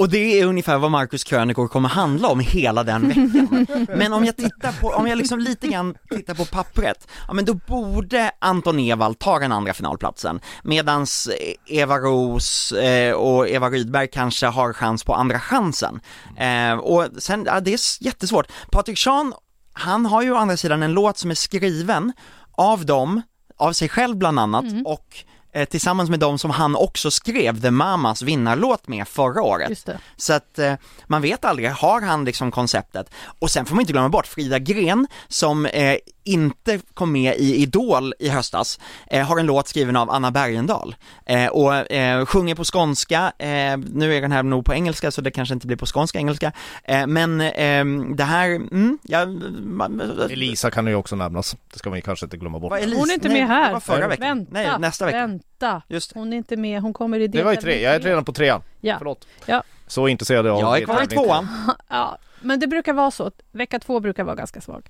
Och 0.01 0.09
det 0.09 0.41
är 0.41 0.47
ungefär 0.47 0.79
vad 0.79 0.91
Marcus 0.91 1.25
krönikor 1.25 1.69
kommer 1.69 1.89
handla 1.89 2.29
om 2.29 2.41
hela 2.41 2.85
den 2.85 3.09
veckan. 3.09 3.67
Men 3.99 4.13
om 4.13 4.25
jag 4.25 4.37
tittar 4.37 4.81
på, 4.81 4.89
om 4.89 5.07
jag 5.07 5.19
liksom 5.19 5.39
lite 5.39 5.69
grann 5.69 5.95
tittar 6.11 6.35
på 6.35 6.45
pappret, 6.45 7.09
ja 7.29 7.33
men 7.33 7.45
då 7.45 7.55
borde 7.55 8.31
Anton 8.39 8.79
Ewald 8.79 9.19
ta 9.19 9.39
den 9.39 9.53
andra 9.53 9.73
finalplatsen, 9.73 10.41
medans 10.63 11.31
Eva 11.67 11.99
Ros 11.99 12.73
eh, 12.73 13.13
och 13.13 13.49
Eva 13.49 13.71
Rydberg 13.71 14.09
kanske 14.09 14.47
har 14.47 14.73
chans 14.73 15.05
på 15.05 15.15
andra 15.15 15.41
chansen. 15.41 16.01
Eh, 16.37 16.73
och 16.73 17.09
sen, 17.19 17.45
ja, 17.47 17.61
det 17.61 17.73
är 17.73 18.05
jättesvårt. 18.05 18.47
Patrik 18.73 18.99
Sean, 18.99 19.35
han 19.73 20.07
har 20.07 20.23
ju 20.23 20.33
å 20.33 20.37
andra 20.37 20.57
sidan 20.57 20.83
en 20.83 20.93
låt 20.93 21.19
som 21.19 21.31
är 21.31 21.35
skriven 21.35 22.13
av 22.53 22.87
dem, 22.87 23.23
av 23.57 23.73
sig 23.73 23.89
själv 23.89 24.17
bland 24.17 24.41
annat, 24.41 24.65
och 24.85 25.25
eh, 25.53 25.65
tillsammans 25.65 26.11
med 26.11 26.21
dem 26.21 26.39
som 26.39 26.51
han 26.51 26.77
också 26.77 27.11
skrev 27.11 27.61
The 27.61 27.71
Mamas 27.71 28.23
vinnarlåt 28.23 28.89
med 28.89 29.09
förra 29.09 29.43
året. 29.43 29.69
Så 30.17 30.33
att 30.33 30.59
eh, 30.59 30.75
man 31.07 31.23
vet 31.23 31.45
aldrig, 31.45 31.71
har 31.71 32.01
han 32.01 32.25
liksom 32.25 32.51
konceptet? 32.51 33.11
Och 33.39 33.51
sen 33.51 33.67
får 33.67 33.75
man 33.75 33.81
inte 33.81 33.93
glömma 33.93 34.09
bort 34.09 34.27
Frida 34.27 34.59
Gren 34.59 35.07
som 35.29 35.67
eh, 35.67 35.97
inte 36.33 36.81
kom 36.95 37.13
med 37.13 37.35
i 37.37 37.57
Idol 37.57 38.15
i 38.19 38.29
höstas, 38.29 38.81
eh, 39.07 39.27
har 39.27 39.39
en 39.39 39.47
låt 39.47 39.69
skriven 39.69 39.97
av 39.97 40.11
Anna 40.11 40.31
Bergendahl 40.31 40.95
eh, 41.27 41.47
och 41.47 41.93
eh, 41.93 42.27
sjunger 42.27 42.55
på 42.55 42.65
skånska, 42.65 43.33
eh, 43.39 43.77
nu 43.77 44.15
är 44.15 44.21
den 44.21 44.33
här 44.33 44.43
nog 44.43 44.65
på 44.65 44.75
engelska 44.75 45.11
så 45.11 45.21
det 45.21 45.31
kanske 45.31 45.55
inte 45.55 45.67
blir 45.67 45.77
på 45.77 45.87
skånska 45.87 46.19
engelska, 46.19 46.53
eh, 46.85 47.07
men 47.07 47.41
eh, 47.41 47.85
det 48.15 48.25
här, 48.25 48.49
mm, 48.49 48.99
ja, 49.03 49.27
man, 49.63 50.01
Elisa 50.31 50.71
kan 50.71 50.87
ju 50.87 50.95
också 50.95 51.17
nämnas, 51.17 51.57
det 51.73 51.79
ska 51.79 51.91
man 51.91 51.99
ju 51.99 52.03
kanske 52.03 52.27
inte 52.27 52.37
glömma 52.37 52.59
bort. 52.59 52.73
Hon 52.73 53.11
är 53.11 53.15
inte 53.15 53.29
Nej, 53.29 53.41
med 53.41 53.49
här. 53.49 53.67
Det 53.67 53.73
var 53.73 53.81
förra 53.81 54.09
veckan. 54.09 54.39
Vänta, 54.39 54.53
Nej, 54.53 54.71
nästa 54.79 55.07
vecka. 55.07 55.19
vänta. 55.19 55.83
Just 55.89 56.15
det. 56.15 56.21
Hon 56.21 56.33
är 56.33 56.37
inte 56.37 56.57
med, 56.57 56.83
hon 56.83 56.93
kommer 56.93 57.21
i 57.21 57.29
Det 57.29 57.43
var 57.43 57.51
ju 57.53 57.57
tre, 57.57 57.83
jag 57.83 57.95
är 57.95 58.01
redan 58.01 58.25
på 58.25 58.33
trean. 58.33 58.63
Ja. 58.81 58.95
Förlåt. 58.99 59.27
Ja. 59.47 59.63
Så 59.87 60.09
intresserad 60.09 60.47
av 60.47 60.61
Jag 60.61 60.79
är 60.79 60.85
kvar 60.85 61.03
i 61.03 61.07
tvåan. 61.07 61.49
ja, 61.89 62.19
men 62.41 62.61
det 62.61 62.67
brukar 62.67 62.93
vara 62.93 63.11
så. 63.11 63.31
Vecka 63.53 63.79
två 63.79 64.01
brukar 64.01 64.25
vara 64.25 64.37
ganska 64.37 64.61
svag. 64.61 64.89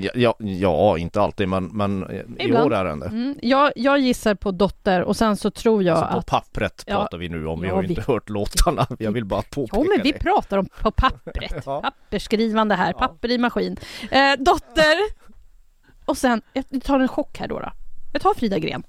Ja, 0.00 0.10
ja, 0.14 0.34
ja, 0.38 0.98
inte 0.98 1.20
alltid 1.20 1.48
men, 1.48 1.64
men 1.66 2.10
i 2.38 2.44
Ibland. 2.44 2.66
år 2.66 2.74
är 2.74 2.84
den 2.84 3.00
det. 3.00 3.06
Mm, 3.06 3.38
jag, 3.42 3.72
jag 3.76 3.98
gissar 3.98 4.34
på 4.34 4.50
Dotter 4.50 5.02
och 5.02 5.16
sen 5.16 5.36
så 5.36 5.50
tror 5.50 5.82
jag 5.82 5.98
Så 5.98 6.04
på 6.06 6.18
att... 6.18 6.26
pappret 6.26 6.84
Ja. 6.86 6.94
pratar 6.96 7.18
vi 7.18 7.28
nu 7.28 7.46
om, 7.46 7.60
vi 7.60 7.68
Ja, 7.68 7.74
har 7.74 7.82
ju 7.82 7.88
vi- 7.88 7.94
inte 7.94 8.12
hört 8.12 8.28
låtarna. 8.28 8.86
Jag 8.98 9.12
vill 9.12 9.24
bara 9.24 9.42
påpeka 9.42 9.76
Jo 9.76 9.86
men 9.94 10.02
vi 10.02 10.12
det. 10.12 10.18
pratar 10.18 10.58
om 10.58 10.66
på 10.82 10.90
pappret. 10.90 11.52
Ja. 11.66 11.80
Pappersskrivande 11.82 12.74
här, 12.74 12.92
Ja. 12.92 12.98
papper 12.98 13.30
i 13.30 13.38
maskin. 13.38 13.76
Eh, 14.10 14.32
dotter! 14.38 14.96
Och 16.04 16.18
sen, 16.18 16.42
jag 16.52 16.82
tar 16.84 17.00
en 17.00 17.08
chock 17.08 17.38
här 17.38 17.48
då. 17.48 17.60
då. 17.60 17.72
Jag 18.12 18.22
tar 18.22 18.34
Frida 18.34 18.58
Gren. 18.58 18.82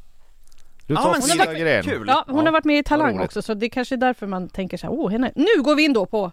Du 0.88 0.94
Ja, 0.94 1.02
tar 1.02 1.12
men 1.12 1.22
Frida 1.22 1.54
Gren. 1.54 1.84
kul. 1.84 2.06
Ja, 2.08 2.26
hon 2.28 2.46
har 2.46 2.52
varit 2.54 2.66
med 2.66 2.80
i 2.80 2.84
Talang 2.84 3.20
också 3.20 3.42
så 3.42 3.54
det 3.54 3.70
kanske 3.70 3.96
är 3.96 3.98
därför 3.98 4.28
man 4.28 4.50
tänker 4.50 4.78
så 4.78 4.88
här, 4.88 4.94
åh 4.94 5.12
henne. 5.12 5.32
Nu 5.36 5.64
går 5.64 5.76
vi 5.76 5.84
in 5.86 5.94
då 5.94 6.06
på 6.06 6.32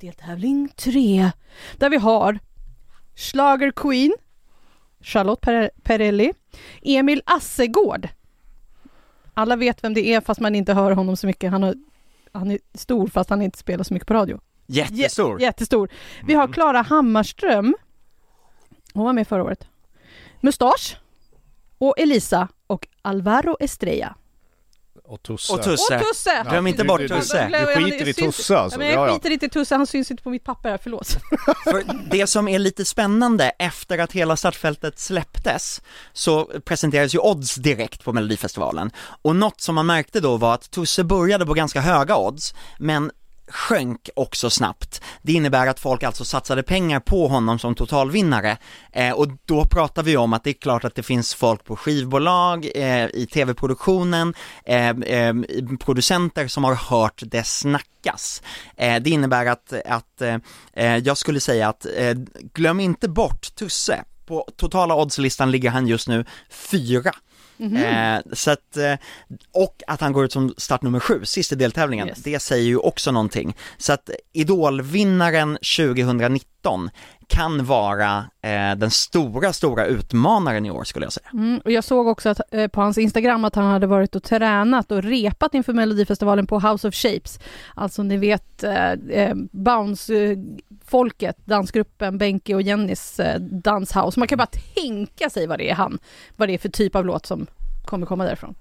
deltävling 0.00 0.68
tre. 0.76 1.30
Där 1.76 1.90
vi 1.90 1.96
har 1.96 2.38
Schlager 3.14 3.70
Queen, 3.70 4.12
Charlotte 5.00 5.40
Per- 5.40 5.70
Perrelli, 5.82 6.32
Emil 6.82 7.22
Assegård. 7.26 8.08
Alla 9.34 9.56
vet 9.56 9.84
vem 9.84 9.94
det 9.94 10.00
är 10.14 10.20
fast 10.20 10.40
man 10.40 10.54
inte 10.54 10.74
hör 10.74 10.90
honom 10.92 11.16
så 11.16 11.26
mycket. 11.26 11.50
Han, 11.50 11.62
har, 11.62 11.74
han 12.32 12.50
är 12.50 12.58
stor 12.74 13.06
fast 13.08 13.30
han 13.30 13.42
inte 13.42 13.58
spelar 13.58 13.84
så 13.84 13.94
mycket 13.94 14.08
på 14.08 14.14
radio. 14.14 14.40
Jättestor. 14.66 15.38
Jä- 15.38 15.42
jättestor. 15.42 15.88
Vi 16.26 16.34
har 16.34 16.48
Klara 16.48 16.82
Hammarström. 16.82 17.74
Hon 18.94 19.04
var 19.04 19.12
med 19.12 19.28
förra 19.28 19.42
året. 19.42 19.66
Mustasch. 20.40 20.96
Och 21.78 21.98
Elisa 21.98 22.48
och 22.66 22.86
Alvaro 23.02 23.56
Estrella. 23.60 24.14
Och 25.04 25.22
Tusse. 25.22 25.52
Och 25.52 25.62
Tusse. 25.62 25.96
Och 25.96 26.02
Tusse! 26.02 26.44
Glöm 26.50 26.66
inte 26.66 26.82
Du- 26.82 26.88
bort 26.88 26.98
du- 27.00 27.06
du- 27.08 27.14
Tusse. 27.20 27.48
Du 27.76 27.82
skiter 27.84 28.08
i 28.08 28.14
Tusse 28.14 28.58
alltså? 28.58 28.78
Men 28.78 28.88
jag 28.88 28.96
Ja, 28.96 29.06
ja. 29.06 29.14
skiter 29.14 29.30
inte 29.30 29.46
i 29.46 29.48
Tusse, 29.48 29.74
han 29.74 29.86
syns 29.86 30.10
inte 30.10 30.22
på 30.22 30.30
mitt 30.30 30.44
papper 30.44 30.70
här, 30.70 30.78
förlåt. 30.82 31.08
För 31.64 31.84
det 32.10 32.26
som 32.26 32.48
är 32.48 32.58
lite 32.58 32.84
spännande, 32.84 33.48
efter 33.58 33.98
att 33.98 34.12
hela 34.12 34.36
startfältet 34.36 34.98
släpptes, 34.98 35.80
så 36.12 36.44
presenterades 36.64 37.14
ju 37.14 37.18
odds 37.18 37.54
direkt 37.54 38.04
på 38.04 38.12
Melodifestivalen. 38.12 38.90
Och 39.22 39.36
något 39.36 39.60
som 39.60 39.74
man 39.74 39.86
märkte 39.86 40.20
då 40.20 40.36
var 40.36 40.54
att 40.54 40.70
Tusse 40.70 41.04
började 41.04 41.46
på 41.46 41.54
ganska 41.54 41.80
höga 41.80 42.16
odds, 42.16 42.54
men 42.78 43.10
sjönk 43.48 44.10
också 44.16 44.50
snabbt. 44.50 45.00
Det 45.22 45.32
innebär 45.32 45.66
att 45.66 45.80
folk 45.80 46.02
alltså 46.02 46.24
satsade 46.24 46.62
pengar 46.62 47.00
på 47.00 47.28
honom 47.28 47.58
som 47.58 47.74
totalvinnare 47.74 48.56
eh, 48.92 49.12
och 49.12 49.28
då 49.46 49.64
pratar 49.64 50.02
vi 50.02 50.16
om 50.16 50.32
att 50.32 50.44
det 50.44 50.50
är 50.50 50.54
klart 50.54 50.84
att 50.84 50.94
det 50.94 51.02
finns 51.02 51.34
folk 51.34 51.64
på 51.64 51.76
skivbolag, 51.76 52.68
eh, 52.74 53.06
i 53.06 53.28
tv-produktionen, 53.32 54.34
eh, 54.64 54.88
eh, 54.88 55.34
producenter 55.80 56.48
som 56.48 56.64
har 56.64 56.74
hört 56.74 57.22
det 57.26 57.46
snackas. 57.46 58.42
Eh, 58.76 59.02
det 59.02 59.10
innebär 59.10 59.46
att, 59.46 59.72
att 59.86 60.22
eh, 60.22 60.36
eh 60.72 60.96
jag 60.96 61.16
skulle 61.16 61.40
säga 61.40 61.68
att 61.68 61.86
eh, 61.96 62.14
glöm 62.54 62.80
inte 62.80 63.08
bort 63.08 63.54
Tusse. 63.54 64.04
På 64.26 64.48
totala 64.56 64.94
oddslistan 64.94 65.50
ligger 65.50 65.70
han 65.70 65.86
just 65.86 66.08
nu 66.08 66.24
fyra. 66.50 67.12
Mhm. 67.62 67.76
Eh, 67.76 68.20
så 68.32 68.50
att, 68.50 68.76
eh, 68.76 68.94
och 69.52 69.82
att 69.86 70.00
han 70.00 70.12
går 70.12 70.24
ut 70.24 70.32
som 70.32 70.54
start 70.56 70.82
nummer 70.82 71.00
sju, 71.00 71.24
sista 71.24 71.54
deltävlingen, 71.56 72.08
Yes. 72.08 72.18
det 72.22 72.38
säger 72.38 72.64
ju 72.66 72.76
också 72.76 73.12
någonting. 73.12 73.56
Så 73.78 73.92
att 73.92 74.10
Idolvinnaren 74.32 75.58
2019 75.62 76.51
kan 77.26 77.64
vara 77.64 78.24
eh, 78.42 78.74
den 78.76 78.90
stora, 78.90 79.52
stora 79.52 79.86
utmanaren 79.86 80.66
i 80.66 80.70
år 80.70 80.84
skulle 80.84 81.06
jag 81.06 81.12
säga. 81.12 81.28
Mm, 81.32 81.60
och 81.64 81.70
jag 81.70 81.84
såg 81.84 82.06
också 82.06 82.28
att, 82.28 82.40
eh, 82.50 82.68
på 82.68 82.80
hans 82.80 82.98
Instagram 82.98 83.44
att 83.44 83.54
han 83.54 83.64
hade 83.64 83.86
varit 83.86 84.16
och 84.16 84.22
tränat 84.22 84.90
och 84.90 85.02
repat 85.02 85.54
inför 85.54 85.72
Melodifestivalen 85.72 86.46
på 86.46 86.60
House 86.60 86.88
of 86.88 86.94
Shapes. 86.94 87.38
Alltså 87.74 88.02
ni 88.02 88.16
vet 88.16 88.64
eh, 88.64 88.92
eh, 88.92 89.34
Bounce-folket, 89.50 91.36
dansgruppen 91.44 92.18
Benke 92.18 92.54
och 92.54 92.62
Jennys 92.62 93.20
eh, 93.20 93.40
danshouse. 93.40 94.18
Man 94.18 94.28
kan 94.28 94.38
bara 94.38 94.50
tänka 94.74 95.30
sig 95.30 95.46
vad 95.46 95.58
det 95.58 95.70
är 95.70 95.74
han, 95.74 95.98
vad 96.36 96.48
det 96.48 96.54
är 96.54 96.58
för 96.58 96.68
typ 96.68 96.96
av 96.96 97.06
låt 97.06 97.26
som 97.26 97.46
kommer 97.84 98.06
komma 98.06 98.24
därifrån. 98.24 98.54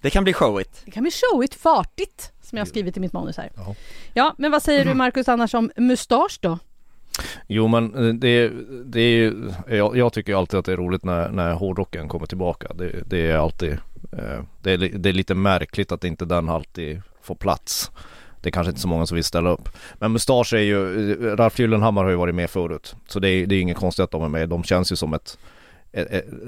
Det 0.00 0.10
kan 0.10 0.24
bli 0.24 0.32
showigt. 0.32 0.82
Det 0.84 0.90
kan 0.90 1.02
bli 1.02 1.10
showigt, 1.10 1.54
fartigt, 1.54 2.32
som 2.42 2.58
jag 2.58 2.64
har 2.64 2.68
skrivit 2.68 2.96
i 2.96 3.00
mitt 3.00 3.12
manus 3.12 3.36
här. 3.36 3.50
Ja. 3.56 3.74
Ja, 4.14 4.34
men 4.38 4.50
vad 4.50 4.62
säger 4.62 4.84
du 4.84 4.94
Marcus 5.04 5.28
annars 5.28 5.54
om 5.54 5.70
mustasch 5.76 6.38
då? 6.40 6.58
Jo 7.46 7.68
men 7.68 7.94
eh, 7.94 8.14
det, 8.14 8.52
det 8.84 9.00
är 9.00 9.16
ju, 9.16 9.52
jag, 9.68 9.96
jag 9.96 10.12
tycker 10.12 10.32
ju 10.32 10.38
alltid 10.38 10.58
att 10.58 10.64
det 10.64 10.72
är 10.72 10.76
roligt 10.76 11.04
när, 11.04 11.28
när 11.28 11.52
hårdrocken 11.52 12.08
kommer 12.08 12.26
tillbaka. 12.26 12.68
Det, 12.74 13.02
det 13.06 13.30
är 13.30 13.36
alltid, 13.36 13.72
eh, 14.12 14.42
det, 14.62 14.72
är, 14.72 14.78
det 14.78 15.08
är 15.08 15.12
lite 15.12 15.34
märkligt 15.34 15.92
att 15.92 16.04
inte 16.04 16.24
den 16.24 16.48
alltid 16.48 17.02
får 17.22 17.34
plats. 17.34 17.90
Det 18.40 18.48
är 18.48 18.52
kanske 18.52 18.70
inte 18.70 18.80
så 18.80 18.88
många 18.88 19.06
som 19.06 19.14
vill 19.14 19.24
ställa 19.24 19.50
upp. 19.50 19.68
Men 19.98 20.12
Mustasch 20.12 20.52
är 20.52 20.58
ju, 20.58 21.10
eh, 21.12 21.36
Ralf 21.36 21.58
Gyllenhammar 21.58 22.04
har 22.04 22.10
ju 22.10 22.16
varit 22.16 22.34
med 22.34 22.50
förut. 22.50 22.96
Så 23.08 23.20
det 23.20 23.28
är, 23.28 23.46
det 23.46 23.54
är 23.54 23.60
inget 23.60 23.76
konstigt 23.76 24.04
att 24.04 24.10
de 24.10 24.22
är 24.22 24.28
med. 24.28 24.48
De 24.48 24.64
känns 24.64 24.92
ju 24.92 24.96
som 24.96 25.14
ett 25.14 25.38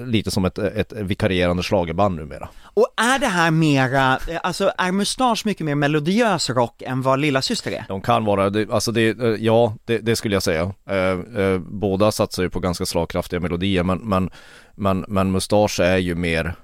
lite 0.07 0.31
som 0.31 0.45
ett, 0.45 0.59
ett 0.59 0.93
vikarierande 0.93 1.63
schlagerband 1.63 2.17
numera. 2.17 2.49
Och 2.63 2.89
är 2.97 3.19
det 3.19 3.27
här 3.27 3.51
mera, 3.51 4.19
eh, 4.29 4.41
alltså 4.43 4.73
är 4.79 4.93
Mustasch 4.93 5.47
mycket 5.47 5.67
mer 5.67 5.75
melodiös 5.75 6.51
rock 6.51 6.83
än 6.83 7.03
vad 7.03 7.21
Lilla 7.21 7.43
Syster 7.43 7.73
är? 7.73 7.85
De 7.89 8.01
kan 8.01 8.25
vara, 8.25 8.51
det, 8.51 8.71
alltså 8.71 8.93
det, 8.93 9.09
eh, 9.09 9.29
ja 9.29 9.75
det, 9.85 9.99
det 9.99 10.17
skulle 10.17 10.37
jag 10.37 10.43
säga. 10.43 10.73
Eh, 10.89 11.43
eh, 11.43 11.59
båda 11.59 12.13
satsar 12.13 12.43
ju 12.43 12.51
på 12.51 12.61
ganska 12.61 12.87
slagkraftiga 12.87 13.41
melodier 13.41 13.83
men, 13.83 13.99
men, 13.99 14.31
men, 14.75 15.05
men 15.09 15.31
Mustasch 15.31 15.81
är 15.81 15.99
ju 15.99 16.15
mer, 16.15 16.55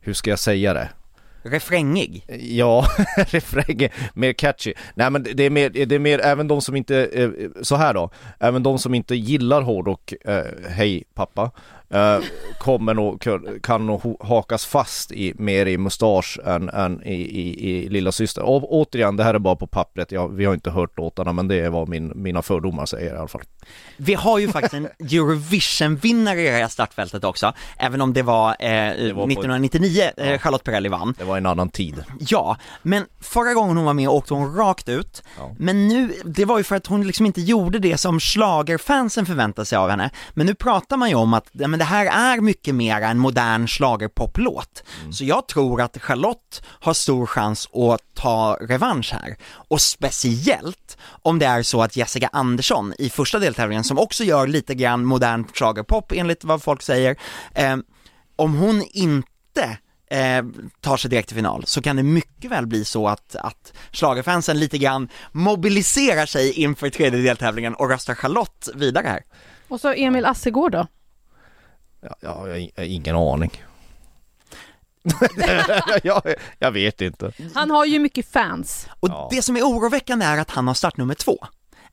hur 0.00 0.12
ska 0.12 0.30
jag 0.30 0.38
säga 0.38 0.74
det? 0.74 0.88
refrängig. 1.46 2.24
Ja, 2.40 2.86
refrängen, 3.16 3.90
mer 4.14 4.32
catchy. 4.32 4.74
Nej 4.94 5.10
men 5.10 5.22
det 5.34 5.42
är 5.42 5.50
mer, 5.50 5.70
det 5.70 5.94
är 5.94 5.98
mer 5.98 6.18
även 6.18 6.48
de 6.48 6.60
som 6.60 6.76
inte, 6.76 7.06
eh, 7.06 7.30
så 7.62 7.76
här 7.76 7.94
då, 7.94 8.10
även 8.40 8.62
de 8.62 8.78
som 8.78 8.94
inte 8.94 9.16
gillar 9.16 9.62
hårdrock, 9.62 10.12
eh, 10.24 10.44
hej 10.68 11.04
pappa, 11.14 11.50
eh, 11.90 12.18
kommer 12.58 12.94
nog, 12.94 13.24
kan 13.62 13.86
nog 13.86 14.16
hakas 14.20 14.66
fast 14.66 15.12
i, 15.12 15.34
mer 15.38 15.66
i 15.66 15.78
mustasch 15.78 16.38
än, 16.44 16.68
än 16.68 17.02
i, 17.02 17.14
i, 17.14 17.70
i 17.84 17.88
lilla 17.88 18.12
syster. 18.12 18.42
Och 18.42 18.72
återigen, 18.74 19.16
det 19.16 19.24
här 19.24 19.34
är 19.34 19.38
bara 19.38 19.56
på 19.56 19.66
pappret, 19.66 20.12
jag, 20.12 20.28
vi 20.28 20.44
har 20.44 20.54
inte 20.54 20.70
hört 20.70 20.98
låtarna 20.98 21.32
men 21.32 21.48
det 21.48 21.54
är 21.60 21.70
vad 21.70 21.88
min, 21.88 22.12
mina 22.14 22.42
fördomar 22.42 22.86
säger 22.86 23.14
i 23.14 23.18
alla 23.18 23.28
fall. 23.28 23.42
Vi 23.96 24.14
har 24.14 24.38
ju 24.38 24.48
faktiskt 24.48 24.74
en 24.74 24.88
Eurovision-vinnare 24.98 26.40
i 26.40 26.44
det 26.44 26.50
här 26.50 26.68
startfältet 26.68 27.24
också, 27.24 27.52
även 27.78 28.00
om 28.00 28.12
det 28.12 28.22
var, 28.22 28.48
eh, 28.48 29.14
var 29.14 29.24
på- 29.24 29.30
1999 29.30 30.02
eh, 30.16 30.30
Ja. 30.30 30.38
Charlotte 30.38 30.64
Perrelli 30.64 30.88
vann. 30.88 31.14
Det 31.18 31.24
var 31.24 31.36
en 31.36 31.46
annan 31.46 31.68
tid. 31.68 32.04
Ja, 32.20 32.56
men 32.82 33.04
förra 33.20 33.54
gången 33.54 33.76
hon 33.76 33.86
var 33.86 33.94
med 33.94 34.08
åkte 34.08 34.34
hon 34.34 34.54
rakt 34.56 34.88
ut. 34.88 35.22
Ja. 35.38 35.54
Men 35.58 35.88
nu, 35.88 36.12
det 36.24 36.44
var 36.44 36.58
ju 36.58 36.64
för 36.64 36.76
att 36.76 36.86
hon 36.86 37.06
liksom 37.06 37.26
inte 37.26 37.40
gjorde 37.40 37.78
det 37.78 37.96
som 37.98 38.20
schlagerfansen 38.20 39.26
förväntade 39.26 39.66
sig 39.66 39.78
av 39.78 39.90
henne. 39.90 40.10
Men 40.34 40.46
nu 40.46 40.54
pratar 40.54 40.96
man 40.96 41.08
ju 41.08 41.14
om 41.14 41.34
att 41.34 41.48
ja, 41.52 41.68
men 41.76 41.78
det 41.78 41.84
här 41.84 42.36
är 42.36 42.40
mycket 42.40 42.74
mer 42.74 43.00
en 43.00 43.18
modern 43.18 43.66
schlagerpoplåt. 43.66 44.84
Så 45.12 45.24
jag 45.24 45.48
tror 45.48 45.80
att 45.80 46.02
Charlotte 46.02 46.62
har 46.66 46.94
stor 46.94 47.26
chans 47.26 47.68
att 47.74 48.00
ta 48.14 48.58
revansch 48.60 49.12
här. 49.12 49.36
Och 49.52 49.80
speciellt 49.80 50.98
om 51.22 51.38
det 51.38 51.46
är 51.46 51.62
så 51.62 51.82
att 51.82 51.96
Jessica 51.96 52.28
Andersson 52.32 52.94
i 52.98 53.10
första 53.10 53.38
deltävlingen, 53.38 53.84
som 53.84 53.98
också 53.98 54.24
gör 54.24 54.46
lite 54.46 54.74
grann 54.74 55.04
modern 55.04 55.44
schlagerpop 55.54 56.12
enligt 56.12 56.44
vad 56.44 56.62
folk 56.62 56.82
säger, 56.82 57.16
eh, 57.54 57.76
om 58.36 58.54
hon 58.54 58.82
inte 58.82 59.78
eh, 60.10 60.44
tar 60.80 60.96
sig 60.96 61.10
direkt 61.10 61.28
till 61.28 61.36
final 61.36 61.66
så 61.66 61.82
kan 61.82 61.96
det 61.96 62.02
mycket 62.02 62.50
väl 62.50 62.66
bli 62.66 62.84
så 62.84 63.08
att, 63.08 63.36
att 63.36 63.72
schlagerfansen 63.92 64.58
lite 64.60 64.78
grann 64.78 65.08
mobiliserar 65.32 66.26
sig 66.26 66.52
inför 66.52 66.90
tredje 66.90 67.20
deltävlingen 67.20 67.74
och 67.74 67.88
röstar 67.88 68.14
Charlotte 68.14 68.68
vidare 68.74 69.06
här. 69.06 69.22
Och 69.68 69.80
så 69.80 69.92
Emil 69.92 70.24
Assegård 70.24 70.72
då? 70.72 70.86
Ja, 72.10 72.16
ja, 72.20 72.48
jag 72.48 72.70
har 72.76 72.84
ingen 72.84 73.16
aning. 73.16 73.50
jag, 76.02 76.22
jag 76.58 76.70
vet 76.72 77.00
inte. 77.00 77.32
Han 77.54 77.70
har 77.70 77.84
ju 77.84 77.98
mycket 77.98 78.32
fans. 78.32 78.86
Och 79.00 79.08
Ja. 79.08 79.28
det 79.32 79.42
som 79.42 79.56
är 79.56 79.62
oroväckande 79.62 80.26
är 80.26 80.38
att 80.38 80.50
han 80.50 80.66
har 80.66 80.74
startnummer 80.74 81.14
två. 81.14 81.38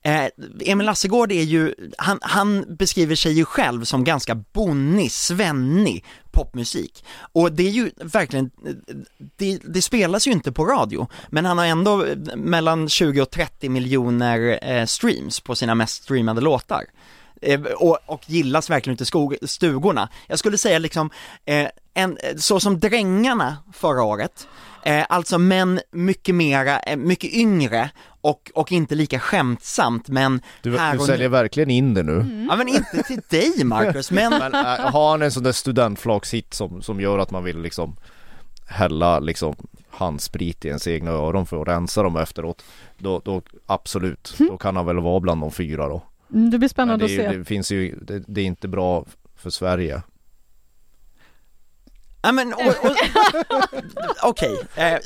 Eh, 0.02 0.26
Emil 0.60 0.86
Lassegård 0.86 1.32
är 1.32 1.42
ju, 1.42 1.74
han, 1.98 2.18
han 2.22 2.76
beskriver 2.76 3.14
sig 3.14 3.32
ju 3.32 3.44
själv 3.44 3.84
som 3.84 4.04
ganska 4.04 4.34
bonnig, 4.34 5.12
svennig 5.12 6.04
popmusik. 6.32 7.04
Och 7.32 7.52
det 7.52 7.66
är 7.66 7.70
ju 7.70 7.90
verkligen, 7.96 8.50
det, 9.36 9.58
det 9.64 9.82
spelas 9.82 10.26
ju 10.26 10.32
inte 10.32 10.52
på 10.52 10.64
radio, 10.64 11.06
men 11.28 11.44
han 11.44 11.58
har 11.58 11.66
ändå 11.66 12.06
mellan 12.36 12.88
20 12.88 13.20
och 13.20 13.30
30 13.30 13.68
miljoner 13.68 14.58
eh, 14.62 14.86
streams 14.86 15.40
på 15.40 15.54
sina 15.54 15.74
mest 15.74 16.02
streamade 16.02 16.40
låtar. 16.40 16.84
Eh, 17.44 17.60
och, 17.60 17.98
och 18.06 18.20
gillas 18.26 18.70
verkligen 18.70 18.94
ute 18.94 19.02
i 19.02 19.06
skog, 19.06 19.36
stugorna. 19.42 20.08
Jag 20.26 20.38
skulle 20.38 20.58
säga 20.58 20.78
liksom, 20.78 21.10
eh, 21.44 21.66
en, 21.94 22.18
så 22.36 22.60
som 22.60 22.80
Drängarna 22.80 23.56
förra 23.72 24.02
året, 24.02 24.48
eh, 24.84 25.04
alltså 25.08 25.38
men 25.38 25.80
mycket 25.90 26.34
mera, 26.34 26.80
mycket 26.96 27.32
yngre 27.32 27.90
och, 28.20 28.50
och 28.54 28.72
inte 28.72 28.94
lika 28.94 29.20
skämtsamt 29.20 30.08
men 30.08 30.40
Du, 30.62 30.78
här 30.78 30.92
du 30.92 30.98
och 30.98 31.06
säljer 31.06 31.28
nu. 31.28 31.32
verkligen 31.32 31.70
in 31.70 31.94
det 31.94 32.02
nu. 32.02 32.46
Ja 32.50 32.56
men 32.56 32.68
inte 32.68 33.02
till 33.02 33.20
dig 33.30 33.64
Marcus, 33.64 34.10
men 34.10 34.30
Men 34.38 34.54
äh, 34.54 34.90
har 34.90 35.10
han 35.10 35.22
en 35.22 35.32
sån 35.32 35.42
där 35.42 35.52
studentflakshit 35.52 36.54
som, 36.54 36.82
som 36.82 37.00
gör 37.00 37.18
att 37.18 37.30
man 37.30 37.44
vill 37.44 37.60
liksom 37.60 37.96
hälla 38.66 39.18
liksom 39.18 39.56
handsprit 39.90 40.64
i 40.64 40.68
ens 40.68 40.86
egna 40.88 41.10
öron 41.10 41.46
för 41.46 41.62
att 41.62 41.68
rensa 41.68 42.02
dem 42.02 42.16
efteråt. 42.16 42.64
Då, 42.98 43.22
då 43.24 43.42
absolut, 43.66 44.34
då 44.38 44.56
kan 44.58 44.76
han 44.76 44.86
väl 44.86 45.00
vara 45.00 45.20
bland 45.20 45.40
de 45.40 45.50
fyra 45.50 45.88
då. 45.88 46.02
Mm, 46.34 46.50
Det 46.50 46.58
blir 46.58 46.68
spännande 46.68 47.06
det, 47.06 47.18
att 47.26 47.30
se. 47.32 47.38
det 47.38 47.44
finns 47.44 47.72
ju, 47.72 47.98
det, 48.02 48.22
det 48.26 48.40
är 48.40 48.44
inte 48.44 48.68
bra 48.68 49.04
för 49.36 49.50
Sverige. 49.50 50.02
Ja 52.24 52.32
men 52.32 52.54
och, 52.54 52.60
och, 52.66 52.96
okej, 54.22 54.56
eh, 54.74 54.96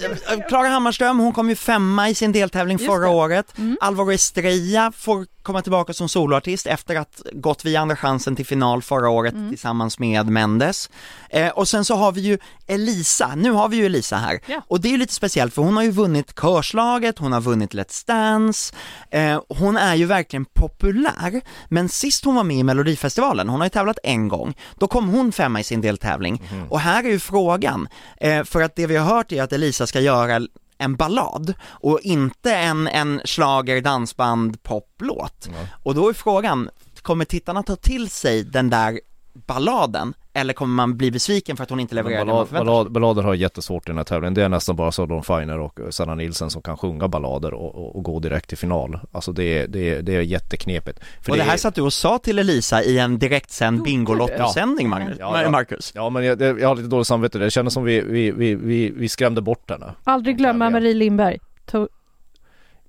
Klara 0.48 0.68
Hammarström 0.68 1.18
hon 1.18 1.33
kom 1.33 1.48
ju 1.48 1.54
femma 1.57 2.09
i 2.09 2.14
sin 2.14 2.33
deltävling 2.33 2.78
Just 2.78 2.90
förra 2.90 3.00
det. 3.09 3.14
året, 3.14 3.59
Mm. 3.59 3.76
Alvaro 3.81 4.12
Estrella 4.12 4.92
får 4.96 5.26
komma 5.42 5.62
tillbaka 5.62 5.92
som 5.92 6.09
soloartist 6.09 6.66
efter 6.66 6.96
att 6.96 7.22
gått 7.33 7.64
via 7.64 7.81
Andra 7.81 7.96
chansen 7.96 8.37
till 8.37 8.46
final 8.46 8.83
förra 8.83 9.09
året 9.09 9.35
Mm. 9.35 9.48
tillsammans 9.50 9.98
med 9.98 10.26
Mendes. 10.26 10.90
Eh, 11.31 11.48
och 11.48 11.68
sen 11.68 11.85
så 11.85 11.94
har 11.96 12.12
vi 12.12 12.20
ju 12.20 12.38
Elisa, 12.66 13.33
nu 13.37 13.50
har 13.50 13.68
vi 13.68 13.76
ju 13.76 13.87
Elisa 13.87 14.16
här, 14.16 14.40
Ja. 14.46 14.62
och 14.68 14.81
det 14.81 14.88
är 14.88 14.90
ju 14.90 14.96
lite 14.96 15.14
speciellt 15.14 15.54
för 15.54 15.62
hon 15.62 15.76
har 15.76 15.83
ju 15.83 15.90
vunnit 15.90 16.35
Körslaget, 16.40 17.18
hon 17.18 17.33
har 17.33 17.40
vunnit 17.40 17.74
Let's 17.74 18.07
Dance, 18.07 18.74
eh, 19.11 19.40
hon 19.48 19.76
är 19.76 19.94
ju 19.94 20.04
verkligen 20.07 20.44
populär, 20.44 21.40
men 21.68 21.88
sist 21.88 22.24
hon 22.24 22.35
var 22.35 22.44
med 22.44 22.57
i 22.57 22.62
Melodifestivalen, 22.62 23.48
hon 23.48 23.61
har 23.61 23.66
ju 23.66 23.70
tävlat 23.70 23.98
en 24.02 24.28
gång, 24.28 24.54
då 24.78 24.87
kom 24.88 25.09
hon 25.09 25.33
femma 25.33 25.61
i 25.61 25.64
sin 25.64 25.81
deltävling. 25.81 26.42
Och 26.70 26.81
här 26.81 27.02
är 27.08 27.12
ju 27.12 27.18
frågan, 27.18 27.88
eh, 28.16 28.44
för 28.44 28.62
att 28.62 28.76
det 28.76 28.86
vi 28.86 28.96
har 28.96 29.14
hört 29.14 29.32
är 29.32 29.42
att 29.42 29.52
Elisa 29.52 29.86
ska 29.86 30.00
göra 30.00 30.46
en 30.78 30.96
ballad 30.96 31.54
och 31.64 32.00
inte 32.02 32.54
en, 32.54 32.88
en 32.88 33.20
slager, 33.24 33.80
dansband, 33.80 34.62
poplåt. 34.62 35.48
Och 35.82 35.94
då 35.94 36.08
är 36.08 36.12
frågan, 36.12 36.70
kommer 37.02 37.24
tittarna 37.24 37.62
ta 37.62 37.76
till 37.76 38.10
sig 38.10 38.44
den 38.44 38.70
där 38.70 39.00
balladen 39.48 40.14
eller 40.32 40.52
kommer 40.54 40.74
man 40.74 40.96
bli 40.96 41.11
besviken 41.11 41.56
för 41.56 41.64
att 41.64 41.70
hon 41.70 41.80
inte 41.80 41.94
levererar 41.94 42.18
det 42.20 42.24
man 42.26 42.34
Ballad, 42.34 42.48
förväntar 42.48 42.64
sig? 42.66 42.74
ballad, 42.74 42.92
ballader 42.92 43.22
har 43.22 43.34
jättesvårt 43.34 43.88
i 43.88 43.90
den 43.90 43.96
här 43.96 44.04
tävlingen. 44.04 44.34
Det 44.34 44.42
är 44.44 44.48
nästan 44.48 44.76
bara 44.76 44.92
Södern 44.92 45.22
Finer 45.22 45.58
och 45.58 45.78
Sanna 45.90 46.14
Nilsen 46.14 46.50
som 46.50 46.62
kan 46.62 46.76
sjunga 46.76 47.08
ballader 47.08 47.54
och, 47.54 47.74
och, 47.74 47.96
och 47.96 48.02
gå 48.02 48.18
direkt 48.20 48.48
till 48.48 48.58
final. 48.58 49.00
Alltså 49.12 49.32
det 49.32 49.44
är, 49.44 49.66
det 49.68 49.94
är, 49.94 50.02
det 50.02 50.14
är 50.16 50.20
jätteknepigt. 50.20 50.98
För 51.22 51.30
och 51.32 51.37
det 51.37 51.42
här 51.42 51.52
är- 51.54 51.56
satt 51.58 51.74
du 51.74 51.82
och 51.82 51.92
sa 51.92 52.18
till 52.18 52.38
Elisa 52.38 52.82
i 52.82 52.98
en 52.98 53.18
direktsänd? 53.18 53.82
Bingolotto-sändning 53.82 54.88
Magnus, 54.88 55.16
Ja, 55.20 55.42
ja. 55.42 55.50
Marcus. 55.50 55.92
Ja 55.94 56.11
men 56.11 56.24
jag, 56.24 56.38
det- 56.38 56.56
jag 56.61 56.68
har 56.68 56.76
lite 56.76 56.88
dåligt 56.88 57.06
samvete. 57.06 57.38
Det 57.38 57.50
kändes 57.50 57.74
som 57.74 57.84
vi, 57.84 58.00
vi, 58.00 58.30
vi, 58.30 58.54
vi, 58.54 58.90
vi 58.90 59.08
skrämde 59.08 59.40
bort 59.40 59.70
henne. 59.70 59.94
Aldrig 60.04 60.37
glömma 60.38 60.70
Marie 60.70 60.94
Lindberg. 60.94 61.38
To- 61.70 61.88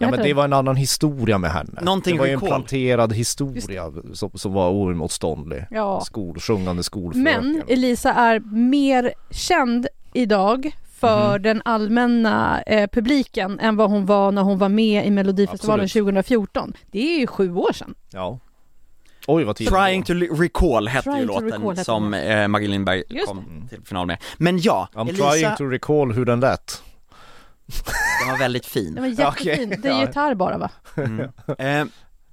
Ja 0.01 0.11
men 0.11 0.19
det 0.23 0.33
var 0.33 0.43
en 0.43 0.53
annan 0.53 0.75
historia 0.75 1.37
med 1.37 1.51
henne. 1.51 1.81
Någonting 1.81 2.13
det 2.15 2.19
var 2.19 2.27
ju 2.27 2.33
en 2.33 2.39
planterad 2.39 3.13
historia 3.13 3.91
som, 4.13 4.31
som 4.33 4.53
var 4.53 4.69
oemotståndlig. 4.69 5.65
Ja. 5.71 6.01
Skol, 6.01 6.39
sjungande 6.39 6.83
skolfröken. 6.83 7.23
Men 7.51 7.63
Elisa 7.67 8.13
är 8.13 8.39
mer 8.55 9.13
känd 9.31 9.87
idag 10.13 10.71
för 10.99 11.33
Mhm. 11.33 11.41
den 11.43 11.61
allmänna 11.65 12.61
eh, 12.61 12.87
publiken 12.93 13.59
än 13.59 13.75
vad 13.75 13.89
hon 13.89 14.05
var 14.05 14.31
när 14.31 14.41
hon 14.41 14.57
var 14.57 14.69
med 14.69 15.05
i 15.07 15.09
Melodifestivalen 15.11 15.83
Absolut. 15.83 16.05
2014. 16.05 16.73
Det 16.91 17.15
är 17.15 17.19
ju 17.19 17.27
sju 17.27 17.53
år 17.55 17.73
sedan. 17.73 17.95
Ja. 18.11 18.39
Oj 19.27 19.43
vad 19.43 19.55
tidigt. 19.55 19.73
Trying 19.73 20.03
to 20.03 20.13
recall 20.13 20.87
hette 20.87 21.09
ju 21.09 21.25
låten 21.25 21.85
som 21.85 22.13
eh, 22.13 22.47
Marie 22.47 22.67
Lindberg 22.67 23.03
kom 23.27 23.67
till 23.69 23.81
final 23.85 24.07
med. 24.07 24.17
Men 24.37 24.57
ja, 24.59 24.87
I'm 24.93 25.09
Elisa, 25.09 25.31
trying 25.31 25.55
to 25.57 25.63
recall 25.63 26.11
hur 26.11 26.25
den 26.25 26.39
lät. 26.39 26.83
Den 28.21 28.31
var 28.31 28.37
väldigt 28.37 28.63
Den 28.63 28.83
fin. 28.83 28.95
var 28.95 29.07
jättefin. 29.07 29.81
Det 29.81 29.89
är 29.89 29.99
gitarr 30.01 30.35
bara 30.35 30.57
va? 30.57 30.69
Mm. 30.97 31.19
Eh, 31.19 31.85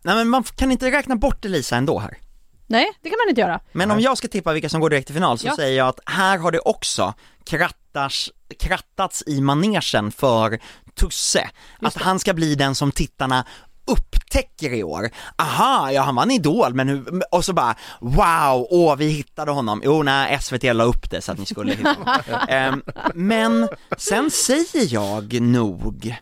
nej 0.03 0.15
men 0.15 0.29
man 0.29 0.43
kan 0.45 0.73
inte 0.73 0.91
räkna 0.91 1.17
bort 1.17 1.45
Elisa 1.45 1.77
ändå 1.77 1.99
här. 1.99 2.19
Nej, 2.67 2.87
det 3.03 3.11
kan 3.11 3.19
man 3.25 3.29
inte 3.29 3.41
göra. 3.41 3.61
Men 3.73 3.91
om 3.91 4.01
jag 4.01 4.19
ska 4.19 4.29
tippa 4.29 4.53
vilka 4.53 4.69
som 4.69 4.81
går 4.81 4.91
direkt 4.91 5.07
till 5.07 5.15
final 5.15 5.39
så 5.39 5.47
Ja. 5.47 5.57
säger 5.57 5.79
jag 5.79 5.89
att 5.89 6.01
här 6.07 6.39
har 6.39 6.53
det 6.53 6.59
också 6.59 7.15
krattas, 7.45 8.31
krattats 8.61 9.23
i 9.27 9.41
manegen 9.41 10.13
för 10.13 10.59
Tusse. 10.95 11.51
Att 11.81 11.95
han 11.97 12.19
ska 12.19 12.35
bli 12.35 12.55
den 12.55 12.75
som 12.75 12.93
tittarna 12.93 13.45
upptäcker 13.87 14.73
i 14.75 14.83
år. 14.83 15.11
Aha, 15.37 15.93
ja 15.93 16.03
han 16.03 16.15
vann 16.15 16.31
Idol, 16.31 16.75
men 16.75 16.89
hur, 16.89 17.23
och 17.35 17.45
så 17.45 17.53
bara 17.53 17.75
wow, 18.01 18.67
åh 18.71 18.97
vi 18.97 19.09
hittade 19.09 19.51
honom. 19.51 19.81
Jo, 19.85 20.03
nej, 20.03 20.39
SVT 20.43 20.63
la 20.63 20.85
upp 20.85 21.11
det 21.11 21.21
så 21.21 21.33
att 21.33 21.39
ni 21.39 21.47
skulle 21.47 21.75
hitta 21.75 21.93
honom. 21.93 22.21
Ehm, 22.49 22.83
men 23.15 23.69
sen 23.99 24.31
säger 24.31 24.95
jag 24.95 25.41
nog, 25.41 26.17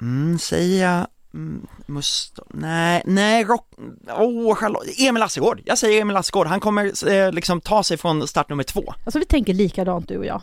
mm, 0.00 0.38
säger 0.38 0.86
jag 0.92 1.06
Mm, 1.34 1.66
must, 1.86 2.38
nej, 2.48 3.02
nej, 3.06 3.44
rock, 3.44 3.68
åh, 4.08 4.54
Charlotte, 4.54 4.86
Emil 4.98 5.20
Lassegård, 5.20 5.60
jag 5.64 5.78
säger 5.78 6.00
Emil 6.00 6.14
Lassegård, 6.14 6.46
han 6.46 6.60
kommer 6.60 7.08
eh, 7.12 7.32
liksom 7.32 7.60
ta 7.60 7.82
sig 7.82 7.96
från 7.96 8.28
start 8.28 8.48
nummer 8.48 8.62
två, 8.64 8.94
Alltså 9.04 9.18
vi 9.18 9.24
tänker 9.24 9.54
likadant 9.54 10.08
du 10.08 10.18
och 10.18 10.24
jag. 10.26 10.42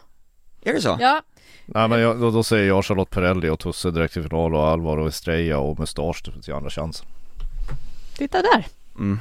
är 0.63 0.73
det 0.73 0.81
så? 0.81 0.97
Ja, 0.99 1.21
Nej 1.65 1.87
men 1.87 1.99
jag, 1.99 2.19
då, 2.19 2.31
då 2.31 2.43
säger 2.43 2.67
jag 2.67 2.85
Charlotte 2.85 3.09
Perrelli 3.09 3.49
och 3.49 3.59
Tusse 3.59 3.91
direkt 3.91 4.13
till 4.13 4.23
final 4.23 4.55
och 4.55 4.67
Alvaro 4.67 5.07
Estrella 5.07 5.57
och 5.57 5.79
Mustasch 5.79 6.43
till 6.43 6.53
andra 6.53 6.69
chansen. 6.69 7.05
titta 8.17 8.41
där. 8.41 8.65
Mhm, 8.95 9.19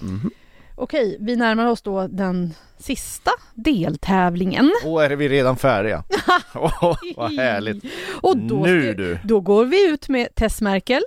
mhm. 0.00 0.30
Okej, 0.74 1.16
vi 1.20 1.36
närmar 1.36 1.66
oss 1.66 1.82
då 1.82 2.06
den 2.06 2.54
sista 2.78 3.30
deltävlingen. 3.54 4.72
Åh, 4.84 5.04
är 5.04 5.10
vi 5.10 5.28
redan 5.28 5.56
färdiga? 5.56 6.04
Åh, 6.54 6.96
vad 7.16 7.32
härligt. 7.32 7.84
Och 8.20 8.36
då, 8.36 8.56
nu 8.56 8.94
du. 8.94 9.18
då 9.24 9.40
går 9.40 9.64
vi 9.64 9.88
ut 9.88 10.08
med 10.08 10.34
Tess 10.34 10.60
Merkel, 10.60 11.02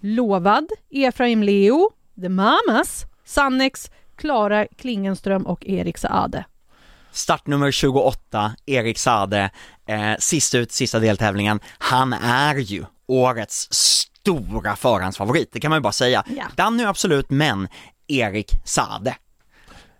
Lovad, 0.00 0.66
Efraim 0.90 1.42
Leo, 1.42 1.90
The 2.20 2.28
Mamas, 2.28 3.06
Sannex, 3.24 3.90
Klara 4.16 4.66
Klingenström 4.66 5.46
och 5.46 5.66
Erik 5.66 5.98
Saade. 5.98 6.44
Startnummer 7.14 7.70
28, 7.70 8.52
Erik 8.66 8.98
Sade, 8.98 9.50
eh, 9.86 10.12
sist 10.18 10.54
ut, 10.54 10.72
sista 10.72 10.98
deltävlingen, 10.98 11.60
han 11.78 12.12
är 12.12 12.54
ju 12.54 12.84
årets 13.06 13.68
stora 13.70 14.76
förhandsfavorit, 14.76 15.52
det 15.52 15.60
kan 15.60 15.70
man 15.70 15.76
ju 15.76 15.82
bara 15.82 15.92
säga. 15.92 16.24
Ja. 16.36 16.44
Danny 16.56 16.84
absolut, 16.84 17.30
men 17.30 17.68
Erik 18.06 18.50
Sade. 18.64 19.16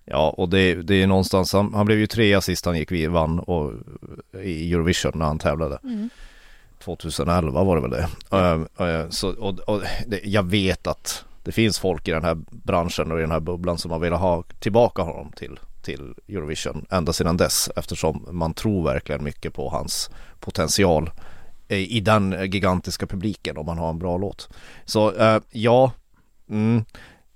Ja, 0.04 0.34
och 0.36 0.48
det, 0.48 0.74
det 0.74 1.02
är 1.02 1.06
någonstans, 1.06 1.52
han, 1.52 1.74
han 1.74 1.86
blev 1.86 1.98
ju 1.98 2.06
trea 2.06 2.40
sist 2.40 2.66
han 2.66 2.78
gick 2.78 2.92
vid, 2.92 3.10
vann 3.10 3.38
och, 3.38 3.72
i 4.42 4.72
Eurovision 4.72 5.12
när 5.14 5.24
han 5.24 5.38
tävlade. 5.38 5.78
2011 6.78 7.64
var 7.64 7.76
det 7.76 7.82
väl 7.82 7.90
det. 7.90 8.08
Ehm, 8.36 8.68
eh, 8.78 9.08
så, 9.10 9.28
och, 9.28 9.58
och 9.58 9.82
det, 10.06 10.20
jag 10.24 10.42
vet 10.42 10.86
att 10.86 11.24
det 11.42 11.52
finns 11.52 11.78
folk 11.78 12.08
i 12.08 12.10
den 12.10 12.24
här 12.24 12.36
branschen 12.50 13.12
och 13.12 13.18
i 13.18 13.20
den 13.20 13.30
här 13.30 13.40
bubblan 13.40 13.78
som 13.78 13.90
har 13.90 13.98
velat 13.98 14.20
ha 14.20 14.42
tillbaka 14.42 15.02
honom 15.02 15.32
till, 15.36 15.58
till 15.84 16.14
Eurovision 16.28 16.86
ända 16.90 17.12
sedan 17.12 17.36
dess 17.36 17.70
eftersom 17.76 18.28
man 18.30 18.54
tror 18.54 18.84
verkligen 18.84 19.24
mycket 19.24 19.54
på 19.54 19.68
hans 19.68 20.10
potential 20.40 21.10
i, 21.68 22.00
den 22.00 22.50
gigantiska 22.52 23.06
publiken 23.06 23.56
om 23.56 23.66
man 23.66 23.78
har 23.78 23.90
en 23.90 23.98
bra 23.98 24.18
låt. 24.18 24.48
Så 24.84 25.12
eh, 25.12 25.40
ja, 25.50 25.92
mm, 26.50 26.84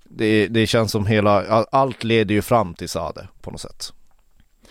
det, 0.04 0.48
det 0.48 0.66
känns 0.66 0.92
som 0.92 1.06
hela, 1.06 1.64
allt 1.64 2.04
leder 2.04 2.34
ju 2.34 2.42
fram 2.42 2.74
till 2.74 2.88
Sade 2.88 3.28
på 3.40 3.50
något 3.50 3.60
sätt. 3.60 3.92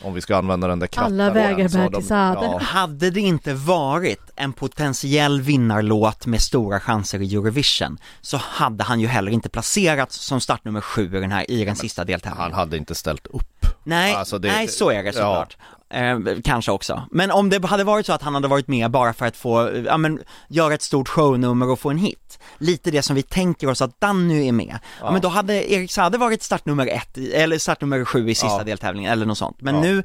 Om 0.01 0.13
vi 0.13 0.21
ska 0.21 0.38
använda 0.38 0.67
den 0.67 0.79
där 0.79 0.89
Alla 0.95 1.07
krattan 1.10 1.33
vägar 1.33 1.57
bär 1.69 1.83
till 1.83 1.91
de- 1.91 2.01
Sade. 2.01 2.45
Ja, 2.45 2.57
Hade 2.60 3.10
det 3.10 3.19
inte 3.19 3.53
varit 3.53 4.31
en 4.36 4.53
potentiell 4.53 5.41
vinnarlåt 5.41 6.25
med 6.25 6.41
stora 6.41 6.79
chanser 6.79 7.21
i 7.21 7.33
Eurovision 7.36 7.97
så 8.21 8.38
hade 8.38 8.83
han 8.83 8.99
ju 8.99 9.07
heller 9.07 9.31
inte 9.31 9.49
placerats 9.49 10.15
som 10.17 10.41
startnummer 10.41 10.81
sju 10.81 11.17
i 11.17 11.19
den 11.19 11.31
här, 11.31 11.51
i 11.51 11.65
den 11.65 11.75
sista 11.75 12.01
han 12.01 12.07
deltävlingen. 12.07 12.53
hade 12.53 12.77
inte 12.77 12.95
ställt 12.95 13.27
upp. 13.27 13.65
Nej, 13.83 14.13
Alltså, 14.13 14.39
det- 14.39 14.47
nej 14.47 14.67
så 14.67 14.91
är 14.91 15.03
det 15.03 15.13
såklart. 15.13 15.57
Eh, 15.89 16.19
kanske 16.43 16.71
också. 16.71 17.04
Men 17.12 17.32
om 17.32 17.50
det 17.50 17.65
hade 17.65 17.84
varit 17.84 18.06
så 18.06 18.13
att 18.13 18.21
han 18.21 18.34
hade 18.36 18.47
varit 18.47 18.67
med 18.67 18.91
bara 18.91 19.13
för 19.13 19.26
att 19.26 19.38
få, 19.38 19.67
eh, 19.69 19.82
ja 19.84 19.97
men, 19.97 20.19
göra 20.47 20.73
ett 20.73 20.82
stort 20.82 21.10
shownummer 21.10 21.69
och 21.69 21.80
få 21.80 21.89
en 21.89 21.97
hit. 21.97 22.39
Lite 22.58 22.91
det 22.91 23.02
som 23.02 23.15
vi 23.15 23.21
tänker 23.23 23.69
oss 23.69 23.82
att 23.82 24.00
Danny 24.02 24.47
är 24.47 24.52
med. 24.52 24.80
Ja. 25.02 25.12
men 25.12 25.21
då 25.21 25.28
hade 25.28 25.71
Erik 25.73 25.91
Sade 25.91 26.17
varit 26.17 26.43
startnummer 26.43 26.88
ett, 26.88 27.17
eller 27.17 27.58
startnummer 27.58 28.06
sju 28.06 28.30
i 28.30 28.36
sista 28.36 28.58
Ja. 28.58 28.63
deltävlingen 28.63 29.12
eller 29.12 29.26
något 29.26 29.38
sånt. 29.38 29.62
Men 29.62 29.76
Ja. 29.76 29.82
nu, 29.82 30.04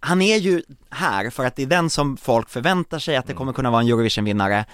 han 0.00 0.22
är 0.22 0.36
ju 0.36 0.62
här 0.90 1.30
för 1.30 1.44
att 1.44 1.56
det 1.56 1.62
är 1.62 1.66
den 1.66 1.90
som 1.90 2.16
folk 2.16 2.50
förväntar 2.50 2.98
sig 2.98 3.16
att 3.16 3.26
det 3.26 3.32
kommer 3.34 3.52
kunna 3.52 3.70
vara 3.70 3.80
en 3.82 3.88
Eurovision-vinnare. 3.88 4.64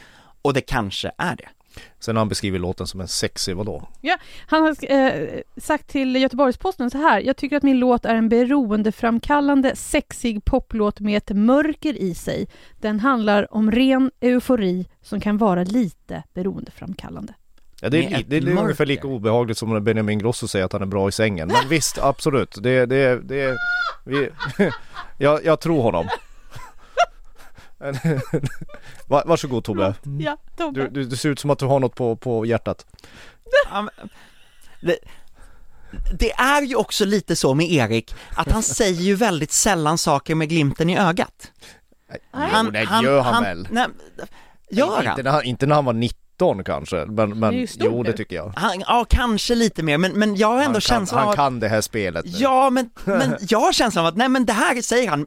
Och 0.42 0.54
det 0.54 0.60
kanske 0.60 1.10
är 1.18 1.36
det. 1.36 1.48
Sen 1.98 2.16
har 2.16 2.20
han 2.20 2.28
beskrivit 2.28 2.60
låten 2.60 2.86
som 2.86 3.00
en 3.00 3.08
sexig 3.08 3.56
vadå? 3.56 3.88
Ja, 4.00 4.16
han 4.46 4.62
har 4.62 4.92
eh, 4.92 5.40
sagt 5.56 5.88
till 5.88 6.16
Göteborgs-Posten 6.16 6.90
så 6.90 6.98
här. 6.98 7.20
Jag 7.20 7.36
tycker 7.36 7.56
att 7.56 7.62
min 7.62 7.78
låt 7.78 8.04
är 8.04 8.14
en 8.14 8.28
beroendeframkallande, 8.28 9.76
sexig 9.76 10.44
poplåt 10.44 11.00
med 11.00 11.16
ett 11.16 11.30
mörker 11.30 11.94
i 11.94 12.14
sig. 12.14 12.48
Den 12.80 13.00
handlar 13.00 13.54
om 13.54 13.70
ren 13.70 14.10
eufori 14.20 14.86
som 15.02 15.20
kan 15.20 15.38
vara 15.38 15.64
lite 15.64 16.22
beroendeframkallande. 16.34 17.34
Ja, 17.82 17.88
det, 17.88 18.04
är, 18.04 18.24
det 18.26 18.36
är 18.36 18.40
ungefär 18.40 18.64
mörker. 18.64 18.86
lika 18.86 19.06
obehagligt 19.06 19.58
som 19.58 19.72
när 19.72 19.80
Benjamin 19.80 20.18
Grosso 20.18 20.48
säger 20.48 20.64
att 20.64 20.72
han 20.72 20.82
är 20.82 20.86
bra 20.86 21.08
i 21.08 21.12
sängen. 21.12 21.48
Men 21.48 21.68
visst, 21.68 21.98
absolut. 21.98 22.62
Det, 22.62 22.86
det, 22.86 23.20
det, 23.28 23.56
vi, 24.04 24.28
jag, 25.18 25.44
jag 25.44 25.60
tror 25.60 25.82
honom. 25.82 26.08
Va- 29.06 29.22
Varsågod 29.26 29.64
Tobbe. 29.64 29.94
Ja, 30.18 30.36
Tobbe. 30.56 30.80
Du, 30.80 30.88
du, 30.88 31.04
du 31.04 31.16
ser 31.16 31.28
ut 31.28 31.38
som 31.38 31.50
att 31.50 31.58
du 31.58 31.66
har 31.66 31.80
något 31.80 31.94
på, 31.94 32.16
på 32.16 32.46
hjärtat. 32.46 32.86
Det, 34.82 34.98
det 36.18 36.32
är 36.32 36.62
ju 36.62 36.74
också 36.76 37.04
lite 37.04 37.36
så 37.36 37.54
med 37.54 37.70
Erik, 37.72 38.14
att 38.36 38.50
han 38.52 38.62
säger 38.62 39.00
ju 39.02 39.14
väldigt 39.14 39.52
sällan 39.52 39.98
saker 39.98 40.34
med 40.34 40.48
glimten 40.48 40.90
i 40.90 40.98
ögat. 40.98 41.52
Jo, 42.34 42.70
det 42.70 42.82
gör 43.02 43.20
han, 43.20 43.42
väl? 43.42 43.68
Nej, 43.70 43.86
gör 44.70 44.96
inte, 44.98 45.08
han? 45.10 45.20
när 45.24 45.30
han? 45.30 45.44
Inte 45.44 45.66
när 45.66 45.74
han 45.74 45.84
var 45.84 45.92
19 45.92 46.64
kanske, 46.64 46.96
men, 47.06 47.30
Det 47.30 47.36
men 47.36 47.68
stort 47.68 47.82
jo 47.84 48.02
det 48.02 48.12
tycker 48.12 48.36
jag. 48.36 48.52
han? 48.56 48.80
Ja, 48.80 49.06
kanske 49.10 49.54
lite 49.54 49.82
mer, 49.82 49.98
men, 49.98 50.12
men 50.12 50.36
jag 50.36 50.48
har 50.48 50.54
ändå 50.54 50.64
Han, 50.64 50.72
kan, 50.72 50.80
känslan 50.80 51.20
av 51.20 51.24
han 51.26 51.30
att, 51.30 51.36
kan 51.36 51.60
det 51.60 51.68
här 51.68 51.80
spelet 51.80 52.24
nu. 52.24 52.32
ja 52.38 52.70
men, 52.70 52.90
men 53.04 53.36
jag 53.48 53.60
har 53.60 53.72
känslan 53.72 54.04
av 54.04 54.08
att, 54.08 54.16
nej 54.16 54.28
men 54.28 54.46
det 54.46 54.52
här 54.52 54.82
säger 54.82 55.08
han 55.10 55.26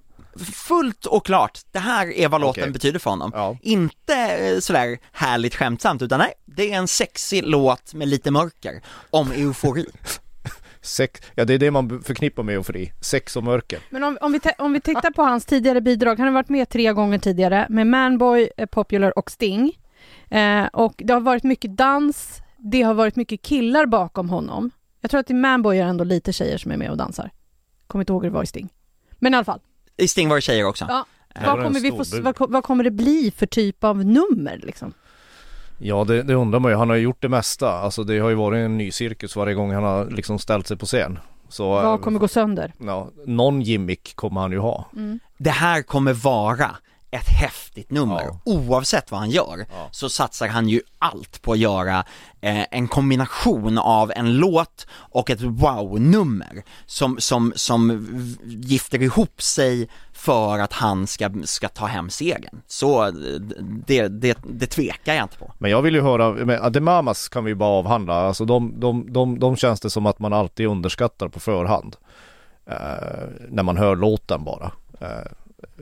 fullt 0.53 1.05
och 1.05 1.25
klart, 1.25 1.59
det 1.71 1.79
här 1.79 2.07
är 2.17 2.27
vad 2.29 2.41
låten 2.41 2.63
Okej. 2.63 2.73
betyder 2.73 2.99
för 2.99 3.09
honom. 3.09 3.31
Ja. 3.33 3.57
Inte 3.61 4.15
eh, 4.15 4.59
sådär 4.59 4.97
härligt 5.11 5.55
skämtsamt, 5.55 6.01
utan 6.01 6.19
nej, 6.19 6.33
det 6.45 6.71
är 6.73 6.77
en 6.77 6.87
sexig 6.87 7.43
låt 7.45 7.93
med 7.93 8.07
lite 8.07 8.31
mörker, 8.31 8.81
om 9.09 9.31
eufori. 9.31 9.85
Sex, 10.81 11.21
ja 11.35 11.45
det 11.45 11.53
är 11.53 11.57
det 11.57 11.71
man 11.71 12.03
förknippar 12.03 12.43
med 12.43 12.55
eufori. 12.55 12.91
Sex 13.01 13.35
och 13.35 13.43
mörker. 13.43 13.79
Men 13.89 14.03
om, 14.03 14.17
om, 14.21 14.31
vi 14.31 14.39
te- 14.39 14.55
om 14.57 14.73
vi 14.73 14.81
tittar 14.81 15.11
på 15.11 15.21
hans 15.23 15.45
tidigare 15.45 15.81
bidrag, 15.81 16.17
han 16.19 16.27
har 16.27 16.33
varit 16.33 16.49
med 16.49 16.69
tre 16.69 16.93
gånger 16.93 17.17
tidigare 17.17 17.65
med 17.69 17.87
Manboy, 17.87 18.49
eh, 18.57 18.65
Popular 18.65 19.17
och 19.17 19.31
Sting. 19.31 19.71
Eh, 20.29 20.65
och 20.65 20.93
det 20.97 21.13
har 21.13 21.19
varit 21.19 21.43
mycket 21.43 21.77
dans, 21.77 22.41
det 22.57 22.81
har 22.81 22.93
varit 22.93 23.15
mycket 23.15 23.41
killar 23.41 23.85
bakom 23.85 24.29
honom. 24.29 24.71
Jag 25.01 25.11
tror 25.11 25.19
att 25.19 25.29
i 25.29 25.33
Manboy 25.33 25.77
är 25.77 25.83
det 25.83 25.89
ändå 25.89 26.03
lite 26.03 26.33
tjejer 26.33 26.57
som 26.57 26.71
är 26.71 26.77
med 26.77 26.91
och 26.91 26.97
dansar. 26.97 27.31
Kommer 27.87 28.01
inte 28.01 28.13
ihåg 28.13 28.23
hur 28.23 28.29
det 28.29 28.35
var 28.35 28.43
i 28.43 28.47
Sting. 28.47 28.69
Men 29.11 29.33
i 29.33 29.37
alla 29.37 29.45
fall, 29.45 29.59
I 29.97 30.07
Sting 30.07 30.29
var 30.29 30.35
det 30.35 30.41
tjejer 30.41 30.65
också. 30.65 30.85
ja. 30.89 31.05
Vad 31.45 31.63
kommer, 31.63 31.79
vi 31.79 31.91
få, 31.91 32.21
vad, 32.21 32.51
vad 32.51 32.63
kommer 32.63 32.83
det 32.83 32.91
bli 32.91 33.33
för 33.37 33.45
typ 33.45 33.83
av 33.83 34.05
nummer 34.05 34.59
liksom? 34.63 34.93
Ja 35.77 36.03
det, 36.03 36.23
det 36.23 36.33
undrar 36.33 36.59
man 36.59 36.71
ju. 36.71 36.77
Han 36.77 36.89
har 36.89 36.95
ju 36.95 37.01
gjort 37.01 37.21
det 37.21 37.29
mesta. 37.29 37.71
Alltså 37.71 38.03
det 38.03 38.19
har 38.19 38.29
ju 38.29 38.35
varit 38.35 38.57
en 38.57 38.77
ny 38.77 38.91
cirkus 38.91 39.35
varje 39.35 39.53
gång 39.53 39.73
han 39.73 39.83
har 39.83 40.09
liksom 40.09 40.39
ställt 40.39 40.67
sig 40.67 40.77
på 40.77 40.85
scen. 40.85 41.19
Så 41.49 41.69
Vad 41.69 41.85
eh, 41.85 41.97
kommer 41.97 42.19
gå 42.19 42.27
sönder? 42.27 42.73
ja, 42.77 43.09
någon 43.25 43.61
gimmick 43.61 44.15
kommer 44.15 44.41
han 44.41 44.51
ju 44.51 44.59
ha. 44.59 44.85
Mm. 44.95 45.19
det 45.37 45.49
här 45.49 45.81
kommer 45.81 46.13
vara 46.13 46.75
ett 47.13 47.27
häftigt 47.27 47.91
nummer. 47.91 48.21
Ja. 48.21 48.39
Oavsett 48.45 49.11
vad 49.11 49.19
han 49.19 49.29
gör 49.29 49.65
Ja. 49.69 49.87
så 49.91 50.09
satsar 50.09 50.47
han 50.47 50.69
ju 50.69 50.81
allt 50.99 51.41
på 51.41 51.51
att 51.51 51.57
göra 51.59 52.03
eh, 52.41 52.65
en 52.71 52.87
kombination 52.87 53.77
av 53.77 54.11
en 54.15 54.37
låt 54.37 54.87
och 54.93 55.29
ett 55.29 55.41
wow-nummer 55.41 56.63
som, 56.85 57.15
som, 57.19 57.53
som 57.55 58.07
gifter 58.45 59.01
ihop 59.01 59.41
sig 59.41 59.89
för 60.13 60.59
att 60.59 60.73
han 60.73 61.07
ska, 61.07 61.29
ska 61.43 61.67
ta 61.67 61.85
hem 61.85 62.09
segern. 62.09 62.61
Så 62.67 63.05
eh, 63.05 63.11
det, 63.87 64.07
det, 64.07 64.37
det 64.43 64.67
tvekar 64.67 65.13
jag 65.13 65.23
inte 65.25 65.37
på. 65.37 65.53
Men 65.57 65.71
jag 65.71 65.81
vill 65.81 65.95
ju 65.95 66.01
höra, 66.01 66.31
men 66.31 66.73
The 66.73 66.79
Mamas 66.79 67.29
kan 67.29 67.43
vi 67.43 67.51
ju 67.51 67.55
bara 67.55 67.69
avhandla. 67.69 68.13
Alltså 68.13 68.45
de, 68.45 68.79
de, 68.79 69.13
de, 69.13 69.39
de 69.39 69.55
känns 69.55 69.79
det 69.79 69.89
som 69.89 70.05
att 70.05 70.19
man 70.19 70.33
alltid 70.33 70.67
underskattar 70.67 71.27
på 71.27 71.39
förhand. 71.39 71.95
Eh, 72.65 72.75
när 73.49 73.63
man 73.63 73.77
hör 73.77 73.95
låten 73.95 74.43
bara. 74.43 74.71
Eh, 75.01 75.31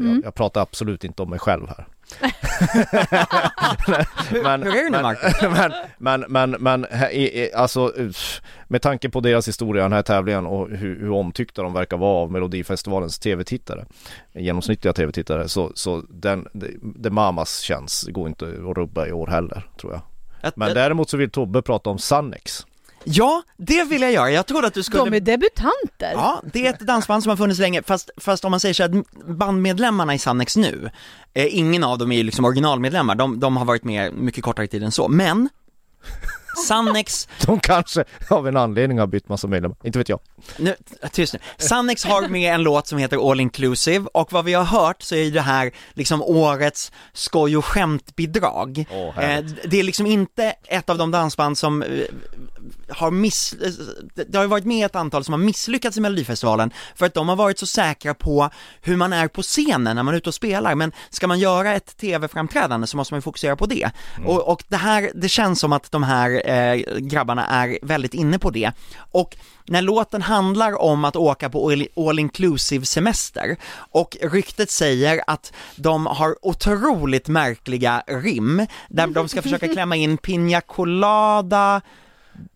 Mm. 0.01 0.15
jag, 0.15 0.25
jag 0.25 0.35
pratar 0.35 0.61
absolut 0.61 1.03
inte 1.03 1.21
om 1.21 1.29
mig 1.29 1.39
själv 1.39 1.67
här. 1.67 1.87
Men- 4.43 4.59
men- 4.91 5.15
men, 5.51 5.71
men, 5.99 6.25
men, 6.27 6.51
men 6.59 6.85
här 6.91 7.09
i- 7.09 7.41
i- 7.43 7.53
alltså 7.53 7.93
med 8.67 8.81
tanke 8.81 9.09
på 9.09 9.19
deras 9.19 9.47
historia 9.47 9.83
den 9.83 9.93
här 9.93 10.01
tävlingen 10.01 10.45
och 10.45 10.69
hur, 10.69 10.99
hur 10.99 11.11
omtyckta 11.11 11.61
de 11.63 11.73
verkar 11.73 11.97
vara 11.97 12.17
av 12.23 12.31
Melodifestivalens 12.31 13.19
tv-tittare 13.19 13.85
genomsnittliga 14.33 14.93
tv-tittare 14.93 15.47
så, 15.49 15.71
så 15.75 16.03
den, 16.09 16.47
The 17.03 17.09
Mamas 17.09 17.59
känns, 17.59 18.03
går 18.11 18.27
inte 18.27 18.45
att 18.45 18.77
rubba 18.77 19.07
i 19.07 19.11
år 19.11 19.27
heller 19.27 19.63
tror 19.81 19.93
jag. 19.93 20.01
Men 20.55 20.67
däremot 20.73 21.09
så 21.09 21.17
vill 21.17 21.29
Tobbe 21.31 21.61
prata 21.61 21.89
om 21.89 21.97
Sannex. 21.99 22.65
Ja, 23.03 23.43
det 23.57 23.83
vill 23.83 24.01
jag 24.01 24.11
göra. 24.11 24.31
Jag 24.31 24.47
trodde 24.47 24.67
att 24.67 24.73
du 24.73 24.83
skulle 24.83 25.03
De 25.03 25.13
är 25.13 25.19
debutanter. 25.19 26.11
Ja, 26.13 26.41
det 26.53 26.67
är 26.67 26.73
ett 26.73 26.79
dansband 26.79 27.23
som 27.23 27.29
har 27.29 27.37
funnits 27.37 27.59
länge, 27.59 27.83
fast, 27.83 28.09
fast 28.17 28.45
om 28.45 28.51
man 28.51 28.59
säger 28.59 28.73
så 28.73 28.83
att 28.83 28.91
bandmedlemmarna 29.25 30.13
i 30.13 30.19
Sannex 30.19 30.57
nu, 30.57 30.89
eh, 31.33 31.57
ingen 31.57 31.83
av 31.83 31.97
dem 31.97 32.11
är 32.11 32.17
ju 32.17 32.23
liksom 32.23 32.45
originalmedlemmar, 32.45 33.15
de, 33.15 33.39
de 33.39 33.57
har 33.57 33.65
varit 33.65 33.83
med 33.83 34.13
mycket 34.13 34.43
kortare 34.43 34.67
tid 34.67 34.83
än 34.83 34.91
så, 34.91 35.07
men 35.07 35.49
Sannex, 36.67 37.27
De 37.45 37.59
kanske 37.59 38.03
av 38.29 38.47
en 38.47 38.57
anledning 38.57 38.99
har 38.99 39.07
bytt 39.07 39.29
massa 39.29 39.47
medlemmar, 39.47 39.77
inte 39.83 39.99
vet 39.99 40.09
jag. 40.09 40.19
nu, 40.57 40.75
tyst 41.11 41.33
nu, 41.33 41.39
Sannex 41.57 42.05
har 42.05 42.27
med 42.27 42.53
en 42.53 42.63
låt 42.63 42.87
som 42.87 42.97
heter 42.97 43.31
All 43.31 43.39
Inclusive 43.39 44.07
och 44.13 44.31
vad 44.31 44.45
vi 44.45 44.53
har 44.53 44.63
hört 44.63 45.01
så 45.01 45.15
är 45.15 45.23
ju 45.23 45.31
det 45.31 45.41
här 45.41 45.71
liksom 45.93 46.21
årets 46.21 46.91
skoj 47.13 47.57
och 47.57 47.65
skämtbidrag. 47.65 48.85
Åh, 48.91 49.19
eh, 49.19 49.45
det 49.65 49.79
är 49.79 49.83
liksom 49.83 50.05
inte 50.05 50.53
ett 50.65 50.89
av 50.89 50.97
de 50.97 51.11
dansband 51.11 51.57
som 51.57 51.81
eh, 51.83 51.89
har 52.91 53.11
miss, 53.11 53.55
det 54.15 54.35
har 54.35 54.43
ju 54.43 54.49
varit 54.49 54.65
med 54.65 54.85
ett 54.85 54.95
antal 54.95 55.23
som 55.23 55.33
har 55.33 55.39
misslyckats 55.39 55.97
i 55.97 56.01
Melodifestivalen 56.01 56.71
för 56.95 57.05
att 57.05 57.13
de 57.13 57.29
har 57.29 57.35
varit 57.35 57.59
så 57.59 57.65
säkra 57.65 58.13
på 58.13 58.49
hur 58.81 58.97
man 58.97 59.13
är 59.13 59.27
på 59.27 59.41
scenen 59.41 59.95
när 59.95 60.03
man 60.03 60.13
är 60.13 60.17
ute 60.17 60.29
och 60.29 60.35
spelar, 60.35 60.75
men 60.75 60.91
ska 61.09 61.27
man 61.27 61.39
göra 61.39 61.73
ett 61.73 61.97
tv-framträdande 61.97 62.87
så 62.87 62.97
måste 62.97 63.13
man 63.13 63.17
ju 63.17 63.21
fokusera 63.21 63.55
på 63.55 63.65
det. 63.65 63.91
Och, 64.25 64.47
och 64.51 64.63
det 64.67 64.77
här, 64.77 65.11
det 65.15 65.29
känns 65.29 65.59
som 65.59 65.73
att 65.73 65.91
de 65.91 66.03
här 66.03 66.49
eh, 66.49 66.97
grabbarna 66.97 67.47
är 67.47 67.79
väldigt 67.81 68.13
inne 68.13 68.39
på 68.39 68.49
det. 68.49 68.71
Och 69.11 69.37
när 69.65 69.81
låten 69.81 70.21
handlar 70.21 70.81
om 70.81 71.05
att 71.05 71.15
åka 71.15 71.49
på 71.49 71.69
all, 71.71 71.87
all 71.95 72.19
inclusive 72.19 72.85
semester 72.85 73.57
och 73.73 74.17
ryktet 74.21 74.71
säger 74.71 75.21
att 75.27 75.53
de 75.75 76.05
har 76.05 76.35
otroligt 76.41 77.27
märkliga 77.27 78.03
rim 78.07 78.67
där 78.89 79.07
de 79.07 79.27
ska 79.27 79.41
försöka 79.41 79.67
klämma 79.67 79.95
in 79.95 80.17
Pina 80.17 80.61
Colada 80.61 81.81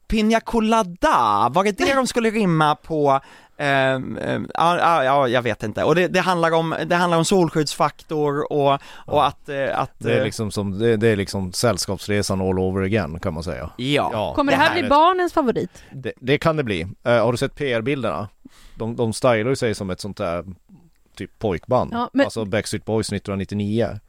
Pina 0.08 0.40
Colada, 0.40 1.50
var 1.52 1.64
det 1.64 1.78
det 1.78 1.94
de 1.94 2.08
skulle 2.08 2.30
rimma 2.30 2.76
på 2.76 3.22
Ehm, 3.58 4.18
ehm, 4.18 4.48
ja, 4.54 4.78
ja, 4.78 5.04
ja, 5.04 5.28
jag 5.28 5.42
vet 5.42 5.64
inte. 5.64 5.84
Och 5.84 5.96
det, 5.96 6.08
det, 6.08 6.20
handlar 6.20 6.52
om, 6.52 6.76
det 6.88 6.96
handlar 6.96 7.18
om 7.18 7.26
solskyddsfaktor 7.26 8.54
och, 8.54 8.80
och 9.06 9.28
att, 9.28 9.50
eh, 9.50 9.80
att... 9.80 9.92
Det 9.98 10.14
är 10.14 10.18
eh, 10.18 10.24
liksom 10.24 10.52
som, 10.52 10.80
det, 10.80 10.98
det 10.98 11.08
är 11.08 11.16
liksom 11.16 11.54
sällskapsresan 11.54 12.42
all 12.42 12.60
over 12.60 12.82
again 12.82 13.20
kan 13.20 13.34
man 13.34 13.44
säga. 13.44 13.70
Ja. 13.78 14.34
Kommer 14.36 14.52
det 14.52 14.58
här 14.58 14.74
bli 14.74 14.82
är- 14.82 14.90
barnens 14.90 15.34
favorit? 15.34 15.84
Det, 15.92 16.14
det 16.18 16.38
kan 16.38 16.58
det 16.58 16.64
bli. 16.64 16.88
Eh, 17.04 17.24
har 17.24 17.32
du 17.32 17.38
sett 17.38 17.56
PR-bilderna? 17.56 18.28
De, 18.78 18.96
de 18.96 19.14
stylar 19.14 19.50
ju 19.50 19.56
sig 19.56 19.76
som 19.76 19.90
ett 19.90 20.00
sånt 20.00 20.18
där 20.18 20.46
typ 21.16 21.40
pojkband. 21.40 21.94
Ja, 21.94 22.10
men- 22.14 22.26
Alltså 22.26 22.46
Backstreet 22.46 22.86
Boys 22.86 23.08
1999. 23.08 24.00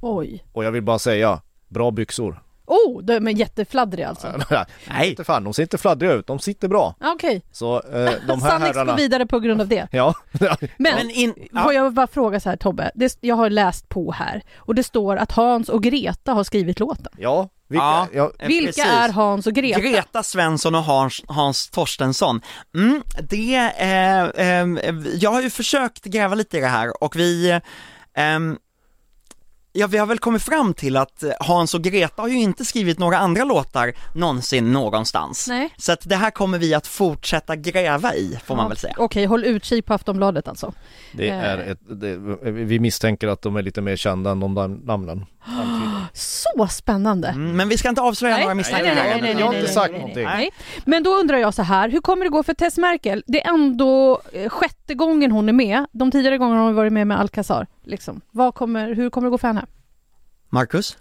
Oj. 0.00 0.44
Och 0.52 0.64
jag 0.64 0.72
vill 0.72 0.82
bara 0.82 0.98
säga, 0.98 1.40
bra 1.68 1.90
byxor. 1.90 2.42
Oh, 2.66 3.02
de 3.02 3.26
är 3.28 3.30
jättefladdriga 3.32 4.08
alltså. 4.08 4.34
Nej, 4.88 5.10
inte 5.10 5.24
fan, 5.24 5.44
de 5.44 5.54
ser 5.54 5.62
inte 5.62 5.78
fladdriga 5.78 6.12
ut, 6.12 6.26
de 6.26 6.38
sitter 6.38 6.68
bra. 6.68 6.94
Okej, 7.00 7.42
Så 7.52 7.76
eh, 7.76 7.82
de 8.28 8.42
här 8.42 8.50
Sannex 8.50 8.72
går 8.72 8.78
herrarna... 8.80 8.96
vidare 8.96 9.26
på 9.26 9.40
grund 9.40 9.60
av 9.60 9.68
det. 9.68 9.88
Ja, 9.92 10.14
Men, 10.30 10.94
men 10.94 11.10
in, 11.10 11.34
får 11.34 11.48
ja, 11.52 11.72
jag 11.72 11.92
bara 11.94 12.06
fråga 12.06 12.40
så 12.40 12.48
här 12.48 12.56
Tobbe, 12.56 12.90
det, 12.94 13.18
jag 13.20 13.36
har 13.36 13.50
läst 13.50 13.88
på 13.88 14.12
här 14.12 14.42
och 14.56 14.74
det 14.74 14.82
står 14.82 15.16
att 15.16 15.32
Hans 15.32 15.68
och 15.68 15.82
Greta 15.82 16.32
har 16.32 16.44
skrivit 16.44 16.80
låten. 16.80 17.12
ja, 17.18 17.48
vilka, 17.68 17.84
Ja. 17.84 18.06
ja. 18.12 18.32
eh, 18.38 18.48
Vilka 18.48 18.66
precis. 18.66 18.84
är 18.84 19.08
Hans 19.12 19.46
och 19.46 19.52
Greta? 19.52 19.80
Greta 19.80 20.22
Svensson 20.22 20.74
och 20.74 20.82
Hans, 20.84 21.22
Hans 21.28 21.70
Torstensson. 21.70 22.40
Mm, 22.74 23.02
det, 23.30 23.54
eh, 23.78 24.22
eh, 24.48 24.66
jag 25.14 25.30
har 25.30 25.42
ju 25.42 25.50
försökt 25.50 26.04
gräva 26.04 26.34
lite 26.34 26.58
i 26.58 26.60
det 26.60 26.66
här 26.66 27.02
och 27.04 27.16
vi, 27.16 27.50
eh, 27.50 27.60
ehm, 28.16 28.58
ja 29.76 29.86
vi 29.86 29.98
har 29.98 30.06
väl 30.06 30.18
kommit 30.18 30.42
fram 30.42 30.74
till 30.74 30.96
att 30.96 31.22
eh, 31.22 31.30
Hans 31.40 31.74
och 31.74 31.82
Greta 31.82 32.22
har 32.22 32.28
ju 32.28 32.34
inte 32.40 32.64
skrivit 32.64 32.98
några 32.98 33.18
andra 33.18 33.44
låtar 33.44 33.92
någonsin 34.14 34.72
någonstans. 34.72 35.48
Nej. 35.48 35.70
Så 35.76 35.92
att 35.92 36.00
det 36.08 36.16
här 36.16 36.30
kommer 36.30 36.58
vi 36.58 36.74
att 36.74 36.86
fortsätta 36.86 37.56
gräva 37.56 38.14
i, 38.14 38.38
får 38.44 38.56
man 38.56 38.64
Ja, 38.64 38.68
väl 38.68 38.76
säga. 38.78 38.94
Okej, 38.98 39.24
håll 39.24 39.44
utkik 39.44 39.86
på 39.86 39.94
Aftonbladet 39.94 40.48
alltså. 40.48 40.72
Det 41.12 41.28
Eh. 41.28 41.44
är 41.44 41.58
ett, 41.58 41.80
det, 41.88 42.16
vi 42.50 42.78
misstänker 42.80 43.28
att 43.28 43.42
de 43.42 43.56
är 43.56 43.62
lite 43.62 43.80
mer 43.80 43.96
kända 43.96 44.30
än 44.30 44.40
de 44.40 44.54
där 44.54 44.68
namnen. 44.68 45.26
Så 46.16 46.66
spännande! 46.70 47.28
Mm, 47.28 47.56
men 47.56 47.68
vi 47.68 47.78
ska 47.78 47.88
inte 47.88 48.00
avslöja 48.00 48.38
några 48.38 48.54
misstankar 48.54 48.84
nej, 48.84 48.94
här. 48.94 49.10
nej, 49.10 49.20
nej, 49.22 49.40
jag 49.40 49.46
har 49.46 49.54
inte 49.54 49.72
sagt 49.72 49.92
någonting. 49.92 50.24
Nej. 50.24 50.50
Men 50.84 51.02
då 51.02 51.10
undrar 51.10 51.38
jag 51.38 51.54
så 51.54 51.62
här, 51.62 51.88
hur 51.88 52.00
kommer 52.00 52.24
det 52.24 52.30
gå 52.30 52.42
för 52.42 52.54
Tess 52.54 52.78
Merkel? 52.78 53.24
Det 53.26 53.44
är 53.44 53.48
ändå 53.54 54.20
eh, 54.32 54.48
sjätte 54.48 54.94
gången 54.94 55.30
hon 55.30 55.48
är 55.48 55.52
med. 55.52 55.86
De 55.92 56.10
tidigare 56.10 56.38
gångerna 56.38 56.60
har 56.60 56.66
hon 56.66 56.74
varit 56.74 56.92
med 56.92 57.06
med 57.06 57.20
Alcazar. 57.20 57.66
Liksom. 57.84 58.20
Vad 58.30 58.54
kommer, 58.54 58.94
hur 58.94 59.10
kommer 59.10 59.26
det 59.26 59.30
gå 59.30 59.38
för 59.38 59.48
henne? 59.48 59.66
Marcus, 60.48 60.96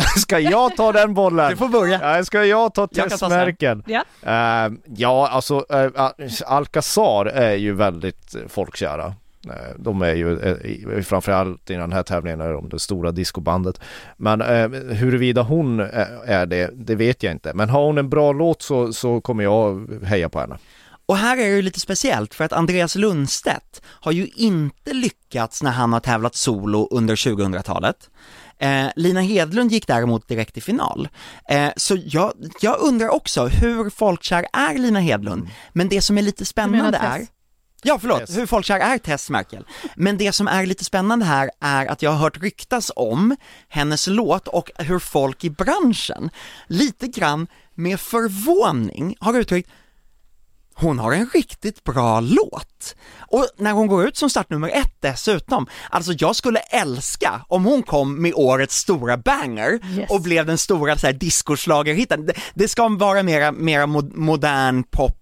Ska 0.16 0.38
jag 0.38 0.76
ta 0.76 0.92
den 0.92 1.14
bollen? 1.14 1.50
du 1.50 1.56
får 1.56 1.68
börja. 1.68 2.16
Ja, 2.16 2.24
ska 2.24 2.44
jag 2.44 2.74
ta 2.74 2.88
Jag 2.90 3.10
sen. 3.10 3.18
testmärken? 3.18 3.84
Ja. 3.86 4.04
Eh, 4.22 4.72
ja, 4.96 5.28
alltså 5.28 5.64
uh, 5.74 6.10
Alcazar 6.46 7.26
är 7.26 7.54
ju 7.54 7.72
väldigt 7.72 8.36
folkkära. 8.48 9.14
Eh, 9.46 9.74
De 9.78 10.02
är 10.02 10.14
ju 10.14 10.40
eh, 10.40 11.02
framförallt 11.02 11.70
i 11.70 11.74
den 11.74 11.92
här 11.92 12.02
tävlingen 12.02 12.40
är 12.40 12.52
de 12.52 12.68
det 12.68 12.78
stora 12.78 13.12
discobandet. 13.12 13.80
Men 14.16 14.40
eh, 14.40 14.68
huruvida 14.94 15.42
hon 15.42 15.80
är 15.80 16.20
är 16.24 16.46
det, 16.46 16.70
det 16.74 16.94
vet 16.94 17.22
jag 17.22 17.32
inte. 17.32 17.54
Men 17.54 17.68
har 17.68 17.84
hon 17.84 17.98
en 17.98 18.10
bra 18.10 18.32
låt 18.32 18.62
så, 18.62 18.92
så 18.92 19.20
kommer 19.20 19.44
jag 19.44 19.90
heja 20.04 20.28
på 20.28 20.40
henne. 20.40 20.58
Och 21.06 21.16
här 21.16 21.36
är 21.36 21.50
det 21.50 21.56
ju 21.56 21.62
lite 21.62 21.80
speciellt 21.80 22.34
för 22.34 22.44
att 22.44 22.52
Andreas 22.52 22.94
Lundstedt 22.94 23.82
har 23.84 24.12
ju 24.12 24.26
inte 24.26 24.92
lyckats 24.92 25.62
när 25.62 25.70
han 25.70 25.92
har 25.92 26.00
tävlat 26.00 26.34
solo 26.34 26.88
under 26.90 27.16
2000-talet. 27.16 28.10
Eh, 28.58 28.86
Lina 28.96 29.20
Hedlund 29.20 29.72
gick 29.72 29.86
däremot 29.86 30.28
direkt 30.28 30.56
i 30.56 30.60
final. 30.60 31.08
Eh, 31.48 31.68
så 31.76 31.98
jag, 32.04 32.32
jag 32.60 32.80
undrar 32.80 33.08
också, 33.08 33.46
hur 33.46 33.90
folkkär 33.90 34.46
är 34.52 34.78
Lina 34.78 35.00
Hedlund? 35.00 35.48
Men 35.72 35.88
det 35.88 36.00
som 36.00 36.18
är 36.18 36.22
lite 36.22 36.44
spännande 36.44 36.98
är 36.98 37.26
Ja, 37.82 37.98
förlåt, 38.00 38.20
Tess. 38.20 38.36
hur 38.36 38.46
folkkär 38.46 38.80
är 38.80 38.98
Tess 38.98 39.30
Merkel? 39.30 39.64
Men 39.96 40.18
det 40.18 40.32
som 40.32 40.48
är 40.48 40.66
lite 40.66 40.84
spännande 40.84 41.24
här 41.24 41.50
är 41.60 41.86
att 41.86 42.02
jag 42.02 42.10
har 42.10 42.18
hört 42.18 42.42
ryktas 42.42 42.92
om 42.96 43.36
hennes 43.68 44.06
låt 44.06 44.48
och 44.48 44.70
hur 44.78 44.98
folk 44.98 45.44
i 45.44 45.50
branschen 45.50 46.30
lite 46.66 47.06
grann 47.06 47.46
med 47.74 48.00
förvåning 48.00 49.16
har 49.20 49.38
uttryckt 49.38 49.70
hon 50.74 50.98
har 50.98 51.12
en 51.12 51.30
riktigt 51.34 51.84
bra 51.84 52.20
låt. 52.20 52.94
Och 53.18 53.46
när 53.56 53.72
hon 53.72 53.86
går 53.86 54.06
ut 54.08 54.16
som 54.16 54.30
startnummer 54.30 54.68
ett 54.68 54.94
dessutom, 55.00 55.66
alltså 55.90 56.12
jag 56.18 56.36
skulle 56.36 56.58
älska 56.58 57.44
om 57.48 57.64
hon 57.64 57.82
kom 57.82 58.22
med 58.22 58.32
årets 58.34 58.76
stora 58.76 59.16
banger 59.16 59.78
Yes. 59.98 60.10
och 60.10 60.20
blev 60.22 60.46
den 60.46 60.58
stora 60.58 60.98
så 60.98 61.06
här 61.06 61.12
discoschlagerhitten. 61.14 62.26
Det, 62.26 62.32
det 62.54 62.68
ska 62.68 62.88
vara 62.88 63.22
mera, 63.22 63.52
mera 63.52 63.86
mod, 63.86 64.16
modern 64.16 64.82
pop 64.82 65.19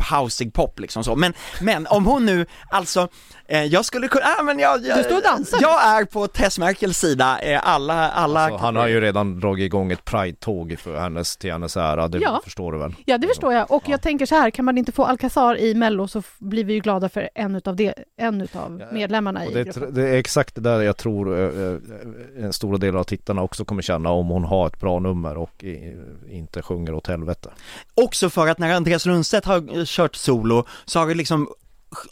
housing 0.00 0.50
pop 0.50 0.80
liksom 0.80 1.04
så, 1.04 1.16
men, 1.16 1.32
men 1.60 1.86
om 1.86 2.06
hon 2.06 2.26
nu, 2.26 2.46
alltså, 2.70 3.08
eh, 3.48 3.64
jag 3.64 3.84
skulle 3.84 4.08
kunna, 4.08 4.24
ah, 4.38 4.42
men 4.42 4.58
jag, 4.58 4.84
jag, 4.86 4.98
Du 4.98 5.02
står 5.04 5.16
och 5.16 5.22
dansar. 5.22 5.58
jag 5.62 5.86
är 5.86 6.04
på 6.04 6.26
Tess 6.26 6.58
Merkels 6.58 6.98
sida, 6.98 7.38
eh, 7.42 7.68
alla, 7.68 8.10
alla 8.10 8.48
Så 8.48 8.56
han 8.56 8.76
har 8.76 8.88
ju 8.88 9.00
redan 9.00 9.40
dragit 9.40 9.64
igång 9.66 9.92
ett 9.92 10.04
Pride-tåg 10.04 10.76
för 10.78 10.96
hennes, 11.00 11.36
till 11.36 11.52
hennes 11.52 11.76
ära, 11.76 12.08
det 12.08 12.18
Ja. 12.18 12.40
förstår 12.44 12.72
du 12.72 12.78
väl? 12.78 12.94
Ja, 13.04 13.18
det 13.18 13.26
förstår 13.28 13.52
jag. 13.52 13.70
Och 13.72 13.82
jag 13.86 14.02
tänker 14.02 14.26
så 14.26 14.34
här, 14.34 14.50
kan 14.50 14.64
man 14.64 14.78
inte 14.78 14.92
få 14.92 15.04
Alcazar 15.04 15.58
i 15.58 15.74
Mello 15.74 16.08
så 16.08 16.18
f- 16.18 16.34
blir 16.38 16.64
vi 16.64 16.72
ju 16.74 16.80
glada 16.80 17.08
för 17.08 17.28
en 17.34 17.54
utav, 17.54 17.76
det, 17.76 17.94
en 18.16 18.40
utav 18.40 18.78
Ja, 18.80 18.86
medlemmarna 18.92 19.40
Och 19.44 19.50
i 19.50 19.54
det, 19.54 19.64
gruppen. 19.64 19.94
det 19.94 20.08
är 20.08 20.14
exakt 20.14 20.54
det 20.54 20.60
där 20.60 20.80
jag 20.80 20.96
tror 20.96 21.38
eh, 21.38 21.44
eh, 21.44 22.44
en 22.44 22.52
stor 22.52 22.78
del 22.78 22.96
av 22.96 23.04
tittarna 23.04 23.42
också 23.42 23.64
kommer 23.64 23.82
känna 23.82 24.10
om 24.10 24.26
hon 24.28 24.44
har 24.44 24.66
ett 24.66 24.80
bra 24.80 24.98
nummer 24.98 25.36
och 25.38 25.64
i, 25.64 25.96
inte 26.30 26.62
sjunger 26.62 26.94
åt 26.94 27.06
helvete. 27.06 27.50
Också 27.94 28.30
för 28.30 28.48
att 28.48 28.58
när 28.58 28.74
Andreas 28.74 29.06
Lundstedt 29.06 29.46
har 29.46 29.78
eh, 29.78 29.84
kört 29.88 30.16
solo 30.16 30.66
så 30.84 30.98
har 30.98 31.08
det 31.08 31.14
liksom 31.14 31.48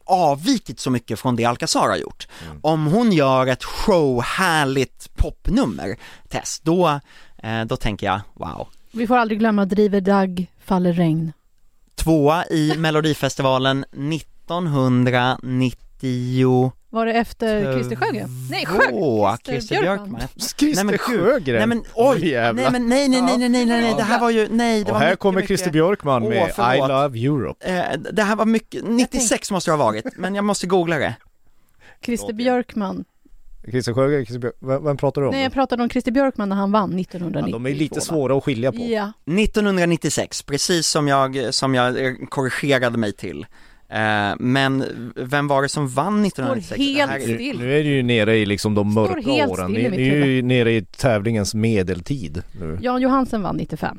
avvikit 0.05 0.81
så 0.81 0.91
mycket 0.91 1.21
från 1.21 1.37
det 1.37 1.45
Alcazar 1.45 1.89
har 1.89 1.97
gjort. 1.97 2.29
Om 2.62 2.87
hon 2.87 3.12
gör 3.12 3.47
ett 3.47 3.65
showhärligt 3.65 5.17
popnummer, 5.17 5.97
Tess, 6.29 6.61
då, 6.65 7.01
eh, 7.43 7.65
då 7.65 7.77
tänker 7.77 8.07
jag 8.07 8.21
wow. 8.35 8.69
Vi 8.91 9.07
får 9.07 9.17
aldrig 9.17 9.39
glömma 9.39 9.65
Driver 9.65 10.01
Dagg, 10.01 10.53
Faller 10.65 10.93
regn. 10.93 11.33
Tvåa 11.95 12.47
i 12.47 12.75
Melodifestivalen 12.77 13.85
1990 13.93 16.73
Var 16.90 17.07
det 17.07 17.12
efter 17.12 17.72
Christer 17.72 17.96
Sjögren? 17.96 18.29
Nej, 18.51 18.66
Sjö, 18.66 18.90
Två, 18.90 19.37
Christer 19.44 19.81
Björkman. 19.81 20.09
Björkman. 20.09 20.29
Christer 20.37 20.75
Nej, 20.75 20.85
men 20.85 20.92
gud. 20.92 21.01
Sjögren! 21.01 21.57
Nej 21.57 21.66
men 21.66 21.83
oj, 21.94 22.33
nej 22.33 22.53
men 22.55 22.88
nej 22.88 23.09
nej 23.09 23.22
nej 23.22 23.38
nej 23.38 23.49
nej 23.49 23.66
nej, 23.66 23.83
nej. 23.83 23.94
det 23.96 24.03
här 24.03 24.20
var 24.20 24.31
ju, 24.31 24.49
nej 24.51 24.79
det 24.85 24.85
och 24.85 24.92
var 24.92 24.99
här 24.99 25.07
mycket, 25.07 25.18
kommer 25.18 25.37
mycket- 25.37 25.49
Christer 25.49 25.70
Björkman 25.70 26.22
Åh, 26.22 26.29
med 26.29 26.49
I 26.49 26.53
förlåt. 26.57 26.88
Love 26.88 27.18
Europe. 27.18 27.66
Eh, 27.66 28.01
det 28.12 28.22
här 28.22 28.37
var 28.37 28.44
mycket, 28.46 28.85
96 28.88 29.51
måste 29.51 29.70
det 29.70 29.77
ha 29.77 29.85
varit, 29.85 30.07
men 30.16 30.35
jag 30.35 30.44
måste 30.44 30.66
googla 30.66 30.99
det. 30.99 31.14
Christer 32.03 32.33
Björkman. 32.33 33.05
Christer 33.70 33.94
Sjögren, 33.94 34.27
Christer 34.27 34.38
Björk, 34.40 34.55
vem, 34.61 34.85
vem 34.85 34.96
pratar 34.96 35.20
du 35.20 35.27
om? 35.27 35.33
Nej, 35.35 35.42
jag 35.42 35.53
pratade 35.53 35.83
om 35.83 35.90
Christer 35.90 36.12
Björkman 36.12 36.49
när 36.49 36.57
han 36.57 36.72
vann 36.72 36.92
ja, 36.92 37.01
1992. 37.01 37.59
de 37.59 37.66
är 37.66 37.75
lite 37.75 38.01
svåra 38.01 38.37
att 38.37 38.44
skilja 38.44 38.72
på. 38.72 38.79
Ja, 38.79 39.12
1996, 39.25 40.42
precis 40.42 40.87
som 40.88 41.09
jag, 41.09 41.55
som 41.55 41.75
jag 41.75 42.05
eh, 42.07 42.12
korrigerade 42.29 42.99
mig 42.99 43.12
till. 43.12 43.46
Eh, 43.88 44.35
men 44.38 44.85
vem 45.16 45.49
var 45.49 45.62
det 45.62 45.68
som 45.68 45.88
vann 45.88 46.22
1996? 46.27 46.79
helt 46.81 46.96
Det 46.99 47.07
här 47.12 47.18
är- 47.18 47.35
still. 47.35 47.59
Nu 47.59 47.79
är 47.79 47.85
du 47.85 47.88
ju 47.90 48.03
nere 48.03 48.37
i 48.37 48.46
liksom 48.46 48.75
de 48.75 48.92
Står 48.92 49.03
mörka 49.09 49.31
helt 49.31 49.53
åren. 49.53 49.77
i 49.77 49.88
Ni, 49.90 49.96
ni 49.96 50.09
är 50.09 50.27
ju 50.27 50.42
nere 50.42 50.72
i 50.72 50.83
tävlingens 50.85 51.55
medeltid 51.55 52.42
nu. 52.61 52.79
Jan 52.83 53.03
Johansen 53.03 53.42
vann 53.42 53.57
95. 53.57 53.99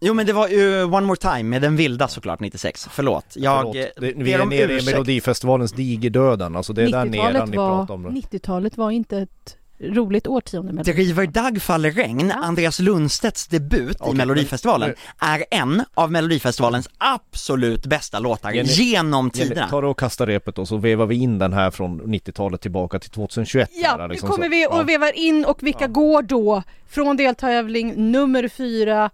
Jo 0.00 0.14
men 0.14 0.26
det 0.26 0.32
var 0.32 0.48
ju 0.48 0.84
One 0.84 1.06
More 1.06 1.16
Time 1.16 1.42
med 1.42 1.62
den 1.62 1.76
vilda 1.76 2.08
såklart 2.08 2.40
96, 2.40 2.88
förlåt. 2.90 3.24
Jag 3.34 3.58
Förlåt, 3.58 3.74
det, 3.74 4.12
vi 4.16 4.32
är 4.32 4.44
nere 4.46 4.72
i 4.72 4.76
ursäkt. 4.76 4.90
Melodifestivalens 4.92 5.72
digerdöden, 5.72 6.56
alltså 6.56 6.72
det 6.72 6.82
är 6.82 6.90
där 6.90 7.04
nere 7.04 7.22
90-talet 7.22 7.50
ni 7.50 7.56
var, 7.56 7.76
pratar 7.78 7.94
om 7.94 8.02
det. 8.02 8.08
90-talet 8.10 8.76
var 8.76 8.90
inte 8.90 9.18
ett 9.18 9.56
roligt 9.80 10.26
årtionde 10.26 10.72
med 10.72 10.84
Driver 10.84 11.26
Dag 11.26 11.62
faller 11.62 11.90
regn, 11.90 12.28
Ja. 12.28 12.34
Andreas 12.34 12.78
Lundstedts 12.80 13.46
debut 13.46 13.96
Okej, 14.00 14.12
i 14.12 14.16
Melodifestivalen, 14.16 14.94
men- 15.20 15.30
är 15.30 15.44
en 15.50 15.82
av 15.94 16.12
Melodifestivalens 16.12 16.88
absolut 16.98 17.86
bästa 17.86 18.18
låtar 18.18 18.50
Jenny- 18.52 18.66
genom 18.66 19.30
Jenny, 19.34 19.48
tiderna. 19.48 19.68
ta 19.68 19.80
det 19.80 19.86
och 19.86 19.98
kasta 19.98 20.26
repet 20.26 20.58
och 20.58 20.68
så 20.68 20.76
vevar 20.76 21.06
vi 21.06 21.14
in 21.16 21.38
den 21.38 21.52
här 21.52 21.70
från 21.70 22.00
90-talet 22.00 22.60
tillbaka 22.60 22.98
till 22.98 23.10
2021. 23.10 23.70
Ja, 23.72 23.88
här, 23.88 23.98
nu 23.98 24.12
liksom 24.12 24.28
kommer 24.30 24.44
så. 24.44 24.50
vi 24.50 24.62
Ja. 24.62 24.80
och 24.80 24.88
vevar 24.88 25.12
in 25.18 25.44
och 25.44 25.62
vilka 25.62 25.84
Ja. 25.84 25.88
går 25.88 26.22
då 26.22 26.62
från 26.88 27.16
deltävling 27.16 28.10
nummer 28.12 28.48
fyra? 28.48 29.10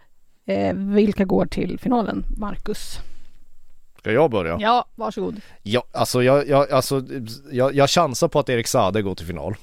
Eh, 0.47 0.75
vilka 0.75 1.25
går 1.25 1.47
till 1.47 1.79
finalen? 1.79 2.25
Marcus. 2.37 2.99
Ska 4.03 4.13
jag 4.13 4.31
börja? 4.31 4.57
Ja, 4.61 4.85
varsågod. 4.95 5.41
Ja, 5.63 5.85
alltså 5.93 6.23
jag, 6.23 6.49
jag, 6.49 6.73
alltså, 6.73 7.03
jag, 7.51 7.75
jag 7.75 7.91
chansar 7.91 8.29
på 8.29 8.39
att 8.39 8.49
Erik 8.49 8.67
Sade 8.67 9.03
går 9.03 9.15
till 9.15 9.27
final. 9.27 9.55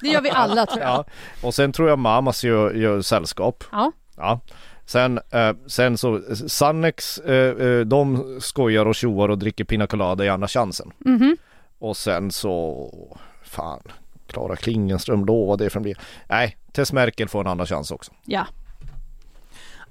Det 0.00 0.06
gör 0.08 0.20
vi 0.20 0.30
alla 0.30 0.66
tror 0.66 0.82
jag. 0.82 0.90
Ja. 0.90 1.04
Och 1.42 1.54
sen 1.54 1.72
tror 1.72 1.88
jag 1.88 1.98
Mamas 1.98 2.44
gör, 2.44 2.74
gör 2.74 3.02
sällskap. 3.02 3.64
Ja. 3.72 3.92
Ja. 4.16 4.40
Sen, 4.86 5.20
eh, 5.30 5.52
sen 5.66 5.98
så, 5.98 6.20
Sannex, 6.48 7.18
eh, 7.18 7.66
eh, 7.66 7.80
de 7.80 8.36
skojar 8.40 8.86
och 8.86 8.94
tjoar 8.94 9.28
och 9.28 9.38
dricker 9.38 9.64
Pina 9.64 9.86
Colada 9.86 10.24
i 10.24 10.28
Andra 10.28 10.48
chansen. 10.48 10.92
Mhm. 10.98 11.36
Och 11.78 11.96
sen 11.96 12.30
så, 12.30 13.18
fan, 13.42 13.80
Klara 14.26 14.56
Klingenström 14.56 15.26
då, 15.26 15.44
vad 15.44 15.58
det 15.58 15.70
en 15.76 15.82
blir. 15.82 15.98
Nej, 16.28 16.56
Tess 16.72 16.92
Merkel 16.92 17.28
får 17.28 17.40
en 17.40 17.46
andra 17.46 17.66
chans 17.66 17.90
också. 17.90 18.12
ja. 18.24 18.46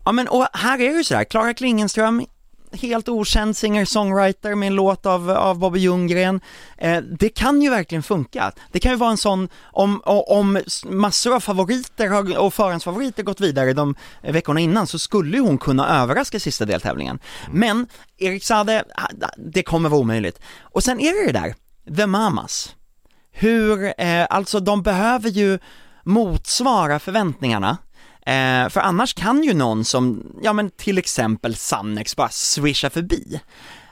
Ja 0.06 0.12
men 0.12 0.28
och 0.28 0.48
här 0.54 0.74
är 0.82 0.90
det 0.90 0.98
ju 0.98 1.04
sådär, 1.04 1.24
Klara 1.24 1.54
Klingenström, 1.54 2.26
helt 2.72 3.10
okänd 3.10 3.58
singer-songwriter 3.58 4.56
med 4.56 4.68
en 4.68 4.76
låt 4.76 5.06
av, 5.06 5.30
av 5.30 5.60
Bobby 5.60 5.80
Ljunggren. 5.80 6.42
Eh, 6.78 6.98
det 6.98 7.30
kan 7.30 7.62
ju 7.62 7.70
verkligen 7.70 8.04
funka. 8.04 8.52
Det 8.72 8.80
kan 8.80 8.92
ju 8.92 8.98
vara 8.98 9.12
en 9.12 9.18
sån, 9.18 9.50
om, 9.62 10.02
om 10.06 10.62
massor 10.86 11.36
av 11.36 11.40
favoriter 11.40 12.40
och 12.40 12.54
förhandsfavoriter 12.54 13.24
gått 13.24 13.42
vidare 13.42 13.74
de 13.74 13.96
veckorna 14.22 14.60
innan 14.60 14.88
så 14.88 15.00
skulle 15.00 15.38
ju 15.38 15.44
hon 15.44 15.58
kunna 15.58 16.02
överraska 16.02 16.40
sista 16.40 16.66
deltävlingen. 16.66 17.20
Men 17.52 17.88
Erik 18.18 18.44
Sade, 18.44 18.84
det 19.38 19.64
kommer 19.64 19.90
vara 19.90 20.02
omöjligt. 20.02 20.40
Och 20.62 20.84
sen 20.84 21.00
är 21.00 21.26
det 21.26 21.32
det 21.32 21.40
där, 21.40 21.56
The 21.96 22.08
Mamas. 22.08 22.76
Hur, 23.32 23.94
eh, 23.98 24.28
alltså 24.30 24.60
de 24.60 24.82
behöver 24.82 25.30
ju 25.30 25.60
motsvara 26.04 27.00
förväntningarna 27.00 27.78
Eh, 28.30 28.70
för 28.70 28.80
annars 28.80 29.14
kan 29.14 29.44
ju 29.44 29.54
någon 29.54 29.86
som, 29.86 30.24
ja 30.44 30.54
men 30.54 30.70
till 30.70 30.98
exempel 30.98 31.56
Sannex 31.56 32.16
bara 32.16 32.30
swisha 32.30 32.90
förbi. 32.90 33.42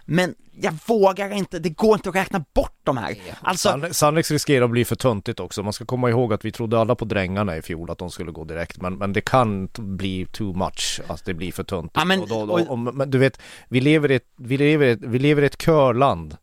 Men 0.06 0.36
jag 0.62 0.74
vågar 0.86 1.32
inte, 1.32 1.60
det 1.60 1.70
går 1.70 1.94
inte 1.94 2.10
att 2.10 2.16
räkna 2.16 2.46
bort 2.54 2.80
de 2.84 2.98
här. 2.98 3.16
Alltså... 3.42 3.82
Sannex 3.92 4.32
riskerar 4.32 4.66
att 4.66 4.72
bli 4.72 4.86
för 4.86 4.96
töntigt 4.96 5.40
också. 5.40 5.64
Man 5.64 5.74
ska 5.74 5.86
komma 5.86 6.10
ihåg 6.10 6.34
att 6.34 6.46
vi 6.46 6.52
trodde 6.52 6.80
alla 6.80 6.96
på 6.96 7.06
drängarna 7.06 7.58
i 7.58 7.62
fjol 7.62 7.92
att 7.92 7.98
de 7.98 8.10
skulle 8.10 8.32
gå 8.32 8.44
direkt. 8.44 8.82
Men, 8.82 8.98
men 8.98 9.14
det 9.14 9.22
kan 9.22 9.70
bli 9.78 10.26
too 10.32 10.54
much, 10.54 11.02
att 11.08 11.26
det 11.26 11.34
blir 11.34 11.52
för 11.52 11.64
töntigt. 11.64 11.98
Ja, 11.98 12.06
men, 12.06 12.22
och 12.22 12.28
då, 12.28 12.46
då, 12.46 12.54
och... 12.54 12.80
men 12.80 13.12
du 13.12 13.18
vet, 13.18 13.42
vi 13.70 13.82
lever 13.82 14.12
i 14.12 14.16
ett, 14.16 14.28
vi 14.38 14.58
lever 14.58 14.88
ett, 14.88 15.00
vi 15.02 15.20
lever 15.20 15.42
ett 15.42 15.58
körland. 15.58 16.38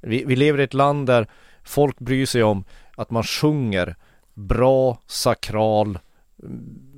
Vi, 0.00 0.24
vi 0.24 0.36
lever 0.36 0.60
i 0.60 0.64
ett 0.64 0.74
land 0.74 1.06
där 1.06 1.28
folk 1.64 1.98
bryr 1.98 2.26
sig 2.26 2.42
om 2.42 2.64
att 2.96 3.10
man 3.10 3.24
sjunger 3.24 3.96
bra, 4.34 4.98
sakral 5.06 5.98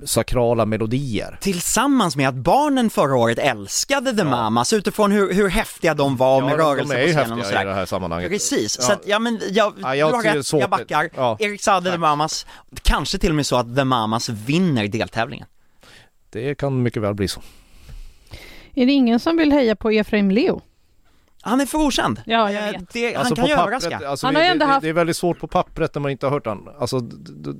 sakrala 0.05 0.65
melodier. 0.65 1.37
Tillsammans 1.41 2.15
med 2.15 2.29
att 2.29 2.35
barnen 2.35 2.89
förra 2.89 3.15
året 3.15 3.39
älskade 3.39 4.13
The 4.13 4.17
ja. 4.17 4.23
Mamas 4.23 4.73
utifrån 4.73 5.11
hur, 5.11 5.33
hur 5.33 5.49
häftiga 5.49 5.93
de 5.93 6.17
var 6.17 6.41
med 6.41 6.51
ja, 6.51 6.57
rörelse 6.57 7.05
på 7.05 7.11
scenen 7.11 7.39
och 7.39 7.45
sådär. 7.45 7.61
i 7.61 7.65
det 7.65 7.73
här 7.73 7.85
sammanhanget. 7.85 8.31
Precis, 8.31 8.77
ja. 8.79 8.85
så 8.85 8.93
att, 8.93 9.01
ja 9.07 9.19
men 9.19 9.41
jag, 9.49 9.73
ja, 9.81 9.95
jag, 9.95 10.11
du 10.11 10.15
har 10.15 10.23
rätt, 10.23 10.53
jag 10.53 10.69
backar. 10.69 11.09
Ja. 11.15 11.37
Erik 11.39 11.61
Saade, 11.61 11.91
The 11.91 11.97
Mamas, 11.97 12.45
kanske 12.81 13.17
till 13.17 13.29
och 13.29 13.35
med 13.35 13.45
så 13.45 13.55
att 13.55 13.75
The 13.75 13.83
Mamas 13.83 14.29
vinner 14.29 14.87
deltävlingen. 14.87 15.47
Det 16.29 16.55
kan 16.55 16.83
mycket 16.83 17.01
väl 17.01 17.13
bli 17.13 17.27
så. 17.27 17.41
Är 18.75 18.85
det 18.85 18.91
ingen 18.91 19.19
som 19.19 19.37
vill 19.37 19.51
heja 19.51 19.75
på 19.75 19.91
Efraim 19.91 20.31
Leo? 20.31 20.61
Han 21.45 21.61
är 21.61 21.65
för 21.65 21.77
okänd. 21.77 22.21
Ja, 22.25 22.51
jag 22.51 22.71
vet. 22.71 22.89
Det, 22.93 23.15
alltså 23.15 23.31
han 23.31 23.35
kan 23.35 23.45
ju 23.45 23.63
överraska. 23.63 24.07
Alltså 24.07 24.27
han 24.27 24.35
har 24.35 24.41
vi, 24.41 24.47
ändå 24.47 24.65
det, 24.65 24.71
haft... 24.71 24.81
det 24.81 24.89
är 24.89 24.93
väldigt 24.93 25.17
svårt 25.17 25.39
på 25.39 25.47
pappret 25.47 25.95
när 25.95 26.01
man 26.01 26.11
inte 26.11 26.25
har 26.25 26.31
hört 26.31 26.45
han. 26.45 26.69
Alltså, 26.79 26.99
det, 26.99 27.53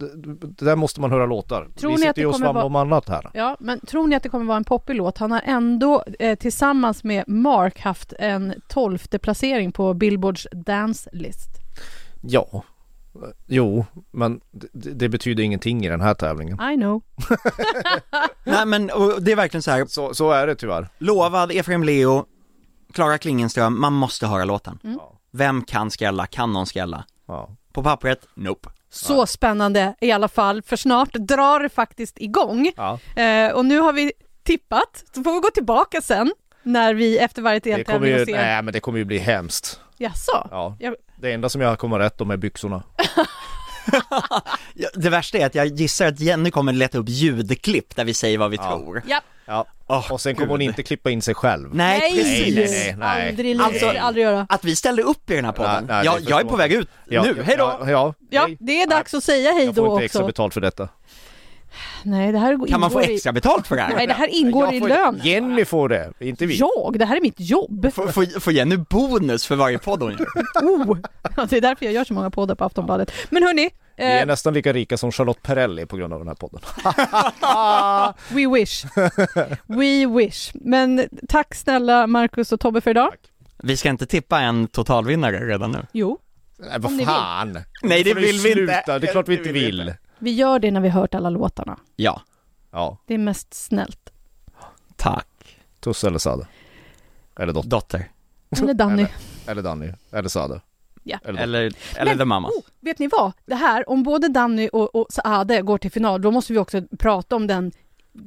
det 0.47 0.65
där 0.65 0.75
måste 0.75 1.01
man 1.01 1.11
höra 1.11 1.25
låtar. 1.25 1.67
Tror 1.75 1.91
vi 1.91 1.97
sitter 1.97 2.21
ju 2.21 2.25
och 2.25 2.35
svamlar 2.35 2.53
vara... 2.53 2.65
om 2.65 2.75
annat 2.75 3.09
här. 3.09 3.31
Ja, 3.33 3.57
men 3.59 3.79
tror 3.79 4.07
ni 4.07 4.15
att 4.15 4.23
det 4.23 4.29
kommer 4.29 4.45
vara 4.45 4.57
en 4.57 4.63
poppig 4.63 4.95
låt? 4.95 5.17
Han 5.17 5.31
har 5.31 5.41
ändå 5.45 6.03
eh, 6.19 6.35
tillsammans 6.35 7.03
med 7.03 7.23
Mark 7.27 7.79
haft 7.79 8.13
en 8.19 8.53
tolfte 8.67 9.19
placering 9.19 9.71
på 9.71 9.93
Billboards 9.93 10.47
Dance 10.51 11.09
List. 11.13 11.49
Ja, 12.21 12.63
Jo, 13.47 13.85
men 14.11 14.41
det, 14.51 14.93
det, 14.93 15.09
betyder 15.09 15.43
ingenting 15.43 15.85
i 15.85 15.89
den 15.89 16.01
här 16.01 16.13
tävlingen. 16.13 16.71
I 16.71 16.75
know. 16.75 17.01
Nej 18.43 18.65
men 18.65 18.87
det 19.19 19.31
är 19.31 19.35
verkligen 19.35 19.61
så 19.61 19.71
här. 19.71 19.85
Så, 19.85 20.13
så 20.13 20.31
är 20.31 20.47
det 20.47 20.55
tyvärr. 20.55 20.87
Lovad 20.97 21.51
Efraim 21.51 21.83
Leo, 21.83 22.25
Klara 22.93 23.17
Klingenström, 23.17 23.81
man 23.81 23.93
måste 23.93 24.27
höra 24.27 24.45
låten. 24.45 24.79
Mm. 24.83 24.99
Vem 25.31 25.63
kan 25.63 25.91
skrälla? 25.91 26.25
Kan 26.25 26.53
någon 26.53 26.65
skrälla? 26.65 27.05
Ja. 27.27 27.49
På 27.73 27.83
pappret, 27.83 28.27
nope. 28.33 28.69
Så 28.89 29.13
ja. 29.13 29.25
spännande 29.25 29.95
i 30.01 30.11
alla 30.11 30.27
fall, 30.27 30.61
för 30.61 30.75
snart 30.75 31.13
drar 31.13 31.59
det 31.59 31.69
faktiskt 31.69 32.21
igång. 32.21 32.71
Ja. 32.75 32.99
Eh, 33.21 33.51
och 33.51 33.65
nu 33.65 33.79
har 33.79 33.93
vi 33.93 34.11
tippat, 34.43 35.03
så 35.15 35.23
får 35.23 35.33
vi 35.33 35.39
gå 35.39 35.49
tillbaka 35.49 36.01
sen 36.01 36.33
när 36.63 36.93
vi 36.93 37.17
efter 37.17 37.41
varje 37.41 37.59
deltävling 37.59 38.25
ser... 38.25 38.33
Nej 38.33 38.61
men 38.61 38.73
det 38.73 38.79
kommer 38.79 38.99
ju 38.99 39.05
bli 39.05 39.17
hemskt. 39.17 39.79
Jaså? 39.97 40.47
Ja. 40.51 40.77
Jag... 40.79 40.95
Det 41.15 41.33
enda 41.33 41.49
som 41.49 41.61
jag 41.61 41.79
kommer 41.79 41.99
rätt 41.99 42.21
om 42.21 42.31
är 42.31 42.37
byxorna. 42.37 42.83
det 44.95 45.09
värsta 45.09 45.37
är 45.37 45.45
att 45.45 45.55
jag 45.55 45.67
gissar 45.67 46.07
att 46.07 46.19
Jenny 46.19 46.51
kommer 46.51 46.73
leta 46.73 46.97
upp 46.97 47.09
ljudklipp 47.09 47.95
där 47.95 48.05
vi 48.05 48.13
säger 48.13 48.37
vad 48.37 48.51
vi 48.51 48.57
ja. 48.57 48.69
tror. 48.69 49.03
Ja. 49.07 49.21
Ja, 49.45 49.65
oh, 49.87 50.11
och 50.11 50.21
sen 50.21 50.35
kommer 50.35 50.47
hon 50.47 50.61
inte 50.61 50.83
klippa 50.83 51.09
in 51.09 51.21
sig 51.21 51.35
själv. 51.35 51.75
Nej, 51.75 51.99
nej 51.99 52.11
precis. 52.15 52.55
Nej, 52.55 52.85
nej, 52.85 52.95
nej. 52.97 53.29
Aldrig, 53.29 53.61
alltså, 53.61 53.89
aldrig 53.99 54.23
göra. 54.25 54.45
Att 54.49 54.63
vi 54.63 54.75
ställde 54.75 55.03
upp 55.03 55.29
i 55.29 55.35
den 55.35 55.45
här 55.45 55.51
podden. 55.51 55.85
Nej, 55.87 56.05
jag, 56.05 56.21
jag 56.21 56.39
är 56.39 56.45
på 56.45 56.55
väg 56.55 56.71
ut 56.71 56.89
ja, 57.05 57.23
nu, 57.23 57.43
hej 57.43 57.57
då! 57.57 57.63
Ja, 57.63 57.89
ja, 57.89 58.13
ja, 58.29 58.49
det 58.59 58.81
är 58.81 58.87
dags 58.87 59.13
att 59.13 59.23
säga 59.23 59.51
hej 59.51 59.65
då 59.65 59.71
också. 59.71 59.81
Jag 59.81 59.85
får 59.85 59.93
inte 59.95 60.05
extra 60.05 60.25
betalt 60.25 60.53
för 60.53 60.61
detta. 60.61 60.89
Nej, 62.03 62.31
det 62.31 62.37
här 62.39 62.67
Kan 62.67 62.79
man 62.79 62.91
få 62.91 62.99
extra 62.99 63.31
betalt 63.31 63.67
för 63.67 63.75
det 63.75 63.81
här? 63.81 63.95
Nej, 63.95 64.07
det 64.07 64.13
här 64.13 64.27
ingår 64.27 64.73
i 64.73 64.79
lönen. 64.79 65.21
Jenny 65.23 65.65
får 65.65 65.89
det, 65.89 66.13
inte 66.19 66.45
vi. 66.45 66.55
Jag? 66.55 66.95
Det 66.99 67.05
här 67.05 67.17
är 67.17 67.21
mitt 67.21 67.39
jobb. 67.39 67.93
Får, 67.93 68.39
får 68.39 68.53
Jenny 68.53 68.77
bonus 68.77 69.45
för 69.45 69.55
varje 69.55 69.77
podd 69.77 70.01
hon 70.01 70.11
gör? 70.11 70.19
oh, 70.63 70.97
det 71.49 71.57
är 71.57 71.61
därför 71.61 71.85
jag 71.85 71.93
gör 71.93 72.03
så 72.03 72.13
många 72.13 72.29
poddar 72.29 72.55
på 72.55 72.63
Aftonbladet. 72.63 73.11
Men 73.29 73.43
hörni, 73.43 73.69
vi 73.95 74.03
är 74.03 74.19
eh, 74.21 74.25
nästan 74.25 74.53
lika 74.53 74.73
rika 74.73 74.97
som 74.97 75.11
Charlotte 75.11 75.41
Perrelli 75.41 75.85
på 75.85 75.97
grund 75.97 76.13
av 76.13 76.19
den 76.19 76.27
här 76.27 76.35
podden. 76.35 76.61
We 78.35 78.59
wish. 78.59 78.85
We 79.65 80.07
wish. 80.07 80.51
Men 80.53 81.09
tack 81.29 81.55
snälla 81.55 82.07
Marcus 82.07 82.51
och 82.51 82.59
Tobbe 82.59 82.81
för 82.81 82.91
idag. 82.91 83.11
Tack. 83.11 83.19
Vi 83.57 83.77
ska 83.77 83.89
inte 83.89 84.05
tippa 84.05 84.39
en 84.39 84.67
totalvinnare 84.67 85.47
redan 85.47 85.71
nu? 85.71 85.85
Jo. 85.91 86.19
Nej, 86.57 86.79
vad 86.79 87.05
fan! 87.05 87.59
Nej 87.81 88.03
det 88.03 88.13
vill 88.13 88.39
vi 88.39 88.61
inte! 88.61 88.99
Det 88.99 89.07
är 89.07 89.11
klart 89.11 89.27
vi 89.27 89.37
inte 89.37 89.51
vill. 89.51 89.93
Vi 90.19 90.31
gör 90.31 90.59
det 90.59 90.71
när 90.71 90.81
vi 90.81 90.89
hört 90.89 91.15
alla 91.15 91.29
låtarna. 91.29 91.79
Ja. 91.95 92.21
Ja. 92.71 92.97
Det 93.07 93.13
är 93.13 93.17
mest 93.17 93.53
snällt. 93.53 94.09
Tack. 94.95 95.27
Tusse 95.79 96.07
eller 96.07 96.19
Sade? 96.19 96.47
Eller 97.39 97.53
dotter? 97.53 97.69
Dotter. 97.69 98.09
Eller 98.61 98.73
Danny. 98.73 99.01
Eller, 99.01 99.11
eller 99.47 99.61
Danny. 99.61 99.91
Eller 100.11 100.29
Sade. 100.29 100.61
Ja. 101.03 101.17
Eller, 101.25 101.41
eller, 101.41 101.73
eller 101.95 102.11
Men, 102.11 102.17
The 102.17 102.25
Mamas. 102.25 102.51
Oh, 102.51 102.63
vet 102.81 102.99
ni 102.99 103.07
vad? 103.07 103.31
Det 103.45 103.55
här, 103.55 103.89
om 103.89 104.03
både 104.03 104.27
Danny 104.27 104.69
och, 104.73 104.95
och 104.95 105.07
Saade 105.09 105.61
går 105.61 105.77
till 105.77 105.91
final, 105.91 106.21
då 106.21 106.31
måste 106.31 106.53
vi 106.53 106.59
också 106.59 106.81
prata 106.99 107.35
om 107.35 107.47
den 107.47 107.71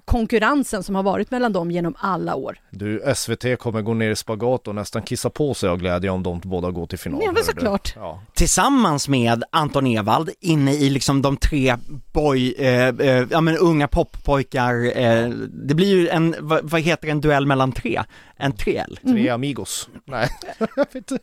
konkurrensen 0.05 0.83
som 0.83 0.95
har 0.95 1.03
varit 1.03 1.31
mellan 1.31 1.53
dem 1.53 1.70
genom 1.70 1.95
alla 1.99 2.35
år. 2.35 2.59
Du, 2.70 3.14
SVT 3.16 3.59
kommer 3.59 3.83
gå 3.83 3.95
ner 3.95 4.11
i 4.11 4.16
spagat 4.16 4.68
och 4.68 4.74
nästan 4.74 5.03
kissa 5.03 5.31
på 5.31 5.55
sig 5.55 5.68
av 5.68 5.79
glädje 5.79 6.11
om 6.11 6.22
de 6.22 6.41
båda 6.45 6.70
går 6.70 6.87
till 6.87 6.99
final. 6.99 7.20
Ja, 7.24 7.33
men 7.33 7.45
såklart. 7.45 7.93
Ja. 7.97 8.22
Tillsammans 8.35 9.09
med 9.09 9.45
Anton 9.51 9.87
Ewald 9.87 10.31
inne 10.41 10.72
i 10.72 10.91
liksom 10.91 11.22
de 11.22 11.37
tre 11.37 11.77
boy, 12.12 12.55
eh, 12.59 12.89
eh, 12.89 13.27
ja 13.31 13.41
men 13.41 13.57
unga 13.57 13.89
poppojkar, 13.89 14.99
eh, 14.99 15.29
det 15.68 15.74
blir 15.74 15.89
ju 15.89 16.09
en, 16.09 16.35
vad, 16.41 16.70
vad, 16.70 16.81
heter 16.81 17.09
en 17.09 17.20
duell 17.20 17.47
mellan 17.47 17.72
tre? 17.72 18.03
En 18.37 18.53
triell? 18.53 18.99
Tre 19.03 19.20
mm. 19.20 19.35
amigos. 19.35 19.89
Nej, 20.05 20.29
jag 20.59 20.68
vet 20.93 20.95
inte. 20.95 21.18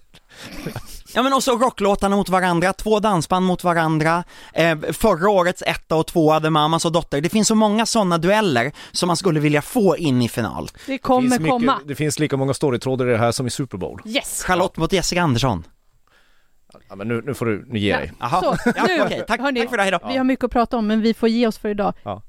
Ja 1.16 1.24
men 1.24 1.34
också 1.34 1.52
rocklåtarna 1.52 2.16
mot 2.16 2.30
varandra, 2.30 2.74
två 2.74 3.00
dansband 3.00 3.46
mot 3.46 3.64
varandra, 3.64 4.24
eh, 4.54 4.78
förra 4.92 5.30
årets 5.30 5.62
etta 5.62 5.96
och 5.96 6.08
tvåa, 6.08 6.40
The 6.40 6.50
Mamas 6.50 6.86
och 6.86 6.92
Dotter. 6.92 7.22
Det 7.22 7.30
finns 7.30 7.48
så 7.48 7.56
många 7.56 7.86
sådana 7.86 8.18
dueller 8.18 8.72
som 8.92 9.08
man 9.08 9.18
skulle 9.18 9.40
vilja 9.40 9.62
få 9.62 9.98
in 9.98 10.22
i 10.22 10.30
final. 10.30 10.70
Det 10.86 10.98
kommer 10.98 11.40
det 11.40 11.50
komma. 11.50 11.80
det 11.86 11.96
finns 11.96 12.20
lika 12.20 12.38
många 12.38 12.54
storytrådar 12.54 13.08
i 13.08 13.12
det 13.12 13.18
här 13.18 13.32
som 13.32 13.48
i 13.48 13.50
Super 13.50 13.78
Bowl. 13.78 14.02
Yes! 14.06 14.44
Charlotte 14.44 14.78
mot 14.78 14.94
Jessica 14.94 15.22
Andersson. 15.22 15.64
Ja 16.90 16.96
men 16.96 17.08
nu, 17.08 17.22
nu 17.26 17.34
får 17.34 17.46
du, 17.46 17.66
nu 17.68 17.80
ge 17.80 17.98
dig. 17.98 18.12
Jaha. 18.20 18.42
Så, 18.42 18.72
nu, 18.88 19.02
okay, 19.02 19.22
tack, 19.28 19.42
hörni, 19.42 19.60
tack 19.60 19.70
för 19.70 19.78
det, 19.78 19.84
hejdå. 19.84 20.00
Vi 20.08 20.18
har 20.18 20.24
mycket 20.24 20.46
att 20.46 20.52
prata 20.52 20.78
om 20.78 20.88
men 20.88 21.02
vi 21.02 21.14
får 21.14 21.30
ge 21.30 21.48
oss 21.48 21.58
för 21.58 21.70
idag. 21.70 21.94
Ja 22.04 22.22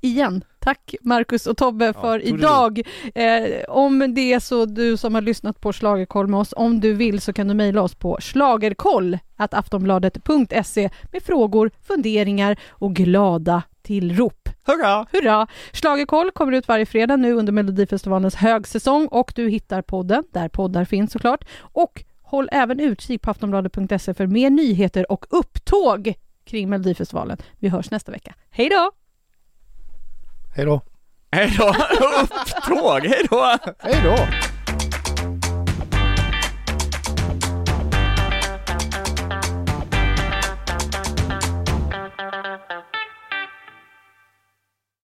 igen. 0.00 0.44
Tack 0.58 0.94
Marcus 1.00 1.46
och 1.46 1.56
Tobbe 1.56 1.92
för 1.92 2.18
ja, 2.18 2.24
idag. 2.24 2.80
Eh, 3.14 3.64
om 3.68 4.14
det 4.14 4.32
är 4.32 4.40
så 4.40 4.64
du 4.64 4.96
som 4.96 5.14
har 5.14 5.22
lyssnat 5.22 5.60
på 5.60 5.72
Slagerkoll 5.72 6.26
med 6.26 6.40
oss, 6.40 6.54
om 6.56 6.80
du 6.80 6.92
vill 6.92 7.20
så 7.20 7.32
kan 7.32 7.48
du 7.48 7.54
mejla 7.54 7.82
oss 7.82 7.94
på 7.94 8.18
slagerkoll 8.20 9.18
aftonbladet.se 9.36 10.90
med 11.12 11.22
frågor, 11.22 11.70
funderingar 11.82 12.56
och 12.68 12.94
glada 12.94 13.62
tillrop. 13.82 14.48
Hurra! 14.66 15.06
Hurra! 15.12 15.46
Slagerkoll 15.72 16.30
kommer 16.30 16.52
ut 16.52 16.68
varje 16.68 16.86
fredag 16.86 17.16
nu 17.16 17.32
under 17.32 17.52
Melodifestivalens 17.52 18.34
högsäsong 18.34 19.06
och 19.06 19.32
du 19.36 19.48
hittar 19.48 19.82
podden 19.82 20.24
där 20.30 20.48
poddar 20.48 20.84
finns 20.84 21.12
såklart. 21.12 21.44
Och 21.60 22.04
håll 22.22 22.48
även 22.52 22.80
utkik 22.80 23.22
på 23.22 23.30
aftonbladet.se 23.30 24.14
för 24.14 24.26
mer 24.26 24.50
nyheter 24.50 25.12
och 25.12 25.26
upptåg 25.30 26.14
kring 26.44 26.68
Melodifestivalen. 26.68 27.38
Vi 27.58 27.68
hörs 27.68 27.90
nästa 27.90 28.12
vecka. 28.12 28.34
Hej 28.50 28.68
då! 28.68 28.99
Hej 30.54 30.64
då! 30.64 30.82
Hej 31.32 31.54
då! 31.58 31.68
Upptåg, 32.66 33.00
hej 33.06 33.26
då! 33.30 33.56
Hej 33.78 34.00
då! 34.04 34.16